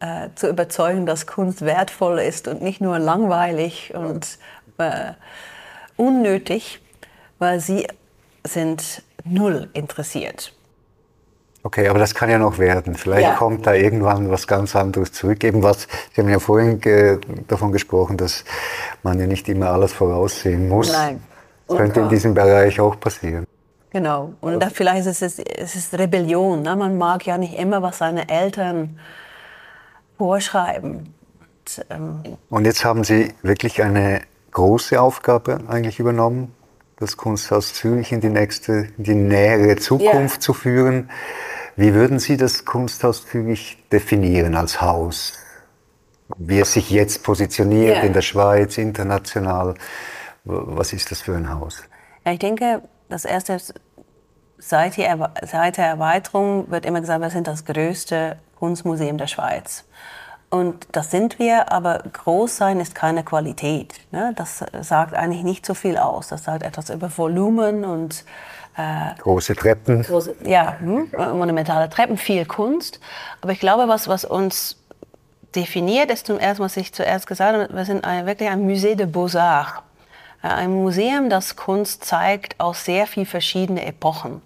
äh, 0.00 0.30
zu 0.34 0.48
überzeugen, 0.48 1.06
dass 1.06 1.26
Kunst 1.26 1.62
wertvoll 1.62 2.18
ist 2.18 2.48
und 2.48 2.62
nicht 2.62 2.80
nur 2.80 2.98
langweilig 2.98 3.94
und 3.94 4.38
äh, 4.78 5.12
unnötig, 5.96 6.80
weil 7.38 7.60
sie 7.60 7.86
sind 8.44 9.02
null 9.24 9.68
interessiert. 9.72 10.52
Okay, 11.62 11.88
aber 11.88 11.98
das 11.98 12.14
kann 12.14 12.30
ja 12.30 12.38
noch 12.38 12.58
werden. 12.58 12.94
Vielleicht 12.94 13.26
ja. 13.26 13.34
kommt 13.34 13.66
da 13.66 13.74
irgendwann 13.74 14.30
was 14.30 14.46
ganz 14.46 14.76
anderes 14.76 15.10
zurück. 15.10 15.42
Eben 15.42 15.64
was, 15.64 15.88
Sie 16.14 16.20
haben 16.20 16.28
ja 16.28 16.38
vorhin 16.38 16.80
ge 16.80 17.18
davon 17.48 17.72
gesprochen, 17.72 18.16
dass 18.16 18.44
man 19.02 19.18
ja 19.18 19.26
nicht 19.26 19.48
immer 19.48 19.70
alles 19.70 19.92
voraussehen 19.92 20.68
muss. 20.68 20.92
Nein. 20.92 21.20
Das 21.66 21.76
könnte 21.76 22.00
in 22.00 22.08
diesem 22.08 22.34
Bereich 22.34 22.78
auch 22.78 23.00
passieren. 23.00 23.46
Genau. 23.90 24.34
Und 24.40 24.60
da 24.60 24.70
vielleicht 24.70 25.06
ist 25.06 25.22
es, 25.22 25.40
es 25.40 25.74
ist 25.74 25.94
Rebellion. 25.94 26.62
Ne? 26.62 26.76
Man 26.76 26.96
mag 26.98 27.26
ja 27.26 27.36
nicht 27.36 27.58
immer, 27.58 27.82
was 27.82 27.98
seine 27.98 28.28
Eltern 28.28 29.00
vorschreiben. 30.18 31.14
Und, 31.40 31.86
ähm 31.90 32.20
Und 32.48 32.64
jetzt 32.64 32.84
haben 32.84 33.02
Sie 33.02 33.34
wirklich 33.42 33.82
eine 33.82 34.20
große 34.52 35.00
Aufgabe 35.00 35.60
eigentlich 35.66 35.98
übernommen, 35.98 36.54
das 36.98 37.16
Kunsthaus 37.16 37.74
Zürich 37.74 38.12
in 38.12 38.20
die 38.20 38.30
nächste, 38.30 38.88
in 38.96 39.04
die 39.04 39.14
nähere 39.14 39.76
Zukunft 39.76 40.36
ja. 40.36 40.40
zu 40.40 40.54
führen. 40.54 41.10
Wie 41.76 41.92
würden 41.92 42.18
Sie 42.18 42.36
das 42.36 42.64
Kunsthaus 42.64 43.26
Zürich 43.26 43.78
definieren 43.92 44.54
als 44.54 44.80
Haus? 44.80 45.34
Wie 46.38 46.58
es 46.58 46.72
sich 46.72 46.90
jetzt 46.90 47.22
positioniert 47.22 47.98
ja. 47.98 48.02
in 48.02 48.12
der 48.12 48.22
Schweiz, 48.22 48.78
international? 48.78 49.74
Was 50.44 50.92
ist 50.92 51.10
das 51.10 51.20
für 51.20 51.36
ein 51.36 51.52
Haus? 51.52 51.82
Ja, 52.24 52.32
ich 52.32 52.38
denke, 52.38 52.82
das 53.08 53.24
erste 53.24 53.58
seit, 54.58 54.96
der 54.96 55.86
Erweiterung 55.86 56.70
wird 56.70 56.86
immer 56.86 57.00
gesagt, 57.00 57.20
wir 57.20 57.30
sind 57.30 57.46
das 57.46 57.64
größte 57.64 58.38
Kunstmuseum 58.58 59.18
der 59.18 59.26
Schweiz. 59.26 59.84
Und 60.48 60.86
das 60.92 61.10
sind 61.10 61.38
wir, 61.38 61.72
aber 61.72 62.04
groß 62.12 62.56
sein 62.56 62.80
ist 62.80 62.94
keine 62.94 63.24
Qualität. 63.24 63.94
Ne? 64.12 64.32
Das 64.36 64.64
sagt 64.80 65.14
eigentlich 65.14 65.42
nicht 65.42 65.66
so 65.66 65.74
viel 65.74 65.98
aus. 65.98 66.28
Das 66.28 66.44
sagt 66.44 66.62
etwas 66.62 66.90
über 66.90 67.10
Volumen 67.16 67.84
und 67.84 68.24
äh, 68.76 69.18
große 69.18 69.56
Treppen. 69.56 70.02
Große, 70.02 70.36
ja, 70.44 70.76
hm, 70.78 71.10
monumentale 71.16 71.88
Treppen, 71.90 72.16
viel 72.16 72.44
Kunst. 72.44 73.00
Aber 73.40 73.52
ich 73.52 73.60
glaube, 73.60 73.88
was, 73.88 74.06
was 74.06 74.24
uns 74.24 74.76
definiert, 75.54 76.10
ist 76.10 76.26
zum 76.26 76.38
ersten, 76.38 76.62
was 76.62 76.76
ich 76.76 76.92
zuerst 76.92 77.26
gesagt 77.26 77.54
habe, 77.54 77.74
wir 77.74 77.84
sind 77.84 78.04
ein, 78.04 78.26
wirklich 78.26 78.48
ein 78.48 78.68
Musée 78.68 78.94
de 78.94 79.06
Beaux-Arts. 79.06 79.82
Äh, 80.42 80.48
ein 80.48 80.72
Museum, 80.72 81.30
das 81.30 81.56
Kunst 81.56 82.04
zeigt 82.04 82.60
aus 82.60 82.84
sehr 82.84 83.06
vielen 83.06 83.26
verschiedenen 83.26 83.82
Epochen. 83.82 84.42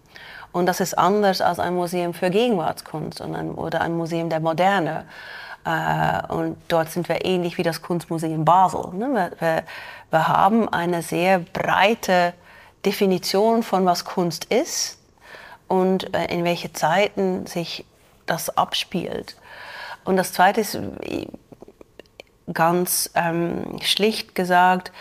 Und 0.52 0.66
das 0.66 0.80
ist 0.80 0.98
anders 0.98 1.40
als 1.40 1.58
ein 1.58 1.74
Museum 1.74 2.14
für 2.14 2.30
Gegenwartskunst 2.30 3.20
ein, 3.22 3.52
oder 3.52 3.80
ein 3.82 3.96
Museum 3.96 4.30
der 4.30 4.40
Moderne. 4.40 5.04
Äh, 5.64 6.32
und 6.32 6.56
dort 6.68 6.90
sind 6.90 7.08
wir 7.08 7.24
ähnlich 7.24 7.58
wie 7.58 7.62
das 7.62 7.82
Kunstmuseum 7.82 8.44
Basel. 8.44 8.92
Ne? 8.94 9.08
Wir, 9.08 9.30
wir, 9.40 9.62
wir 10.10 10.28
haben 10.28 10.68
eine 10.68 11.02
sehr 11.02 11.38
breite 11.38 12.34
Definition 12.84 13.62
von 13.62 13.84
was 13.84 14.04
Kunst 14.04 14.46
ist 14.46 14.98
und 15.68 16.14
äh, 16.14 16.26
in 16.26 16.44
welche 16.44 16.72
Zeiten 16.72 17.46
sich 17.46 17.84
das 18.26 18.56
abspielt. 18.56 19.36
Und 20.04 20.16
das 20.16 20.32
Zweite 20.32 20.62
ist 20.62 20.74
äh, 20.74 21.26
ganz 22.52 23.10
ähm, 23.14 23.78
schlicht 23.82 24.34
gesagt, 24.34 24.92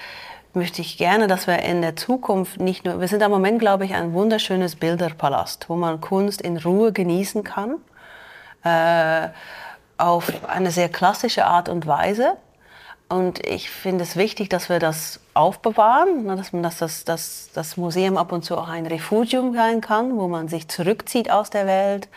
möchte 0.54 0.82
ich 0.82 0.98
gerne, 0.98 1.28
dass 1.28 1.48
wir 1.48 1.60
in 1.60 1.82
der 1.82 1.96
Zukunft 1.96 2.60
nicht 2.60 2.86
nur, 2.86 3.00
wir 3.00 3.08
sind 3.08 3.22
im 3.22 3.32
Moment, 3.32 3.60
glaube 3.60 3.86
ich, 3.86 3.94
ein 3.94 4.14
wunderschönes 4.14 4.76
Bilderpalast, 4.76 5.70
wo 5.70 5.76
man 5.76 6.02
Kunst 6.02 6.42
in 6.42 6.58
Ruhe 6.58 6.92
genießen 6.92 7.44
kann, 7.44 7.78
äh, 8.64 9.30
auf 10.00 10.32
eine 10.48 10.72
sehr 10.72 10.90
klassische 10.90 11.46
Art 11.46 11.70
und 11.70 11.86
Weise. 11.88 12.38
Und 13.10 13.46
ich 13.46 13.72
finde 13.72 14.04
es 14.04 14.16
wichtig, 14.16 14.50
dass 14.50 14.70
wir 14.70 14.80
das 14.80 15.20
aufbewahren, 15.34 16.26
ne, 16.26 16.36
dass 16.36 16.54
man 16.54 16.62
das, 16.62 17.04
dass 17.06 17.50
das 17.54 17.76
Museum 17.76 18.18
ab 18.18 18.32
und 18.32 18.46
zu 18.46 18.56
auch 18.56 18.70
ein 18.70 18.86
Refugium 18.86 19.54
sein 19.56 19.82
kann, 19.82 20.18
wo 20.18 20.28
man 20.28 20.48
sich 20.48 20.68
zurückzieht 20.68 21.32
aus 21.32 21.50
der 21.50 21.66
Welt, 21.66 22.08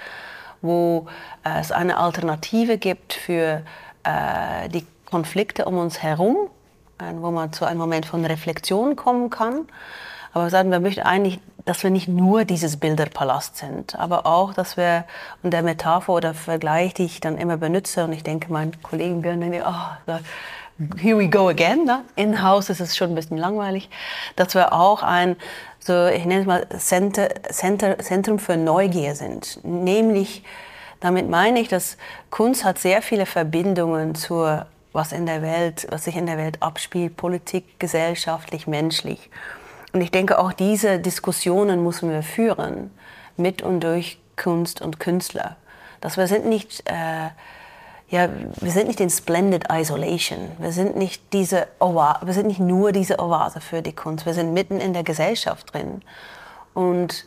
wo 0.61 1.07
äh, 1.45 1.61
es 1.61 1.73
eine 1.73 1.97
Alternative 1.97 2.77
gibt 2.77 3.15
für 3.15 3.63
äh, 4.05 4.69
die 4.69 4.87
Konflikte 5.07 5.65
um 5.65 5.79
uns 5.79 6.03
herum, 6.03 6.37
wo 7.17 7.31
man 7.31 7.53
zu 7.53 7.65
einem 7.65 7.79
Moment 7.79 8.07
von 8.07 8.25
Reflexion 8.25 8.97
kommen 8.97 9.29
kann. 9.29 9.67
Aber 10.33 10.45
wir 10.45 10.51
sagen, 10.51 10.71
wir 10.71 10.81
möchten 10.81 11.03
eigentlich, 11.03 11.41
dass 11.65 11.83
wir 11.83 11.91
nicht 11.91 12.09
nur 12.09 12.45
dieses 12.45 12.77
Bilderpalast 12.77 13.57
sind, 13.57 13.99
aber 13.99 14.27
auch, 14.27 14.53
dass 14.55 14.77
wir, 14.77 15.05
und 15.43 15.53
der 15.53 15.63
Metapher 15.63 16.13
oder 16.13 16.35
Vergleich, 16.35 16.95
die 16.95 17.05
ich 17.05 17.21
dann 17.21 17.39
immer 17.39 17.57
benutze, 17.57 18.05
und 18.05 18.13
ich 18.13 18.25
denke, 18.25 18.53
mein 18.53 18.73
Kollegen 18.83 19.23
Björn, 19.23 19.43
oh, 19.65 20.17
here 20.99 21.19
we 21.19 21.29
go 21.29 21.49
again. 21.49 21.85
Ne? 21.85 22.05
In-house 22.17 22.71
ist 22.71 22.81
es 22.81 22.97
schon 22.97 23.11
ein 23.11 23.15
bisschen 23.15 23.37
langweilig, 23.37 23.89
dass 24.37 24.55
wir 24.55 24.73
auch 24.73 25.03
ein, 25.03 25.37
so 25.79 26.07
ich 26.07 26.25
nenne 26.25 26.41
es 26.41 26.47
mal 26.47 26.67
Center, 26.79 27.29
Center, 27.51 27.99
Zentrum 27.99 28.39
für 28.39 28.57
Neugier 28.57 29.15
sind. 29.15 29.61
Nämlich, 29.63 30.43
damit 31.01 31.29
meine 31.29 31.61
ich, 31.61 31.69
dass 31.69 31.97
Kunst 32.31 32.65
hat 32.65 32.79
sehr 32.79 33.03
viele 33.03 33.27
Verbindungen 33.27 34.15
zur, 34.15 34.67
was 34.93 35.13
in 35.13 35.27
der 35.27 35.43
Welt, 35.43 35.87
was 35.91 36.05
sich 36.05 36.17
in 36.17 36.27
der 36.27 36.39
Welt 36.39 36.63
abspielt, 36.63 37.17
Politik, 37.17 37.79
gesellschaftlich, 37.79 38.67
menschlich. 38.67 39.31
Und 39.93 40.01
ich 40.01 40.11
denke, 40.11 40.39
auch 40.39 40.53
diese 40.53 40.99
Diskussionen 40.99 41.83
müssen 41.83 42.11
wir 42.11 42.23
führen 42.23 42.91
mit 43.37 43.63
und 43.63 43.81
durch 43.81 44.19
Kunst 44.37 44.81
und 44.81 45.01
Künstler. 45.01 45.57
Dass 46.01 46.17
wir 46.17 46.27
sind 46.27 46.47
nicht 46.47 46.83
äh, 46.87 47.31
ja, 48.13 48.29
wir 48.61 48.71
sind 48.71 48.89
nicht 48.89 49.01
in 49.01 49.09
Splendid 49.09 49.69
Isolation. 49.73 50.51
Wir 50.59 50.71
sind 50.71 50.97
nicht 50.97 51.33
diese 51.33 51.67
Oase, 51.79 52.27
wir 52.27 52.35
sind 52.35 52.47
nicht 52.47 52.61
nur 52.61 52.93
diese 52.93 53.19
Oase 53.19 53.63
für 53.63 53.81
die 53.81 53.95
Kunst. 53.95 54.27
Wir 54.27 54.35
sind 54.35 54.53
mitten 54.53 54.81
in 54.81 54.93
der 54.93 55.03
Gesellschaft 55.03 55.73
drin. 55.73 56.03
Und 56.75 57.25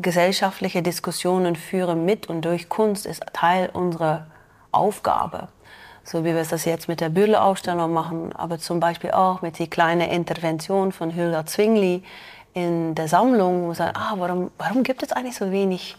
gesellschaftliche 0.00 0.82
Diskussionen 0.82 1.54
führen 1.54 2.04
mit 2.04 2.28
und 2.28 2.44
durch 2.44 2.68
Kunst 2.68 3.06
ist 3.06 3.22
Teil 3.32 3.70
unserer 3.72 4.26
Aufgabe. 4.72 5.46
So 6.04 6.22
wie 6.22 6.34
wir 6.34 6.42
es 6.42 6.48
das 6.48 6.66
jetzt 6.66 6.86
mit 6.86 7.00
der 7.00 7.08
Bühle-Ausstellung 7.08 7.92
machen, 7.92 8.32
aber 8.34 8.58
zum 8.58 8.78
Beispiel 8.78 9.12
auch 9.12 9.40
mit 9.40 9.58
der 9.58 9.68
kleinen 9.68 10.10
Intervention 10.10 10.92
von 10.92 11.10
Hilda 11.10 11.46
Zwingli 11.46 12.02
in 12.52 12.94
der 12.94 13.08
Sammlung, 13.08 13.64
wo 13.64 13.68
wir 13.68 13.74
sagen, 13.74 13.96
ah, 13.96 14.14
warum, 14.18 14.50
warum 14.58 14.82
gibt 14.82 15.02
es 15.02 15.12
eigentlich 15.12 15.36
so 15.36 15.50
wenig 15.50 15.96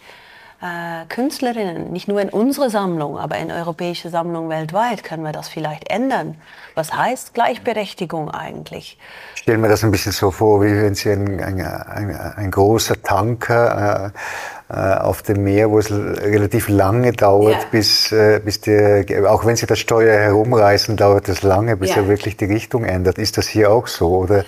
äh, 0.61 1.05
Künstlerinnen, 1.09 1.91
nicht 1.91 2.07
nur 2.07 2.21
in 2.21 2.29
unserer 2.29 2.69
Sammlung, 2.69 3.17
aber 3.17 3.37
in 3.37 3.51
europäischer 3.51 4.09
Sammlung 4.09 4.49
weltweit, 4.49 5.03
können 5.03 5.23
wir 5.23 5.31
das 5.31 5.49
vielleicht 5.49 5.89
ändern. 5.89 6.35
Was 6.75 6.93
heißt 6.93 7.33
Gleichberechtigung 7.33 8.31
eigentlich? 8.31 8.97
Ich 9.35 9.41
stelle 9.41 9.57
mir 9.57 9.67
das 9.69 9.83
ein 9.83 9.91
bisschen 9.91 10.11
so 10.11 10.31
vor, 10.31 10.61
wie 10.63 10.71
wenn 10.71 10.95
Sie 10.95 11.11
ein, 11.11 11.39
ein, 11.41 11.59
ein, 11.61 12.15
ein 12.15 12.51
großer 12.51 13.01
Tanker 13.01 14.13
äh, 14.13 14.54
auf 14.73 15.21
dem 15.21 15.43
Meer, 15.43 15.69
wo 15.69 15.77
es 15.77 15.91
relativ 15.91 16.69
lange 16.69 17.11
dauert, 17.11 17.53
ja. 17.53 17.67
bis, 17.69 18.11
äh, 18.11 18.41
bis 18.43 18.61
der, 18.61 19.05
auch 19.31 19.45
wenn 19.45 19.55
Sie 19.55 19.67
das 19.67 19.77
Steuer 19.77 20.17
herumreißen, 20.17 20.97
dauert 20.97 21.29
es 21.29 21.43
lange, 21.43 21.77
bis 21.77 21.91
ja. 21.91 21.97
er 21.97 22.07
wirklich 22.07 22.35
die 22.35 22.45
Richtung 22.45 22.83
ändert. 22.83 23.19
Ist 23.19 23.37
das 23.37 23.47
hier 23.47 23.71
auch 23.71 23.87
so? 23.87 24.09
Oder 24.17 24.43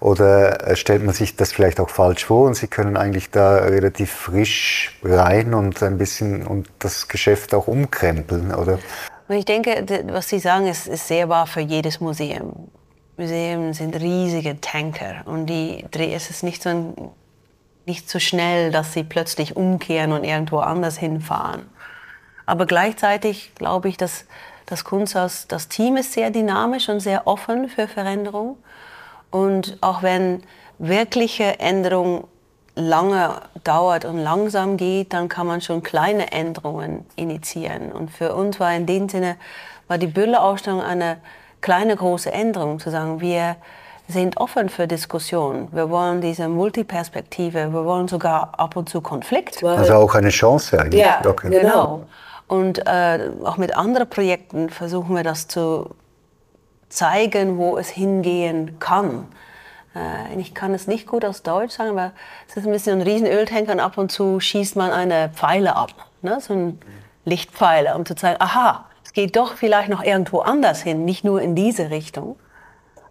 oder 0.00 0.66
äh, 0.66 0.76
stellt 0.76 1.04
man 1.04 1.14
sich 1.14 1.36
das 1.36 1.52
vielleicht 1.52 1.78
auch 1.78 1.90
falsch 1.90 2.24
vor 2.24 2.46
und 2.46 2.54
Sie 2.54 2.68
können 2.68 2.96
eigentlich 2.96 3.30
da 3.30 3.56
relativ 3.56 4.10
frisch 4.10 4.98
rein 5.02 5.52
und 5.52 5.82
ein 5.82 5.98
bisschen 5.98 6.46
und 6.46 6.68
das 6.78 7.08
Geschäft 7.08 7.54
auch 7.54 7.68
umkrempeln, 7.68 8.54
oder? 8.54 8.78
Ich 9.28 9.44
denke, 9.44 9.84
was 10.10 10.28
Sie 10.28 10.40
sagen, 10.40 10.66
ist, 10.66 10.88
ist 10.88 11.06
sehr 11.06 11.28
wahr 11.28 11.46
für 11.46 11.60
jedes 11.60 12.00
Museum. 12.00 12.70
Museen 13.16 13.74
sind 13.74 13.94
riesige 13.96 14.60
Tanker 14.60 15.22
und 15.26 15.46
die, 15.46 15.84
es 15.92 16.30
ist 16.30 16.42
nicht 16.42 16.62
so, 16.62 17.12
nicht 17.86 18.08
so 18.08 18.18
schnell, 18.18 18.70
dass 18.70 18.92
sie 18.92 19.04
plötzlich 19.04 19.56
umkehren 19.56 20.12
und 20.12 20.24
irgendwo 20.24 20.58
anders 20.58 20.98
hinfahren. 20.98 21.68
Aber 22.46 22.66
gleichzeitig 22.66 23.52
glaube 23.54 23.88
ich, 23.88 23.96
dass 23.96 24.26
Das 24.70 24.84
Kunsthaus, 24.84 25.48
das 25.48 25.66
Team 25.66 25.96
ist 25.96 26.12
sehr 26.12 26.30
dynamisch 26.30 26.88
und 26.88 27.00
sehr 27.00 27.26
offen 27.26 27.68
für 27.68 27.88
Veränderung. 27.88 28.56
Und 29.32 29.76
auch 29.80 30.04
wenn 30.04 30.44
wirkliche 30.78 31.58
Änderung 31.58 32.28
lange 32.76 33.42
dauert 33.64 34.04
und 34.04 34.18
langsam 34.18 34.76
geht, 34.76 35.12
dann 35.12 35.28
kann 35.28 35.48
man 35.48 35.60
schon 35.60 35.82
kleine 35.82 36.30
Änderungen 36.30 37.04
initiieren. 37.16 37.90
Und 37.90 38.12
für 38.12 38.32
uns 38.32 38.60
war 38.60 38.72
in 38.72 38.86
dem 38.86 39.08
Sinne, 39.08 39.36
war 39.88 39.98
die 39.98 40.06
Bülle-Ausstellung 40.06 40.80
eine 40.80 41.18
kleine, 41.60 41.96
große 41.96 42.32
Änderung, 42.32 42.78
zu 42.78 42.90
sagen, 42.90 43.20
wir 43.20 43.56
sind 44.10 44.36
offen 44.36 44.68
für 44.68 44.86
Diskussion. 44.86 45.68
Wir 45.72 45.90
wollen 45.90 46.20
diese 46.20 46.48
Multiperspektive, 46.48 47.72
wir 47.72 47.84
wollen 47.84 48.08
sogar 48.08 48.52
ab 48.58 48.76
und 48.76 48.88
zu 48.88 49.00
Konflikt. 49.00 49.62
Also 49.64 49.94
auch 49.94 50.14
eine 50.14 50.30
Chance 50.30 50.78
eigentlich. 50.80 51.00
Ja, 51.00 51.22
okay. 51.26 51.50
genau. 51.50 52.06
Und 52.46 52.86
äh, 52.86 53.30
auch 53.44 53.56
mit 53.56 53.76
anderen 53.76 54.08
Projekten 54.08 54.70
versuchen 54.70 55.14
wir 55.14 55.22
das 55.22 55.46
zu 55.46 55.90
zeigen, 56.88 57.58
wo 57.58 57.78
es 57.78 57.88
hingehen 57.88 58.78
kann. 58.80 59.28
Äh, 59.94 60.38
ich 60.38 60.54
kann 60.54 60.74
es 60.74 60.86
nicht 60.86 61.06
gut 61.06 61.24
aus 61.24 61.42
Deutsch 61.42 61.72
sagen, 61.72 61.90
aber 61.90 62.12
es 62.48 62.56
ist 62.56 62.66
ein 62.66 62.72
bisschen 62.72 63.00
ein 63.00 63.06
Riesenöltanker 63.06 63.72
und 63.72 63.80
ab 63.80 63.98
und 63.98 64.10
zu 64.10 64.40
schießt 64.40 64.76
man 64.76 64.90
eine 64.90 65.30
Pfeile 65.32 65.76
ab, 65.76 65.92
ne? 66.22 66.38
so 66.40 66.54
ein 66.54 66.80
Lichtpfeile, 67.24 67.94
um 67.94 68.04
zu 68.04 68.16
zeigen, 68.16 68.40
aha, 68.40 68.86
es 69.04 69.12
geht 69.12 69.36
doch 69.36 69.54
vielleicht 69.54 69.88
noch 69.88 70.02
irgendwo 70.02 70.40
anders 70.40 70.82
hin, 70.82 71.04
nicht 71.04 71.24
nur 71.24 71.40
in 71.40 71.54
diese 71.54 71.90
Richtung. 71.90 72.36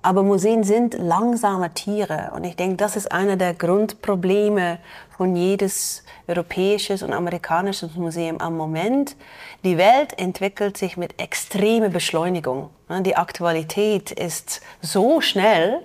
Aber 0.02 0.24
Museen 0.24 0.64
sind 0.64 0.94
langsame 0.98 1.74
Tiere 1.74 2.32
und 2.34 2.46
ich 2.46 2.56
denke, 2.56 2.78
das 2.78 2.96
ist 2.96 3.12
einer 3.12 3.36
der 3.36 3.54
Grundprobleme 3.54 4.80
von 5.18 5.36
jedes 5.36 6.04
europäisches 6.28 7.04
und 7.04 7.12
amerikanisches 7.12 7.96
Museum 7.96 8.40
am 8.40 8.56
Moment. 8.56 9.18
Die 9.66 9.78
Welt 9.78 10.18
entwickelt 10.18 10.78
sich 10.78 10.96
mit 10.96 11.22
extremer 11.22 11.90
Beschleunigung. 11.90 12.70
Die 13.02 13.18
Aktualität 13.18 14.12
ist 14.12 14.62
so 14.82 15.20
schnell, 15.20 15.80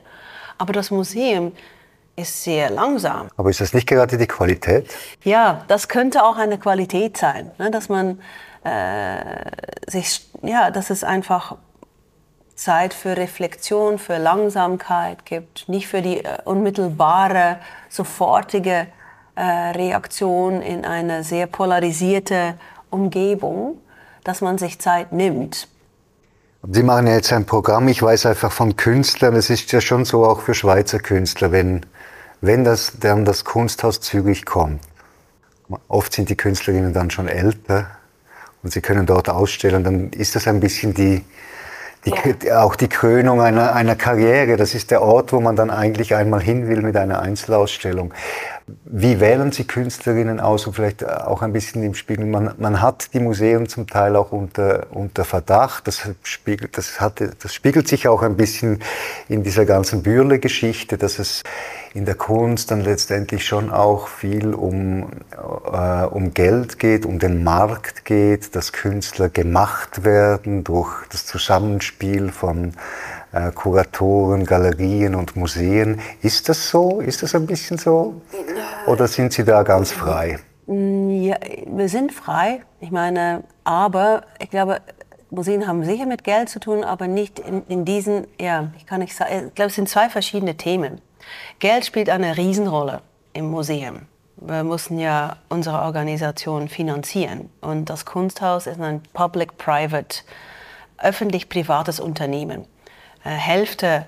aber 0.59 0.73
das 0.73 0.93
Museum 0.93 1.51
ist 2.15 2.45
sehr 2.45 2.71
langsam. 2.71 3.29
Aber 3.37 3.51
ist 3.51 3.61
das 3.61 3.75
nicht 3.75 3.89
gerade 3.89 4.17
die 4.17 4.29
Qualität? 4.29 4.95
Ja, 5.25 5.65
das 5.67 5.89
könnte 5.89 6.23
auch 6.23 6.37
eine 6.37 6.59
Qualität 6.59 7.17
sein, 7.17 7.51
ne? 7.59 7.73
dass 7.73 7.89
man 7.89 8.21
äh, 8.63 9.51
sich, 9.89 10.29
ja, 10.43 10.71
dass 10.71 10.91
es 10.91 11.03
einfach 11.03 11.57
Zeit 12.57 12.95
für 12.95 13.17
Reflexion, 13.17 13.99
für 13.99 14.19
Langsamkeit 14.19 15.25
gibt, 15.27 15.69
nicht 15.69 15.89
für 15.89 16.03
die 16.03 16.25
äh, 16.25 16.39
unmittelbare, 16.45 17.59
sofortige 17.89 18.87
äh, 19.35 19.43
Reaktion 19.43 20.63
in 20.63 20.85
eine 20.85 21.25
sehr 21.25 21.47
polarisierte 21.47 22.55
Umgebung, 22.91 23.79
dass 24.23 24.41
man 24.41 24.59
sich 24.59 24.79
Zeit 24.79 25.13
nimmt. 25.13 25.69
Sie 26.71 26.83
machen 26.83 27.07
ja 27.07 27.15
jetzt 27.15 27.33
ein 27.33 27.45
Programm, 27.45 27.89
ich 27.89 28.01
weiß 28.01 28.27
einfach 28.27 28.51
von 28.51 28.77
Künstlern, 28.77 29.35
es 29.35 29.51
ist 29.51 29.71
ja 29.73 29.81
schon 29.81 30.05
so 30.05 30.25
auch 30.25 30.41
für 30.41 30.55
Schweizer 30.55 30.99
Künstler, 30.99 31.53
wenn, 31.53 31.85
wenn 32.41 32.65
das, 32.65 32.93
dann 33.01 33.27
das 33.27 33.45
Kunsthaus 33.45 34.01
zügig 34.01 34.47
kommt. 34.47 34.81
Oft 35.89 36.15
sind 36.15 36.31
die 36.31 36.37
Künstlerinnen 36.37 36.95
dann 36.95 37.11
schon 37.11 37.29
älter 37.29 37.91
und 38.63 38.73
sie 38.73 38.81
können 38.81 39.05
dort 39.05 39.29
ausstellen, 39.29 39.85
dann 39.85 40.11
ist 40.11 40.37
das 40.37 40.47
ein 40.47 40.61
bisschen 40.61 40.95
die, 40.95 41.25
die, 42.07 42.47
ja. 42.47 42.63
Auch 42.63 42.77
die 42.77 42.89
Krönung 42.89 43.41
einer, 43.41 43.75
einer 43.75 43.97
Karriere, 43.97 44.57
das 44.57 44.75
ist 44.75 44.91
der 44.91 45.03
Ort, 45.03 45.33
wo 45.33 45.41
man 45.41 45.57
dann 45.57 45.71
eigentlich 45.71 46.15
einmal 46.15 46.41
hin 46.41 46.69
will 46.69 46.83
mit 46.83 46.97
einer 46.97 47.21
Einzelausstellung. 47.21 48.13
Wie 48.87 49.21
wählen 49.21 49.53
Sie 49.53 49.65
Künstlerinnen 49.65 50.41
aus 50.41 50.67
und 50.67 50.73
vielleicht 50.73 51.07
auch 51.07 51.43
ein 51.43 51.53
bisschen 51.53 51.83
im 51.83 51.95
Spiegel? 51.95 52.25
Man, 52.25 52.55
man 52.57 52.81
hat 52.81 53.13
die 53.13 53.21
Museen 53.21 53.69
zum 53.69 53.87
Teil 53.87 54.17
auch 54.17 54.33
unter, 54.33 54.87
unter 54.91 55.27
Verdacht. 55.27 55.87
Das 55.87 56.09
spiegelt, 56.23 56.79
das, 56.79 56.99
hat, 56.99 57.21
das 57.21 57.53
spiegelt 57.53 57.89
sich 57.89 58.09
auch 58.09 58.23
ein 58.23 58.37
bisschen 58.37 58.81
in 59.29 59.43
dieser 59.43 59.67
ganzen 59.67 60.03
Bürle-Geschichte, 60.03 60.97
dass 60.97 61.19
es 61.19 61.43
in 61.93 62.07
der 62.07 62.15
Kunst 62.15 62.71
dann 62.71 62.81
letztendlich 62.81 63.47
schon 63.47 63.71
auch 63.71 64.09
viel 64.09 64.55
um, 64.55 65.11
äh, 65.71 66.05
um 66.07 66.33
Geld 66.33 66.79
geht, 66.79 67.05
um 67.05 67.19
den 67.19 67.45
Markt 67.45 68.07
geht, 68.07 68.57
dass 68.57 68.73
Künstler 68.73 69.29
gemacht 69.29 70.05
werden 70.05 70.65
durch 70.65 71.07
das 71.11 71.27
Zusammenspiel 71.27 72.33
von 72.33 72.73
äh, 73.35 73.51
Kuratoren, 73.53 74.45
Galerien 74.45 75.15
und 75.15 75.37
Museen. 75.37 76.01
Ist 76.23 76.49
das 76.49 76.71
so? 76.71 77.01
Ist 77.01 77.23
das 77.23 77.35
ein 77.35 77.47
bisschen 77.47 77.79
so? 77.79 78.21
Oder 78.87 79.09
sind 79.09 79.33
Sie 79.33 79.45
da 79.45 79.63
ganz 79.63 79.93
frei? 79.93 80.39
Ja, 80.67 81.37
wir 81.67 81.89
sind 81.89 82.13
frei. 82.13 82.63
Ich 82.81 82.91
meine, 82.91 83.45
aber 83.65 84.23
ich 84.39 84.51
glaube, 84.51 84.81
Museen 85.31 85.67
haben 85.67 85.85
sicher 85.85 86.07
mit 86.07 86.25
Geld 86.25 86.49
zu 86.49 86.61
tun, 86.61 86.85
aber 86.85 87.09
nicht 87.09 87.39
in, 87.39 87.67
in 87.67 87.85
diesen, 87.85 88.27
ja, 88.41 88.71
ich 88.77 88.87
kann 88.87 89.01
nicht 89.01 89.15
sagen, 89.15 89.49
ich 89.49 89.55
glaube, 89.55 89.69
es 89.69 89.75
sind 89.75 89.89
zwei 89.89 90.09
verschiedene 90.09 90.57
Themen. 90.57 91.01
Geld 91.59 91.85
spielt 91.85 92.09
eine 92.09 92.37
Riesenrolle 92.37 93.03
im 93.33 93.51
Museum. 93.51 94.03
Wir 94.37 94.63
müssen 94.65 94.99
ja 94.99 95.37
unsere 95.49 95.83
Organisation 95.83 96.69
finanzieren. 96.69 97.51
Und 97.61 97.89
das 97.91 98.05
Kunsthaus 98.05 98.67
ist 98.67 98.81
ein 98.81 99.03
public-private, 99.13 100.19
öffentlich-privates 100.99 102.01
Unternehmen. 102.01 102.67
Äh, 103.25 103.31
Hälfte 103.31 104.07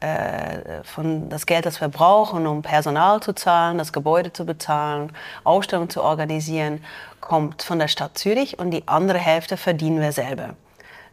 äh, 0.00 0.84
von 0.84 1.28
das 1.28 1.46
Geld, 1.46 1.66
das 1.66 1.80
wir 1.80 1.88
brauchen, 1.88 2.46
um 2.46 2.62
Personal 2.62 3.20
zu 3.20 3.32
zahlen, 3.34 3.78
das 3.78 3.92
Gebäude 3.92 4.32
zu 4.32 4.46
bezahlen, 4.46 5.12
Ausstellungen 5.42 5.90
zu 5.90 6.02
organisieren, 6.02 6.84
kommt 7.20 7.62
von 7.62 7.78
der 7.80 7.88
Stadt 7.88 8.16
Zürich 8.16 8.58
und 8.58 8.70
die 8.70 8.86
andere 8.86 9.18
Hälfte 9.18 9.56
verdienen 9.56 10.00
wir 10.00 10.12
selber. 10.12 10.50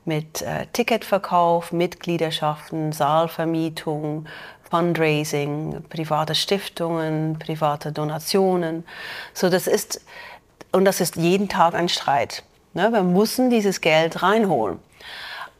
Mit 0.04 0.44
äh, 0.44 0.68
Ticketverkauf, 0.72 1.72
Mitgliederschaften, 1.72 2.92
Saalvermietung, 2.92 4.28
Fundraising, 4.70 5.84
private 5.90 6.36
Stiftungen, 6.36 7.40
private 7.40 7.92
Donationen. 7.92 8.86
So, 9.34 9.50
das 9.50 9.66
ist, 9.66 10.02
und 10.72 10.86
das 10.86 11.02
ist 11.02 11.16
jeden 11.16 11.50
Tag 11.50 11.74
ein 11.74 11.90
Streit. 11.90 12.44
Ne? 12.74 12.92
Wir 12.92 13.02
müssen 13.02 13.50
dieses 13.50 13.82
Geld 13.82 14.22
reinholen. 14.22 14.80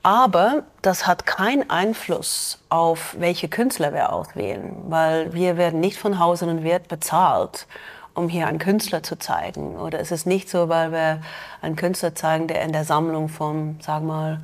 Aber 0.06 0.62
das 0.84 1.08
hat 1.08 1.26
keinen 1.26 1.68
Einfluss 1.72 2.60
auf, 2.70 3.16
welche 3.18 3.48
Künstler 3.48 3.92
wir 3.92 4.14
auswählen, 4.14 4.76
weil 4.88 5.34
wir 5.34 5.58
werden 5.58 5.80
nicht 5.80 5.98
von 5.98 6.20
Haus 6.20 6.44
und 6.44 6.64
Wirt 6.64 6.88
bezahlt, 6.88 7.66
um 8.14 8.30
hier 8.30 8.46
einen 8.46 8.60
Künstler 8.60 9.02
zu 9.02 9.18
zeigen. 9.18 9.78
Oder 9.78 10.00
es 10.00 10.12
ist 10.12 10.28
nicht 10.28 10.48
so, 10.48 10.70
weil 10.70 10.92
wir 10.92 11.22
einen 11.64 11.76
Künstler 11.76 12.14
zeigen, 12.14 12.46
der 12.46 12.62
in 12.62 12.72
der 12.72 12.84
Sammlung 12.84 13.30
von, 13.30 13.80
sagen 13.82 14.06
wir 14.06 14.14
mal, 14.14 14.40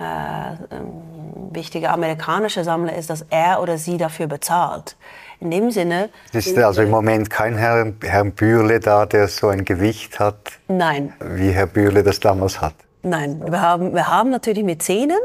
äh, 0.00 0.74
ähm, 0.74 1.54
wichtiger 1.54 1.92
amerikanischer 1.92 2.64
Sammler 2.64 2.96
ist, 2.96 3.08
dass 3.08 3.24
er 3.30 3.62
oder 3.62 3.78
sie 3.78 3.98
dafür 3.98 4.26
bezahlt. 4.26 4.96
In 5.38 5.52
dem 5.52 5.70
Sinne. 5.70 6.08
Ist 6.32 6.58
also 6.58 6.82
im 6.82 6.90
Moment 6.90 7.30
kein 7.30 7.56
Herr, 7.56 7.92
Herr 8.02 8.24
Bürle 8.24 8.80
da, 8.80 9.06
der 9.06 9.28
so 9.28 9.50
ein 9.50 9.64
Gewicht 9.64 10.18
hat? 10.18 10.36
Nein. 10.66 11.12
Wie 11.20 11.52
Herr 11.52 11.66
Bürle 11.66 12.02
das 12.02 12.18
damals 12.18 12.60
hat? 12.60 12.74
Nein, 13.08 13.40
wir 13.52 13.60
haben, 13.60 13.94
wir 13.94 14.08
haben 14.08 14.30
natürlich 14.30 14.64
Mäzenen, 14.64 15.20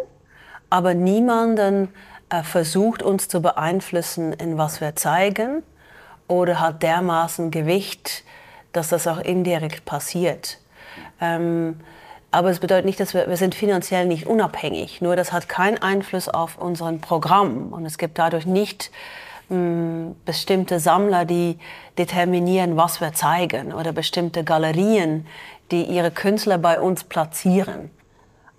aber 0.70 0.94
niemanden 0.94 1.92
äh, 2.30 2.44
versucht 2.44 3.02
uns 3.02 3.28
zu 3.28 3.42
beeinflussen, 3.42 4.34
in 4.34 4.60
was 4.60 4.82
wir 4.82 4.96
zeigen 4.96 5.64
oder 6.28 6.60
hat 6.60 6.84
dermaßen 6.84 7.50
Gewicht, 7.50 8.24
dass 8.72 8.90
das 8.90 9.08
auch 9.08 9.18
indirekt 9.18 9.84
passiert. 9.84 10.60
Ähm, 11.20 11.80
aber 12.30 12.52
es 12.52 12.60
bedeutet 12.60 12.86
nicht, 12.86 13.00
dass 13.00 13.16
wir, 13.16 13.28
wir 13.28 13.38
sind 13.38 13.56
finanziell 13.56 14.06
nicht 14.06 14.28
unabhängig. 14.28 15.02
Nur 15.02 15.16
das 15.16 15.34
hat 15.34 15.50
keinen 15.50 15.82
Einfluss 15.82 16.30
auf 16.30 16.60
unseren 16.60 17.02
Programm 17.02 17.74
und 17.74 17.88
es 17.88 17.98
gibt 17.98 18.20
dadurch 18.20 18.46
nicht 18.46 18.92
mh, 19.50 19.56
hm, 19.56 20.16
bestimmte 20.24 20.80
Sammler, 20.80 21.26
die 21.26 21.58
determinieren, 21.98 22.78
was 22.78 23.02
wir 23.02 23.14
zeigen 23.14 23.74
oder 23.74 23.92
bestimmte 23.92 24.44
Galerien, 24.44 25.26
die 25.72 25.84
ihre 25.84 26.12
Künstler 26.12 26.58
bei 26.58 26.80
uns 26.80 27.04
platzieren. 27.04 27.90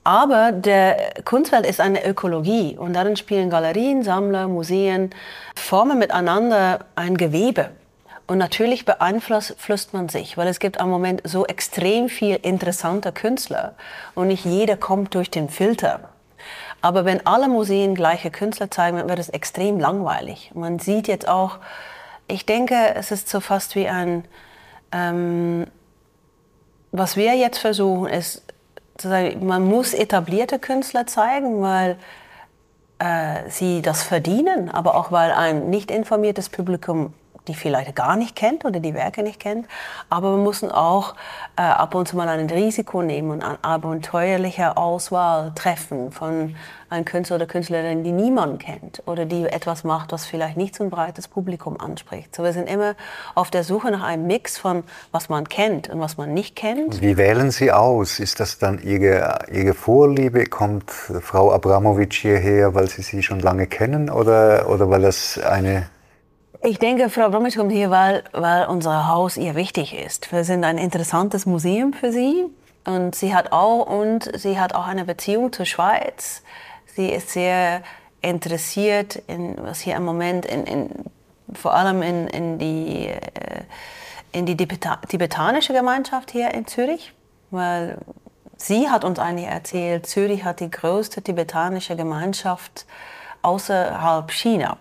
Aber 0.05 0.51
der 0.51 1.13
Kunstwelt 1.25 1.65
ist 1.65 1.81
eine 1.81 2.05
Ökologie 2.05 2.77
und 2.77 2.95
darin 2.95 3.17
spielen 3.17 3.51
Galerien, 3.51 4.03
Sammler, 4.03 4.49
Museen, 4.49 5.11
formen 5.55 5.99
miteinander 5.99 6.87
ein 6.97 7.17
Gewebe. 7.17 7.71
Und 8.27 8.39
natürlich 8.39 8.85
beeinflusst 8.85 9.93
man 9.93 10.09
sich, 10.09 10.37
weil 10.37 10.49
es 10.49 10.59
gibt 10.59 10.81
am 10.81 10.91
Moment 10.91 11.23
so 11.25 11.47
extrem 11.47 12.09
viel 12.09 12.37
interessanter 12.37 13.13
Künstler 13.13 13.75
und 14.15 14.29
nicht 14.29 14.45
jeder 14.45 14.77
kommt 14.77 15.15
durch 15.15 15.31
den 15.31 15.49
Filter. 15.49 16.01
Aber 16.81 17.05
wenn 17.05 17.25
alle 17.27 17.49
Museen 17.49 17.95
gleiche 17.95 18.31
Künstler 18.31 18.71
zeigen, 18.71 19.09
wird 19.09 19.19
es 19.19 19.29
extrem 19.29 19.79
langweilig. 19.79 20.51
Man 20.55 20.81
sieht 20.81 21.07
jetzt 21.07 21.29
auch, 21.29 21.59
ich 22.27 22.45
denke, 22.45 22.75
es 22.97 23.13
ist 23.13 23.29
so 23.29 23.39
fast 23.39 23.77
wie 23.77 23.87
ein 23.87 24.25
ähm, 24.91 25.67
was 26.93 27.17
wir 27.17 27.35
jetzt 27.35 27.59
versuchen, 27.59 28.07
ist, 28.09 28.43
zu 28.99 29.09
sagen, 29.09 29.47
man 29.47 29.65
muss 29.67 29.95
etablierte 29.95 30.59
Künstler 30.59 31.07
zeigen, 31.07 31.63
weil 31.63 31.97
äh, 32.99 33.49
sie 33.49 33.83
das 33.83 34.03
verdienen, 34.03 34.69
aber 34.69 34.95
auch 34.95 35.11
weil 35.11 35.33
ein 35.33 35.71
nicht 35.71 35.91
informiertes 35.91 36.49
Publikum 36.49 37.15
die 37.49 37.55
vielleicht 37.55 37.95
gar 37.97 38.17
nicht 38.17 38.37
kennt 38.37 38.65
oder 38.65 38.81
die 38.81 38.95
Werke 38.95 39.23
nicht 39.23 39.41
kennt. 39.41 39.67
Aber 40.11 40.37
wir 40.37 40.43
müssen 40.43 40.71
auch 40.71 41.15
äh, 41.57 41.63
ab 41.63 41.95
und 41.95 42.07
zu 42.09 42.17
mal 42.17 42.29
ein 42.29 42.49
Risiko 42.49 43.03
nehmen 43.03 43.31
und 43.31 43.43
eine 43.43 43.63
abenteuerliche 43.63 44.77
Auswahl 44.77 45.53
treffen 45.55 46.13
von 46.13 46.55
einem 46.89 47.05
Künstler 47.05 47.37
oder 47.37 47.47
Künstlerin, 47.47 48.05
die 48.05 48.13
niemand 48.13 48.61
kennt 48.61 49.03
oder 49.07 49.25
die 49.25 49.47
etwas 49.47 49.83
macht, 49.83 50.13
was 50.13 50.27
vielleicht 50.27 50.57
nicht 50.57 50.77
so 50.77 50.85
ein 50.85 50.91
breites 50.91 51.27
Publikum 51.27 51.81
anspricht. 51.81 52.37
So 52.37 52.45
wir 52.45 52.53
sind 52.53 52.69
immer 52.69 52.95
auf 53.35 53.51
der 53.51 53.65
Suche 53.65 53.91
nach 53.91 54.03
einem 54.03 54.27
Mix 54.27 54.59
von 54.59 54.85
was 55.11 55.29
man 55.29 55.49
kennt 55.49 55.89
und 55.89 56.01
was 56.01 56.17
man 56.17 56.35
nicht 56.35 56.55
kennt. 56.55 57.01
Wie 57.01 57.17
wählen 57.17 57.51
Sie 57.51 57.73
aus? 57.73 58.21
Ist 58.21 58.41
das 58.41 58.59
dann 58.59 58.81
Ihre, 58.83 59.39
Ihre 59.51 59.75
Vorliebe? 59.75 60.45
Kommt 60.47 60.91
Frau 60.91 61.51
Abramowitsch 61.53 62.21
hierher, 62.21 62.75
weil 62.75 62.89
Sie 62.89 63.03
sie 63.03 63.23
schon 63.23 63.41
lange 63.41 63.67
kennen 63.67 64.11
oder, 64.11 64.69
oder 64.69 64.91
weil 64.91 65.03
das 65.03 65.39
eine 65.39 65.89
ich 66.63 66.79
denke, 66.79 67.11
Frau 67.11 67.29
Bromwich 67.31 67.57
kommt 67.57 67.73
hier, 67.73 67.91
weil, 67.91 68.23
weil 68.33 68.67
unser 68.67 69.09
Haus 69.09 69.37
ihr 69.37 69.55
wichtig 69.55 69.95
ist. 69.95 70.31
Wir 70.33 70.45
sind 70.45 70.65
ein 70.65 70.79
interessantes 70.79 71.45
Museum 71.47 71.93
für 71.93 72.13
sie 72.13 72.45
und 72.85 73.15
sie 73.15 73.35
hat 73.35 73.53
auch 73.53 73.87
und 73.87 74.31
sie 74.39 74.59
hat 74.59 74.75
auch 74.75 74.87
eine 74.87 75.05
Beziehung 75.05 75.53
zur 75.53 75.67
Schweiz. 75.67 76.43
Sie 76.95 77.09
ist 77.09 77.31
sehr 77.31 77.83
interessiert 78.21 79.17
in 79.27 79.57
was 79.59 79.81
hier 79.81 79.97
im 79.97 80.05
Moment 80.05 80.47
in, 80.47 80.65
in 80.65 80.91
vor 81.53 81.75
allem 81.75 82.03
in, 82.03 82.29
in 82.29 82.59
die 82.59 83.09
äh, 83.09 83.63
in 84.31 84.47
die 84.47 84.57
tibetanische 84.57 85.75
Gemeinschaft 85.75 86.31
hier 86.31 86.55
in 86.55 86.67
Zürich, 86.67 87.13
weil 87.51 87.99
sie 88.57 88.89
hat 88.89 89.05
uns 89.05 89.19
eigentlich 89.19 89.49
erzählt, 89.49 90.07
Zürich 90.07 90.45
hat 90.45 90.61
die 90.61 90.71
größte 90.71 91.21
tibetanische 91.21 91.97
Gemeinschaft 91.97 92.87
außerhalb 93.43 94.31
China. 94.31 94.79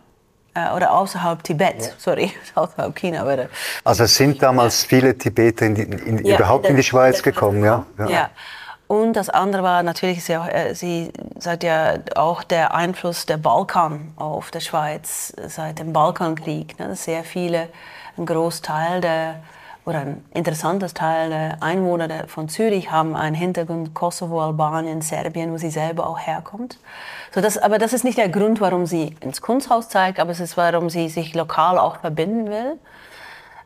Äh, 0.54 0.76
oder 0.76 0.92
außerhalb 0.92 1.42
Tibet, 1.44 1.76
ja. 1.80 1.88
sorry, 1.98 2.32
außerhalb 2.56 2.94
China. 2.96 3.24
Bitte. 3.24 3.50
Also 3.84 4.04
es 4.04 4.16
sind 4.16 4.42
damals 4.42 4.84
viele 4.84 5.18
Tibeter 5.18 5.66
in 5.66 5.76
die, 5.76 5.84
in, 5.84 6.26
ja, 6.26 6.36
überhaupt 6.36 6.66
in 6.66 6.76
die 6.76 6.84
Schweiz 6.84 7.24
gekommen, 7.24 7.64
ja? 7.64 7.86
ja? 7.98 8.10
ja. 8.10 8.30
Und 8.88 9.14
das 9.14 9.30
andere 9.30 9.64
war 9.64 9.84
natürlich, 9.84 10.26
sie, 10.26 10.34
äh, 10.34 10.76
sie 10.76 11.14
sagt 11.40 11.64
ja 11.64 11.94
auch 12.16 12.44
der 12.44 12.76
Einfluss 12.76 13.26
der 13.26 13.38
Balkan 13.38 14.12
auf 14.18 14.52
der 14.52 14.60
Schweiz 14.60 15.34
seit 15.48 15.80
dem 15.80 15.94
Balkankrieg. 15.94 16.78
Ne? 16.78 16.98
Sehr 16.98 17.24
viele, 17.24 17.70
ein 18.18 18.26
Großteil 18.26 19.00
der 19.00 19.36
oder 19.86 20.00
ein 20.00 20.24
interessantes 20.34 20.94
Teil 20.94 21.30
der 21.30 21.64
Einwohner 21.64 22.28
von 22.28 22.50
Zürich 22.50 22.92
haben 22.92 23.16
einen 23.16 23.36
Hintergrund 23.36 23.94
Kosovo, 23.94 24.42
Albanien, 24.42 25.02
Serbien, 25.02 25.52
wo 25.52 25.58
sie 25.58 25.72
selber 25.72 26.08
auch 26.08 26.20
herkommt. 26.20 26.78
So 27.34 27.42
das, 27.42 27.58
aber 27.58 27.80
das 27.80 27.94
ist 27.94 28.04
nicht 28.04 28.18
der 28.18 28.30
Grund, 28.30 28.62
warum 28.62 28.86
sie 28.86 29.16
ins 29.22 29.42
Kunsthaus 29.42 29.90
zeigt, 29.90 30.20
aber 30.20 30.32
es 30.32 30.40
ist, 30.40 30.56
warum 30.56 30.90
sie 30.90 31.10
sich 31.10 31.34
lokal 31.34 31.80
auch 31.80 31.98
verbinden 31.98 32.50
will. 32.50 32.78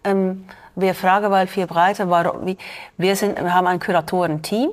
Ähm, 0.05 0.45
wir 0.75 0.95
fragen 0.95 1.31
weil 1.31 1.47
viel 1.47 1.67
breiter, 1.67 2.09
warum, 2.09 2.45
wie, 2.45 2.57
wir, 2.97 3.15
sind, 3.15 3.41
wir 3.41 3.53
haben 3.53 3.67
ein 3.67 3.79
Kuratorenteam 3.79 4.71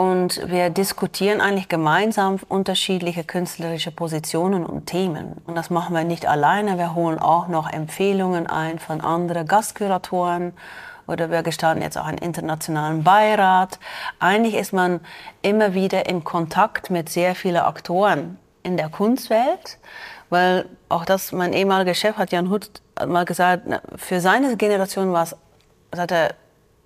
und 0.00 0.48
wir 0.50 0.70
diskutieren 0.70 1.42
eigentlich 1.42 1.68
gemeinsam 1.68 2.38
unterschiedliche 2.48 3.22
künstlerische 3.22 3.90
Positionen 3.90 4.64
und 4.64 4.86
Themen. 4.86 5.34
Und 5.44 5.56
das 5.56 5.68
machen 5.68 5.94
wir 5.94 6.04
nicht 6.04 6.24
alleine, 6.24 6.78
wir 6.78 6.94
holen 6.94 7.18
auch 7.18 7.48
noch 7.48 7.70
Empfehlungen 7.70 8.46
ein 8.46 8.78
von 8.78 9.02
anderen 9.02 9.46
Gastkuratoren 9.46 10.54
oder 11.06 11.30
wir 11.30 11.42
gestalten 11.42 11.82
jetzt 11.82 11.98
auch 11.98 12.06
einen 12.06 12.16
internationalen 12.16 13.04
Beirat. 13.04 13.78
Eigentlich 14.20 14.54
ist 14.54 14.72
man 14.72 15.00
immer 15.42 15.74
wieder 15.74 16.08
in 16.08 16.24
Kontakt 16.24 16.88
mit 16.88 17.10
sehr 17.10 17.34
vielen 17.34 17.58
Aktoren 17.58 18.38
in 18.62 18.78
der 18.78 18.88
Kunstwelt, 18.88 19.76
weil 20.30 20.64
auch 20.88 21.04
das, 21.04 21.30
mein 21.32 21.52
ehemaliger 21.52 21.92
Chef 21.92 22.16
hat 22.16 22.32
Jan 22.32 22.48
Hut 22.48 22.70
mal 23.06 23.26
gesagt, 23.26 23.64
für 23.96 24.22
seine 24.22 24.56
Generation 24.56 25.12
war 25.12 25.24
es, 25.24 25.36
sagt 25.92 26.12
er, 26.12 26.30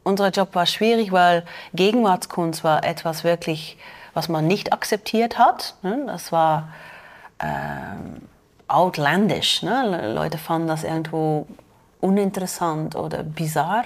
unser 0.05 0.29
Job 0.29 0.55
war 0.55 0.67
schwierig, 0.67 1.11
weil 1.13 1.45
Gegenwartskunst 1.73 2.63
war 2.63 2.85
etwas 2.85 3.25
wirklich, 3.25 3.77
was 4.13 4.29
man 4.29 4.47
nicht 4.47 4.73
akzeptiert 4.73 5.39
hat. 5.39 5.75
Ne? 5.83 6.05
Das 6.07 6.31
war 6.31 6.69
ähm, 7.41 8.23
outlandish. 8.69 9.63
Ne? 9.63 10.13
Leute 10.15 10.39
fanden 10.39 10.69
das 10.69 10.85
irgendwo 10.85 11.47
uninteressant 12.01 12.95
oder 12.95 13.23
bizarr. 13.23 13.85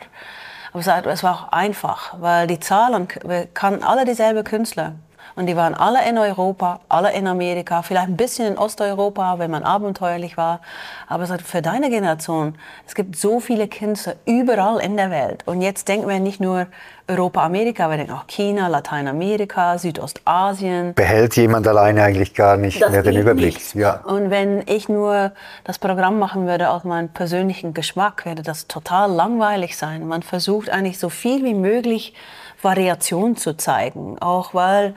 Aber 0.73 1.07
es 1.07 1.23
war 1.23 1.35
auch 1.35 1.53
einfach, 1.53 2.15
weil 2.21 2.47
die 2.47 2.61
Zahlen, 2.61 3.09
wir 3.25 3.47
kannten 3.47 3.83
alle 3.85 4.05
dieselben 4.05 4.45
Künstler. 4.45 4.95
Und 5.39 5.47
die 5.47 5.55
waren 5.55 5.75
alle 5.75 6.01
in 6.09 6.19
Europa, 6.19 6.81
alle 6.89 7.13
in 7.13 7.29
Amerika, 7.29 7.83
vielleicht 7.83 8.09
ein 8.09 8.17
bisschen 8.17 8.49
in 8.49 8.59
Osteuropa, 8.59 9.39
wenn 9.39 9.53
man 9.53 9.63
abenteuerlich 9.63 10.37
war. 10.37 10.61
Aber 11.07 11.27
für 11.27 11.63
deine 11.63 11.91
Generation, 11.91 12.57
es 12.89 12.97
gibt 12.97 13.15
so 13.15 13.39
viele 13.39 13.69
Künstler 13.69 14.17
überall 14.27 14.81
in 14.81 14.97
der 14.97 15.13
Welt. 15.13 15.45
Und 15.47 15.63
jetzt 15.63 15.87
denken 15.87 16.09
wir 16.09 16.19
nicht 16.19 16.41
nur 16.41 16.67
Europa, 17.07 17.45
Amerika, 17.45 17.89
wir 17.89 17.99
denken 17.99 18.15
auch 18.15 18.27
China, 18.27 18.67
Lateinamerika, 18.67 19.79
Südostasien. 19.79 20.95
Behält 20.95 21.37
jemand 21.37 21.69
alleine 21.69 22.03
eigentlich 22.03 22.35
gar 22.35 22.57
nicht 22.57 22.83
das 22.83 22.91
mehr 22.91 23.05
den 23.05 23.17
Überblick. 23.17 23.77
Ja. 23.77 24.01
Und 24.01 24.31
wenn 24.31 24.65
ich 24.67 24.89
nur 24.89 25.31
das 25.63 25.79
Programm 25.79 26.19
machen 26.19 26.49
würde 26.49 26.69
aus 26.69 26.83
meinem 26.83 27.11
persönlichen 27.11 27.75
Geschmack, 27.75 28.27
würde 28.27 28.43
das 28.43 28.67
total 28.67 29.13
langweilig 29.13 29.77
sein. 29.77 30.05
Man 30.09 30.25
versucht 30.25 30.69
eigentlich 30.69 30.99
so 30.99 31.11
viel 31.11 31.45
wie 31.45 31.55
möglich 31.55 32.13
Variation 32.61 33.37
zu 33.37 33.57
zeigen, 33.57 34.19
auch 34.19 34.53
weil 34.53 34.95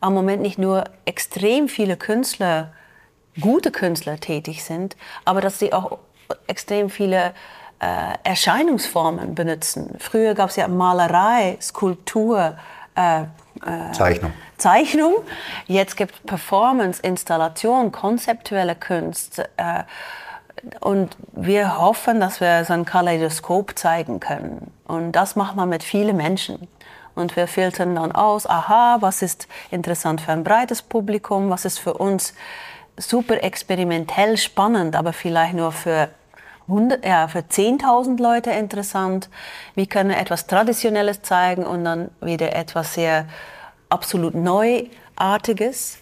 am 0.00 0.14
Moment 0.14 0.42
nicht 0.42 0.58
nur 0.58 0.84
extrem 1.04 1.68
viele 1.68 1.96
Künstler, 1.96 2.72
gute 3.40 3.70
Künstler 3.70 4.18
tätig 4.18 4.64
sind, 4.64 4.96
aber 5.24 5.40
dass 5.40 5.58
sie 5.58 5.72
auch 5.72 5.98
extrem 6.46 6.90
viele 6.90 7.32
äh, 7.80 8.14
Erscheinungsformen 8.24 9.34
benutzen. 9.34 9.96
Früher 9.98 10.34
gab 10.34 10.50
es 10.50 10.56
ja 10.56 10.68
Malerei, 10.68 11.56
Skulptur, 11.60 12.56
äh, 12.94 13.22
äh, 13.22 13.92
Zeichnung. 13.92 14.32
Zeichnung. 14.58 15.14
Jetzt 15.66 15.96
gibt 15.96 16.14
es 16.14 16.20
Performance, 16.20 17.00
Installation, 17.02 17.92
konzeptuelle 17.92 18.76
Kunst. 18.76 19.38
Äh, 19.56 19.84
und 20.80 21.16
wir 21.32 21.78
hoffen, 21.78 22.20
dass 22.20 22.40
wir 22.40 22.64
so 22.64 22.74
ein 22.74 22.84
Kaleidoskop 22.84 23.78
zeigen 23.78 24.20
können. 24.20 24.70
Und 24.86 25.12
das 25.12 25.36
macht 25.36 25.56
man 25.56 25.68
mit 25.68 25.82
vielen 25.82 26.16
Menschen. 26.16 26.68
Und 27.20 27.36
wir 27.36 27.46
filtern 27.46 27.94
dann 27.94 28.12
aus, 28.12 28.48
aha, 28.48 28.98
was 29.00 29.22
ist 29.22 29.46
interessant 29.70 30.20
für 30.20 30.32
ein 30.32 30.42
breites 30.42 30.82
Publikum, 30.82 31.50
was 31.50 31.64
ist 31.64 31.78
für 31.78 31.94
uns 31.94 32.34
super 32.96 33.42
experimentell 33.42 34.36
spannend, 34.36 34.96
aber 34.96 35.12
vielleicht 35.12 35.54
nur 35.54 35.72
für, 35.72 36.08
100, 36.68 37.04
ja, 37.04 37.28
für 37.28 37.40
10.000 37.40 38.20
Leute 38.20 38.50
interessant. 38.50 39.28
Wie 39.74 39.86
können 39.86 40.10
wir 40.10 40.18
etwas 40.18 40.46
Traditionelles 40.46 41.22
zeigen 41.22 41.64
und 41.64 41.84
dann 41.84 42.10
wieder 42.20 42.54
etwas 42.54 42.94
sehr 42.94 43.26
absolut 43.90 44.34
Neuartiges. 44.34 45.98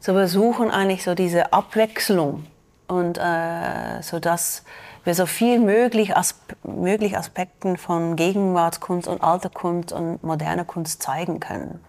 So 0.00 0.14
wir 0.14 0.28
suchen 0.28 0.70
eigentlich 0.70 1.04
so 1.04 1.14
diese 1.14 1.52
Abwechslung 1.52 2.46
und 2.88 3.18
äh, 3.18 4.02
so 4.02 4.18
dass 4.18 4.64
wir 5.06 5.14
so 5.14 5.26
viel 5.26 5.60
möglich, 5.60 6.16
Aspe 6.16 6.56
möglich 6.64 7.16
Aspekten 7.16 7.76
von 7.76 8.16
Gegenwartskunst 8.16 9.06
und 9.06 9.22
alter 9.22 9.50
Kunst 9.50 9.92
und 9.92 10.22
moderner 10.24 10.64
Kunst 10.64 11.00
zeigen 11.00 11.38
können. 11.38 11.80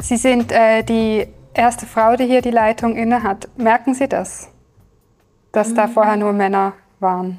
Sie 0.00 0.16
sind 0.16 0.50
äh, 0.50 0.82
die 0.82 1.28
erste 1.54 1.86
Frau, 1.86 2.16
die 2.16 2.26
hier 2.26 2.42
die 2.42 2.50
Leitung 2.50 2.96
innehat. 2.96 3.48
Merken 3.56 3.94
Sie 3.94 4.08
das, 4.08 4.48
dass 5.52 5.72
da 5.74 5.86
vorher 5.86 6.16
nur 6.16 6.32
Männer 6.32 6.72
waren? 6.98 7.38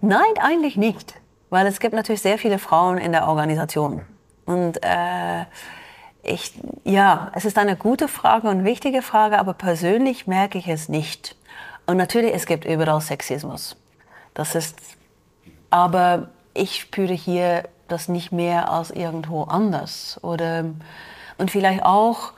Nein, 0.00 0.32
eigentlich 0.40 0.76
nicht. 0.76 1.21
Weil 1.52 1.66
es 1.66 1.80
gibt 1.80 1.94
natürlich 1.94 2.22
sehr 2.22 2.38
viele 2.38 2.58
Frauen 2.58 2.96
in 2.96 3.12
der 3.12 3.28
Organisation. 3.28 4.06
Und 4.46 4.82
äh, 4.82 5.44
ich, 6.22 6.54
ja, 6.82 7.30
es 7.34 7.44
ist 7.44 7.58
eine 7.58 7.76
gute 7.76 8.08
Frage 8.08 8.48
und 8.48 8.64
wichtige 8.64 9.02
Frage, 9.02 9.38
aber 9.38 9.52
persönlich 9.52 10.26
merke 10.26 10.56
ich 10.56 10.66
es 10.66 10.88
nicht. 10.88 11.36
Und 11.84 11.98
natürlich, 11.98 12.34
es 12.34 12.46
gibt 12.46 12.64
überall 12.64 13.02
Sexismus. 13.02 13.76
Das 14.32 14.54
ist, 14.54 14.78
aber 15.68 16.30
ich 16.54 16.80
spüre 16.80 17.12
hier 17.12 17.64
das 17.86 18.08
nicht 18.08 18.32
mehr 18.32 18.72
als 18.72 18.90
irgendwo 18.90 19.42
anders. 19.42 20.18
Oder, 20.22 20.64
und 21.36 21.50
vielleicht 21.50 21.82
auch, 21.82 22.32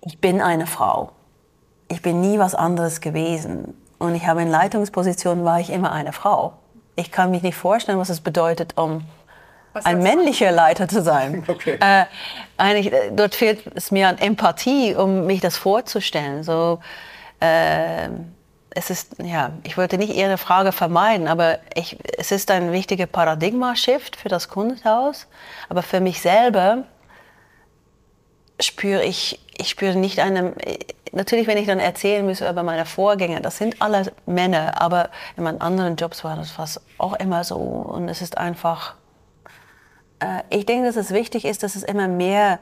ich 0.00 0.22
bin 0.22 0.40
eine 0.40 0.66
Frau. 0.66 1.12
Ich 1.88 2.00
bin 2.00 2.22
nie 2.22 2.38
was 2.38 2.54
anderes 2.54 3.02
gewesen. 3.02 3.74
Und 3.98 4.14
ich 4.14 4.26
habe 4.26 4.40
in 4.40 4.48
Leitungspositionen 4.48 5.44
war 5.44 5.60
ich 5.60 5.68
immer 5.68 5.92
eine 5.92 6.14
Frau 6.14 6.54
ich 6.96 7.10
kann 7.10 7.30
mich 7.30 7.42
nicht 7.42 7.56
vorstellen, 7.56 7.98
was 7.98 8.08
es 8.08 8.20
bedeutet, 8.20 8.76
um 8.76 9.04
was 9.72 9.84
ein 9.84 10.02
männlicher 10.02 10.52
Leiter 10.52 10.88
zu 10.88 11.02
sein. 11.02 11.44
Okay. 11.48 11.78
Äh, 11.80 12.04
eigentlich, 12.56 12.92
äh, 12.92 13.10
dort 13.12 13.34
fehlt 13.34 13.64
es 13.74 13.90
mir 13.90 14.08
an 14.08 14.18
Empathie, 14.18 14.94
um 14.94 15.26
mich 15.26 15.40
das 15.40 15.56
vorzustellen. 15.56 16.44
So, 16.44 16.80
äh, 17.40 18.08
es 18.70 18.90
ist, 18.90 19.16
ja, 19.22 19.50
ich 19.62 19.76
wollte 19.76 19.98
nicht 19.98 20.14
Ihre 20.14 20.38
Frage 20.38 20.72
vermeiden, 20.72 21.28
aber 21.28 21.58
ich, 21.74 21.96
es 22.18 22.32
ist 22.32 22.50
ein 22.50 22.72
wichtiger 22.72 23.06
Paradigma-Shift 23.06 24.16
für 24.16 24.28
das 24.28 24.48
Kunsthaus. 24.48 25.26
Aber 25.68 25.82
für 25.82 26.00
mich 26.00 26.20
selber 26.20 26.84
spüre 28.60 29.04
ich, 29.04 29.40
ich 29.56 29.68
spüre 29.68 29.96
nicht 29.96 30.20
eine, 30.20 30.54
natürlich, 31.12 31.46
wenn 31.46 31.58
ich 31.58 31.66
dann 31.66 31.80
erzählen 31.80 32.24
müsste 32.24 32.48
über 32.48 32.62
meine 32.62 32.86
Vorgänger, 32.86 33.40
das 33.40 33.58
sind 33.58 33.80
alle 33.80 34.12
Männer, 34.26 34.80
aber 34.80 35.10
in 35.36 35.44
meinen 35.44 35.60
anderen 35.60 35.96
Jobs 35.96 36.24
war 36.24 36.36
das 36.36 36.50
fast 36.50 36.80
auch 36.98 37.14
immer 37.14 37.44
so. 37.44 37.56
Und 37.56 38.08
es 38.08 38.22
ist 38.22 38.38
einfach, 38.38 38.94
äh, 40.20 40.42
ich 40.50 40.66
denke, 40.66 40.86
dass 40.86 40.96
es 40.96 41.10
wichtig 41.10 41.44
ist, 41.44 41.62
dass 41.62 41.76
es 41.76 41.82
immer 41.82 42.08
mehr 42.08 42.58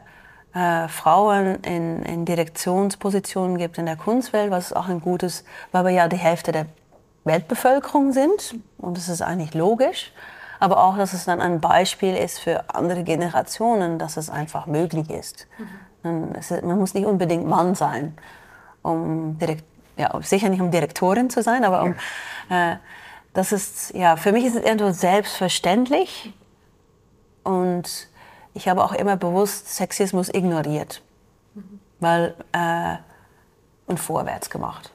äh, 0.54 0.88
Frauen 0.88 1.56
in, 1.62 2.02
in 2.02 2.24
Direktionspositionen 2.24 3.58
gibt 3.58 3.78
in 3.78 3.86
der 3.86 3.96
Kunstwelt, 3.96 4.50
was 4.50 4.72
auch 4.72 4.88
ein 4.88 5.00
gutes, 5.00 5.44
weil 5.72 5.84
wir 5.84 5.92
ja 5.92 6.08
die 6.08 6.16
Hälfte 6.16 6.52
der 6.52 6.66
Weltbevölkerung 7.24 8.12
sind 8.12 8.56
und 8.78 8.96
das 8.96 9.08
ist 9.08 9.22
eigentlich 9.22 9.54
logisch, 9.54 10.12
aber 10.62 10.84
auch, 10.84 10.96
dass 10.96 11.12
es 11.12 11.24
dann 11.24 11.40
ein 11.40 11.60
Beispiel 11.60 12.14
ist 12.14 12.38
für 12.38 12.72
andere 12.72 13.02
Generationen, 13.02 13.98
dass 13.98 14.16
es 14.16 14.30
einfach 14.30 14.66
möglich 14.66 15.10
ist. 15.10 15.48
Mhm. 16.04 16.36
Man 16.62 16.78
muss 16.78 16.94
nicht 16.94 17.04
unbedingt 17.04 17.48
Mann 17.48 17.74
sein, 17.74 18.16
um 18.82 19.36
direkt, 19.38 19.64
ja, 19.96 20.16
sicher 20.22 20.48
nicht 20.50 20.60
um 20.60 20.70
Direktorin 20.70 21.30
zu 21.30 21.42
sein, 21.42 21.64
aber 21.64 21.82
um, 21.82 21.96
äh, 22.48 22.76
das 23.32 23.50
ist, 23.50 23.92
ja, 23.94 24.14
für 24.14 24.30
mich 24.30 24.44
ist 24.44 24.54
es 24.54 24.62
irgendwo 24.62 24.92
selbstverständlich 24.92 26.32
und 27.42 28.06
ich 28.54 28.68
habe 28.68 28.84
auch 28.84 28.92
immer 28.92 29.16
bewusst 29.16 29.74
Sexismus 29.74 30.28
ignoriert, 30.28 31.02
mhm. 31.54 31.80
weil 31.98 32.36
äh, 32.52 32.98
und 33.86 33.98
vorwärts 33.98 34.48
gemacht. 34.48 34.92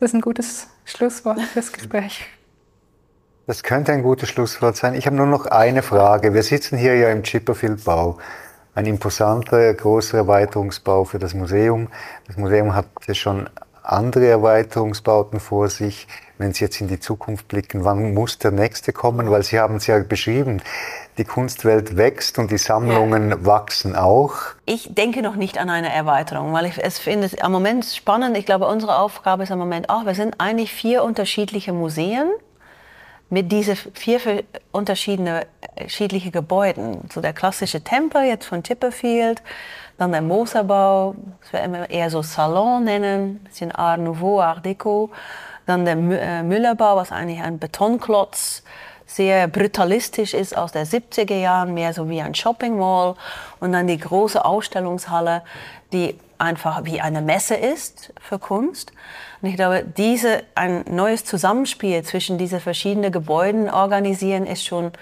Das 0.00 0.10
ist 0.10 0.14
ein 0.14 0.22
gutes 0.22 0.66
Schlusswort 0.84 1.40
fürs 1.40 1.72
Gespräch. 1.72 2.26
Das 3.48 3.62
könnte 3.62 3.92
ein 3.92 4.02
gutes 4.02 4.28
Schlusswort 4.28 4.76
sein. 4.76 4.94
Ich 4.94 5.06
habe 5.06 5.16
nur 5.16 5.24
noch 5.24 5.46
eine 5.46 5.80
Frage. 5.80 6.34
Wir 6.34 6.42
sitzen 6.42 6.76
hier 6.76 6.96
ja 6.96 7.08
im 7.08 7.22
Chipperfield-Bau. 7.22 8.18
Ein 8.74 8.84
imposanter, 8.84 9.72
großer 9.72 10.18
Erweiterungsbau 10.18 11.06
für 11.06 11.18
das 11.18 11.32
Museum. 11.32 11.88
Das 12.26 12.36
Museum 12.36 12.74
hat 12.74 12.84
schon 13.14 13.48
andere 13.82 14.26
Erweiterungsbauten 14.26 15.40
vor 15.40 15.70
sich. 15.70 16.06
Wenn 16.36 16.52
Sie 16.52 16.62
jetzt 16.62 16.78
in 16.82 16.88
die 16.88 17.00
Zukunft 17.00 17.48
blicken, 17.48 17.86
wann 17.86 18.12
muss 18.12 18.36
der 18.36 18.50
nächste 18.50 18.92
kommen? 18.92 19.30
Weil 19.30 19.42
Sie 19.44 19.58
haben 19.58 19.76
es 19.76 19.86
ja 19.86 19.98
beschrieben, 19.98 20.60
die 21.16 21.24
Kunstwelt 21.24 21.96
wächst 21.96 22.38
und 22.38 22.50
die 22.50 22.58
Sammlungen 22.58 23.30
ja. 23.30 23.46
wachsen 23.46 23.96
auch. 23.96 24.34
Ich 24.66 24.94
denke 24.94 25.22
noch 25.22 25.36
nicht 25.36 25.56
an 25.56 25.70
eine 25.70 25.90
Erweiterung, 25.90 26.52
weil 26.52 26.66
ich 26.66 26.84
es 26.84 26.98
finde 26.98 27.30
am 27.40 27.52
Moment 27.52 27.86
spannend. 27.86 28.36
Ich 28.36 28.44
glaube, 28.44 28.66
unsere 28.68 28.98
Aufgabe 28.98 29.44
ist 29.44 29.50
am 29.50 29.58
Moment 29.58 29.88
auch, 29.88 30.04
wir 30.04 30.14
sind 30.14 30.34
eigentlich 30.36 30.70
vier 30.70 31.02
unterschiedliche 31.02 31.72
Museen 31.72 32.28
mit 33.30 33.52
diesen 33.52 33.76
vier 33.76 34.44
unterschiedliche 34.72 36.30
Gebäuden. 36.30 37.08
So 37.12 37.20
der 37.20 37.32
klassische 37.32 37.82
Tempel 37.82 38.22
jetzt 38.22 38.46
von 38.46 38.62
Chipperfield, 38.62 39.42
dann 39.98 40.12
der 40.12 40.22
Moserbau, 40.22 41.14
das 41.40 41.52
wir 41.52 41.62
immer 41.62 41.90
eher 41.90 42.08
so 42.10 42.22
Salon 42.22 42.84
nennen, 42.84 43.40
bisschen 43.44 43.72
Art 43.72 44.00
Nouveau, 44.00 44.40
Art 44.40 44.64
Deco. 44.64 45.10
Dann 45.66 45.84
der 45.84 45.96
äh, 45.96 46.42
Müllerbau, 46.42 46.96
was 46.96 47.12
eigentlich 47.12 47.42
ein 47.42 47.58
Betonklotz 47.58 48.62
sehr 49.06 49.48
brutalistisch 49.48 50.34
ist 50.34 50.56
aus 50.56 50.72
der 50.72 50.86
70er 50.86 51.34
Jahren, 51.34 51.74
mehr 51.74 51.92
so 51.92 52.08
wie 52.08 52.20
ein 52.20 52.34
Shopping 52.34 52.78
Mall. 52.78 53.16
Und 53.58 53.72
dann 53.72 53.86
die 53.86 53.98
große 53.98 54.44
Ausstellungshalle, 54.44 55.42
die 55.92 56.16
einfach 56.38 56.84
wie 56.84 57.00
eine 57.00 57.20
Messe 57.20 57.54
ist 57.54 58.12
für 58.20 58.38
Kunst. 58.38 58.92
Und 59.42 59.48
ich 59.48 59.56
glaube, 59.56 59.84
diese, 59.96 60.42
ein 60.54 60.84
neues 60.88 61.24
Zusammenspiel 61.24 62.02
zwischen 62.02 62.38
diesen 62.38 62.60
verschiedenen 62.60 63.12
Gebäuden 63.12 63.70
organisieren 63.70 64.46
ist 64.46 64.64
schon 64.64 64.92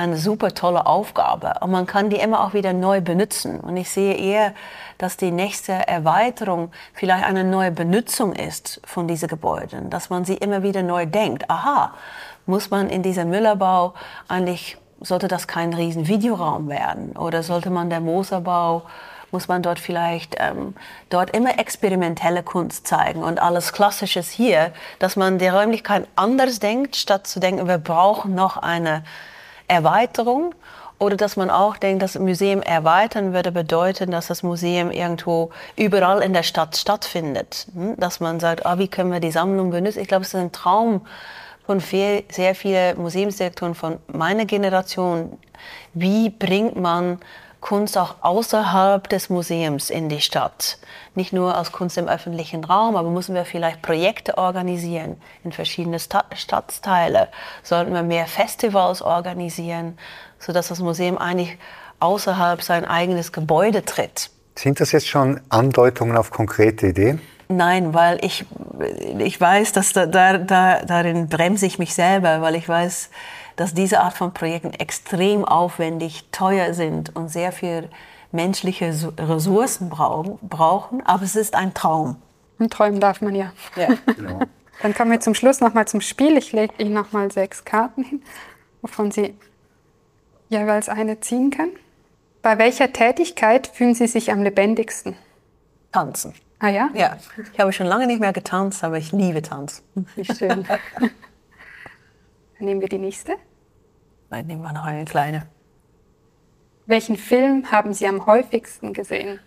eine 0.00 0.16
super 0.16 0.54
tolle 0.54 0.86
Aufgabe. 0.86 1.54
Und 1.60 1.70
man 1.70 1.86
kann 1.86 2.08
die 2.08 2.16
immer 2.16 2.42
auch 2.42 2.54
wieder 2.54 2.72
neu 2.72 3.02
benutzen. 3.02 3.60
Und 3.60 3.76
ich 3.76 3.90
sehe 3.90 4.14
eher, 4.14 4.54
dass 4.96 5.18
die 5.18 5.30
nächste 5.30 5.72
Erweiterung 5.72 6.70
vielleicht 6.94 7.24
eine 7.24 7.44
neue 7.44 7.70
Benutzung 7.70 8.32
ist 8.32 8.80
von 8.84 9.06
diesen 9.06 9.28
Gebäuden. 9.28 9.90
Dass 9.90 10.08
man 10.08 10.24
sie 10.24 10.36
immer 10.36 10.62
wieder 10.62 10.82
neu 10.82 11.04
denkt. 11.04 11.50
Aha, 11.50 11.92
muss 12.46 12.70
man 12.70 12.88
in 12.88 13.02
diesem 13.02 13.28
Müllerbau 13.28 13.92
eigentlich, 14.26 14.78
sollte 15.00 15.28
das 15.28 15.46
kein 15.46 15.74
riesen 15.74 16.08
Videoraum 16.08 16.70
werden? 16.70 17.14
Oder 17.16 17.42
sollte 17.42 17.68
man 17.68 17.90
der 17.90 18.00
Moserbau 18.00 18.84
muss 19.30 19.48
man 19.48 19.62
dort 19.62 19.78
vielleicht 19.78 20.36
ähm, 20.38 20.74
dort 21.08 21.34
immer 21.36 21.58
experimentelle 21.58 22.42
Kunst 22.42 22.86
zeigen 22.86 23.22
und 23.22 23.40
alles 23.40 23.72
Klassisches 23.72 24.30
hier, 24.30 24.72
dass 24.98 25.16
man 25.16 25.38
die 25.38 25.48
Räumlichkeit 25.48 26.06
anders 26.16 26.60
denkt, 26.60 26.96
statt 26.96 27.26
zu 27.26 27.40
denken, 27.40 27.68
wir 27.68 27.78
brauchen 27.78 28.34
noch 28.34 28.56
eine 28.56 29.04
Erweiterung 29.68 30.54
oder 31.00 31.16
dass 31.16 31.36
man 31.36 31.50
auch 31.50 31.78
denkt, 31.78 32.02
das 32.02 32.18
Museum 32.18 32.60
erweitern 32.60 33.32
würde 33.32 33.52
bedeuten, 33.52 34.10
dass 34.10 34.26
das 34.26 34.42
Museum 34.42 34.90
irgendwo 34.90 35.50
überall 35.74 36.22
in 36.22 36.34
der 36.34 36.42
Stadt 36.42 36.76
stattfindet. 36.76 37.68
Hm? 37.74 37.96
Dass 37.96 38.20
man 38.20 38.38
sagt, 38.38 38.66
ah, 38.66 38.78
wie 38.78 38.88
können 38.88 39.10
wir 39.10 39.20
die 39.20 39.30
Sammlung 39.30 39.70
benutzen? 39.70 40.00
Ich 40.00 40.08
glaube, 40.08 40.22
es 40.22 40.34
ist 40.34 40.40
ein 40.40 40.52
Traum 40.52 41.06
von 41.64 41.80
viel, 41.80 42.24
sehr 42.30 42.54
vielen 42.54 43.00
Museumsdirektoren 43.00 43.74
von 43.74 43.98
meiner 44.08 44.44
Generation. 44.44 45.38
Wie 45.94 46.28
bringt 46.28 46.76
man 46.76 47.18
Kunst 47.60 47.98
auch 47.98 48.16
außerhalb 48.22 49.08
des 49.08 49.28
Museums 49.28 49.90
in 49.90 50.08
die 50.08 50.20
Stadt. 50.20 50.78
Nicht 51.14 51.32
nur 51.32 51.54
als 51.54 51.72
Kunst 51.72 51.98
im 51.98 52.08
öffentlichen 52.08 52.64
Raum, 52.64 52.96
aber 52.96 53.10
müssen 53.10 53.34
wir 53.34 53.44
vielleicht 53.44 53.82
Projekte 53.82 54.38
organisieren 54.38 55.20
in 55.44 55.52
verschiedene 55.52 55.98
Sta 55.98 56.24
Stadtteile? 56.34 57.28
Sollten 57.62 57.92
wir 57.92 58.02
mehr 58.02 58.26
Festivals 58.26 59.02
organisieren, 59.02 59.98
sodass 60.38 60.68
das 60.68 60.80
Museum 60.80 61.18
eigentlich 61.18 61.58
außerhalb 62.00 62.62
sein 62.62 62.84
eigenes 62.84 63.32
Gebäude 63.32 63.84
tritt? 63.84 64.30
Sind 64.54 64.80
das 64.80 64.92
jetzt 64.92 65.08
schon 65.08 65.40
Andeutungen 65.50 66.16
auf 66.16 66.30
konkrete 66.30 66.88
Ideen? 66.88 67.20
Nein, 67.48 67.94
weil 67.94 68.24
ich, 68.24 68.46
ich 69.18 69.40
weiß, 69.40 69.72
dass 69.72 69.92
da, 69.92 70.06
da, 70.06 70.38
darin 70.84 71.28
bremse 71.28 71.66
ich 71.66 71.78
mich 71.78 71.94
selber, 71.94 72.40
weil 72.42 72.54
ich 72.54 72.68
weiß, 72.68 73.10
dass 73.60 73.74
diese 73.74 74.00
Art 74.00 74.14
von 74.14 74.32
Projekten 74.32 74.72
extrem 74.72 75.44
aufwendig, 75.44 76.24
teuer 76.32 76.72
sind 76.72 77.14
und 77.14 77.28
sehr 77.28 77.52
viel 77.52 77.90
menschliche 78.32 78.86
Ressourcen 79.18 79.90
brauchen. 79.90 81.04
Aber 81.04 81.22
es 81.22 81.36
ist 81.36 81.54
ein 81.54 81.74
Traum. 81.74 82.16
Und 82.58 82.72
träumen 82.72 83.00
darf 83.00 83.20
man 83.20 83.34
ja. 83.34 83.52
ja. 83.76 83.88
Genau. 84.16 84.40
Dann 84.82 84.94
kommen 84.94 85.10
wir 85.10 85.20
zum 85.20 85.34
Schluss 85.34 85.60
nochmal 85.60 85.86
zum 85.86 86.00
Spiel. 86.00 86.38
Ich 86.38 86.52
lege 86.52 86.72
Ihnen 86.78 86.94
nochmal 86.94 87.30
sechs 87.30 87.66
Karten 87.66 88.02
hin, 88.02 88.22
wovon 88.80 89.10
Sie 89.10 89.36
jeweils 90.48 90.88
eine 90.88 91.20
ziehen 91.20 91.50
können. 91.50 91.72
Bei 92.40 92.56
welcher 92.56 92.94
Tätigkeit 92.94 93.66
fühlen 93.66 93.94
Sie 93.94 94.06
sich 94.06 94.32
am 94.32 94.42
lebendigsten? 94.42 95.16
Tanzen. 95.92 96.32
Ah 96.60 96.70
ja? 96.70 96.88
Ja. 96.94 97.18
Ich 97.52 97.60
habe 97.60 97.74
schon 97.74 97.86
lange 97.86 98.06
nicht 98.06 98.20
mehr 98.20 98.32
getanzt, 98.32 98.82
aber 98.84 98.96
ich 98.96 99.12
liebe 99.12 99.42
Tanz. 99.42 99.82
Wie 100.16 100.24
schön. 100.24 100.66
Dann 100.98 101.10
nehmen 102.58 102.80
wir 102.80 102.88
die 102.88 102.96
nächste. 102.96 103.36
Nein, 104.30 104.46
nehmen 104.46 104.62
wir 104.62 104.72
noch 104.72 104.84
eine 104.84 105.04
kleine. 105.04 105.46
Welchen 106.86 107.16
Film 107.16 107.70
haben 107.70 107.92
Sie 107.92 108.06
am 108.06 108.26
häufigsten 108.26 108.92
gesehen? 108.92 109.40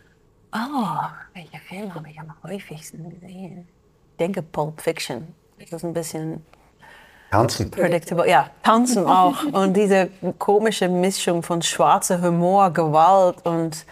Oh, 0.53 1.07
welchen 1.33 1.59
Film 1.61 1.95
habe 1.95 2.09
ich 2.09 2.19
am 2.19 2.33
häufigsten 2.43 3.09
gesehen? 3.09 3.67
Ich 4.11 4.17
denke 4.17 4.41
Pulp 4.41 4.81
Fiction. 4.81 5.33
Das 5.59 5.71
ist 5.71 5.85
ein 5.85 5.93
bisschen 5.93 6.45
Tanzen. 7.31 7.71
Predictable. 7.71 8.29
Ja, 8.29 8.49
tanzen 8.61 9.07
auch. 9.07 9.43
Und 9.53 9.75
diese 9.75 10.09
komische 10.37 10.89
Mischung 10.89 11.41
von 11.41 11.61
schwarzer 11.61 12.21
Humor, 12.21 12.69
Gewalt 12.71 13.43
und 13.45 13.85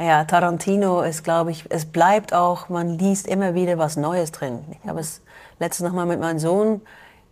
ja, 0.00 0.24
Tarantino 0.24 1.02
ist, 1.02 1.22
glaube 1.22 1.50
ich, 1.50 1.64
es 1.68 1.84
bleibt 1.84 2.32
auch, 2.32 2.68
man 2.70 2.98
liest 2.98 3.28
immer 3.28 3.54
wieder 3.54 3.76
was 3.76 3.96
Neues 3.96 4.32
drin. 4.32 4.64
Ich 4.82 4.88
habe 4.88 4.98
es 4.98 5.20
letztens 5.58 5.90
noch 5.90 5.94
mal 5.94 6.06
mit 6.06 6.18
meinem 6.18 6.38
Sohn 6.38 6.80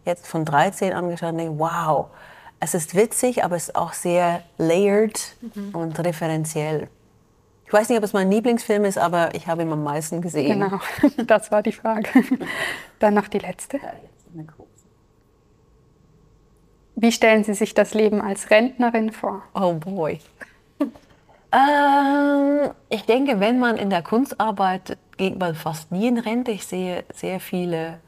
jetzt 0.05 0.27
von 0.27 0.45
13 0.45 0.93
angeschaut 0.93 1.33
und 1.33 1.39
denke, 1.39 1.59
wow, 1.59 2.09
es 2.61 2.75
ist 2.75 2.95
witzig, 2.95 3.45
aber 3.45 3.57
es 3.57 3.69
ist 3.69 3.77
auch 3.77 3.93
sehr 3.93 4.43
layered 4.59 5.37
mhm. 5.55 5.75
und 5.75 5.99
referenziell. 6.05 6.89
Ich 7.67 7.73
weiß 7.73 7.89
nicht, 7.91 7.99
ob 7.99 8.05
es 8.05 8.13
mein 8.13 8.31
Lieblingsfilm 8.31 8.85
ist, 8.85 8.97
aber 8.97 9.35
ich 9.35 9.47
habe 9.47 9.63
ihn 9.63 9.71
am 9.71 9.85
meisten 9.85 10.23
gesehen. 10.23 10.61
Genau, 10.61 10.81
das 11.27 11.51
war 11.51 11.63
die 11.63 11.73
Frage. 11.73 12.09
Dann 12.99 13.15
noch 13.15 13.29
die 13.29 13.39
letzte. 13.39 13.79
Wie 16.97 17.13
stellen 17.13 17.45
Sie 17.45 17.55
sich 17.55 17.75
das 17.75 17.95
Leben 17.95 18.21
als 18.21 18.51
Rentnerin 18.51 19.13
vor? 19.13 19.43
Oh 19.55 19.75
boy. 19.75 20.19
ähm, 21.53 22.71
ich 22.89 23.05
denke, 23.05 23.39
wenn 23.39 23.59
man 23.59 23.77
in 23.77 23.91
der 23.91 24.03
Kunst 24.03 24.41
arbeitet, 24.41 24.99
geht 25.17 25.39
man 25.39 25.55
fast 25.55 25.93
nie 25.93 26.09
in 26.09 26.19
Rente. 26.19 26.51
Ich 26.51 26.67
sehe 26.67 27.05
sehr 27.13 27.39
viele 27.39 28.01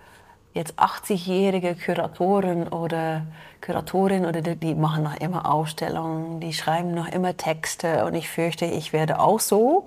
jetzt 0.53 0.79
80-jährige 0.79 1.77
Kuratoren 1.77 2.69
oder 2.69 3.23
Kuratorinnen 3.61 4.29
oder 4.29 4.41
die, 4.41 4.57
die, 4.57 4.75
machen 4.75 5.05
noch 5.05 5.17
immer 5.17 5.51
Ausstellungen, 5.53 6.41
die 6.41 6.53
schreiben 6.53 6.95
noch 6.95 7.09
immer 7.09 7.37
Texte 7.37 8.05
und 8.05 8.15
ich 8.15 8.29
fürchte, 8.29 8.65
ich 8.65 8.93
werde 8.93 9.21
auch 9.21 9.41
so. 9.41 9.87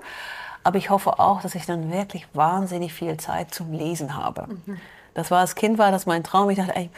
Aber 0.63 0.77
ich 0.77 0.89
hoffe 0.89 1.19
auch, 1.19 1.41
dass 1.41 1.55
ich 1.55 1.65
dann 1.65 1.91
wirklich 1.91 2.25
wahnsinnig 2.33 2.93
viel 2.93 3.17
Zeit 3.17 3.53
zum 3.53 3.73
Lesen 3.73 4.15
habe. 4.15 4.47
Mhm. 4.65 4.79
Das 5.13 5.29
war 5.29 5.39
als 5.39 5.55
Kind 5.55 5.77
war 5.77 5.91
das 5.91 6.05
mein 6.05 6.23
Traum. 6.23 6.49
Ich 6.49 6.57
dachte, 6.57 6.75
ey, 6.75 6.89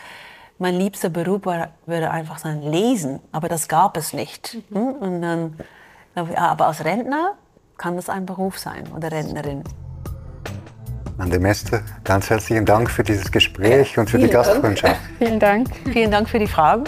mein 0.60 0.76
liebster 0.76 1.10
Beruf 1.10 1.46
war, 1.46 1.70
würde 1.86 2.12
einfach 2.12 2.38
sein 2.38 2.62
Lesen, 2.62 3.20
aber 3.32 3.50
das 3.50 3.68
gab 3.68 3.98
es 3.98 4.14
nicht. 4.14 4.58
Mhm. 4.70 4.78
Und 4.78 5.22
dann, 5.22 5.60
aber 6.14 6.68
als 6.68 6.86
Rentner 6.86 7.34
kann 7.78 7.96
das 7.96 8.10
ein 8.10 8.26
Beruf 8.26 8.60
sein 8.60 8.88
oder 8.96 9.12
Rentnerin. 9.12 9.64
Ande 11.18 11.40
Mester, 11.40 11.82
ganz 12.04 12.30
herzlichen 12.30 12.66
Dank 12.66 12.90
für 12.90 13.04
dieses 13.04 13.32
Gespräch 13.32 13.98
und 13.98 14.10
für 14.10 14.18
die 14.18 14.28
Gastfreundschaft. 14.28 15.00
Vielen 15.18 15.40
Dank. 15.40 15.68
Vielen 15.92 16.12
Dank 16.12 16.30
für 16.30 16.40
die 16.40 16.48
Fragen. 16.48 16.84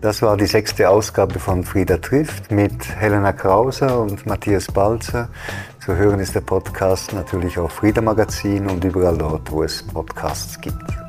Das 0.00 0.22
war 0.22 0.36
die 0.36 0.46
sechste 0.46 0.88
Ausgabe 0.88 1.40
von 1.40 1.64
Frieda 1.64 1.98
trifft 1.98 2.52
mit 2.52 2.88
Helena 2.96 3.32
Krauser 3.32 4.00
und 4.00 4.26
Matthias 4.26 4.66
Balzer. 4.68 5.28
Zu 5.84 5.96
hören 5.96 6.20
ist 6.20 6.34
der 6.34 6.40
Podcast 6.40 7.12
natürlich 7.12 7.58
auf 7.58 7.72
Frieda 7.72 8.00
Magazin 8.00 8.68
und 8.68 8.84
überall 8.84 9.18
dort, 9.18 9.50
wo 9.50 9.64
es 9.64 9.82
Podcasts 9.82 10.60
gibt. 10.60 11.07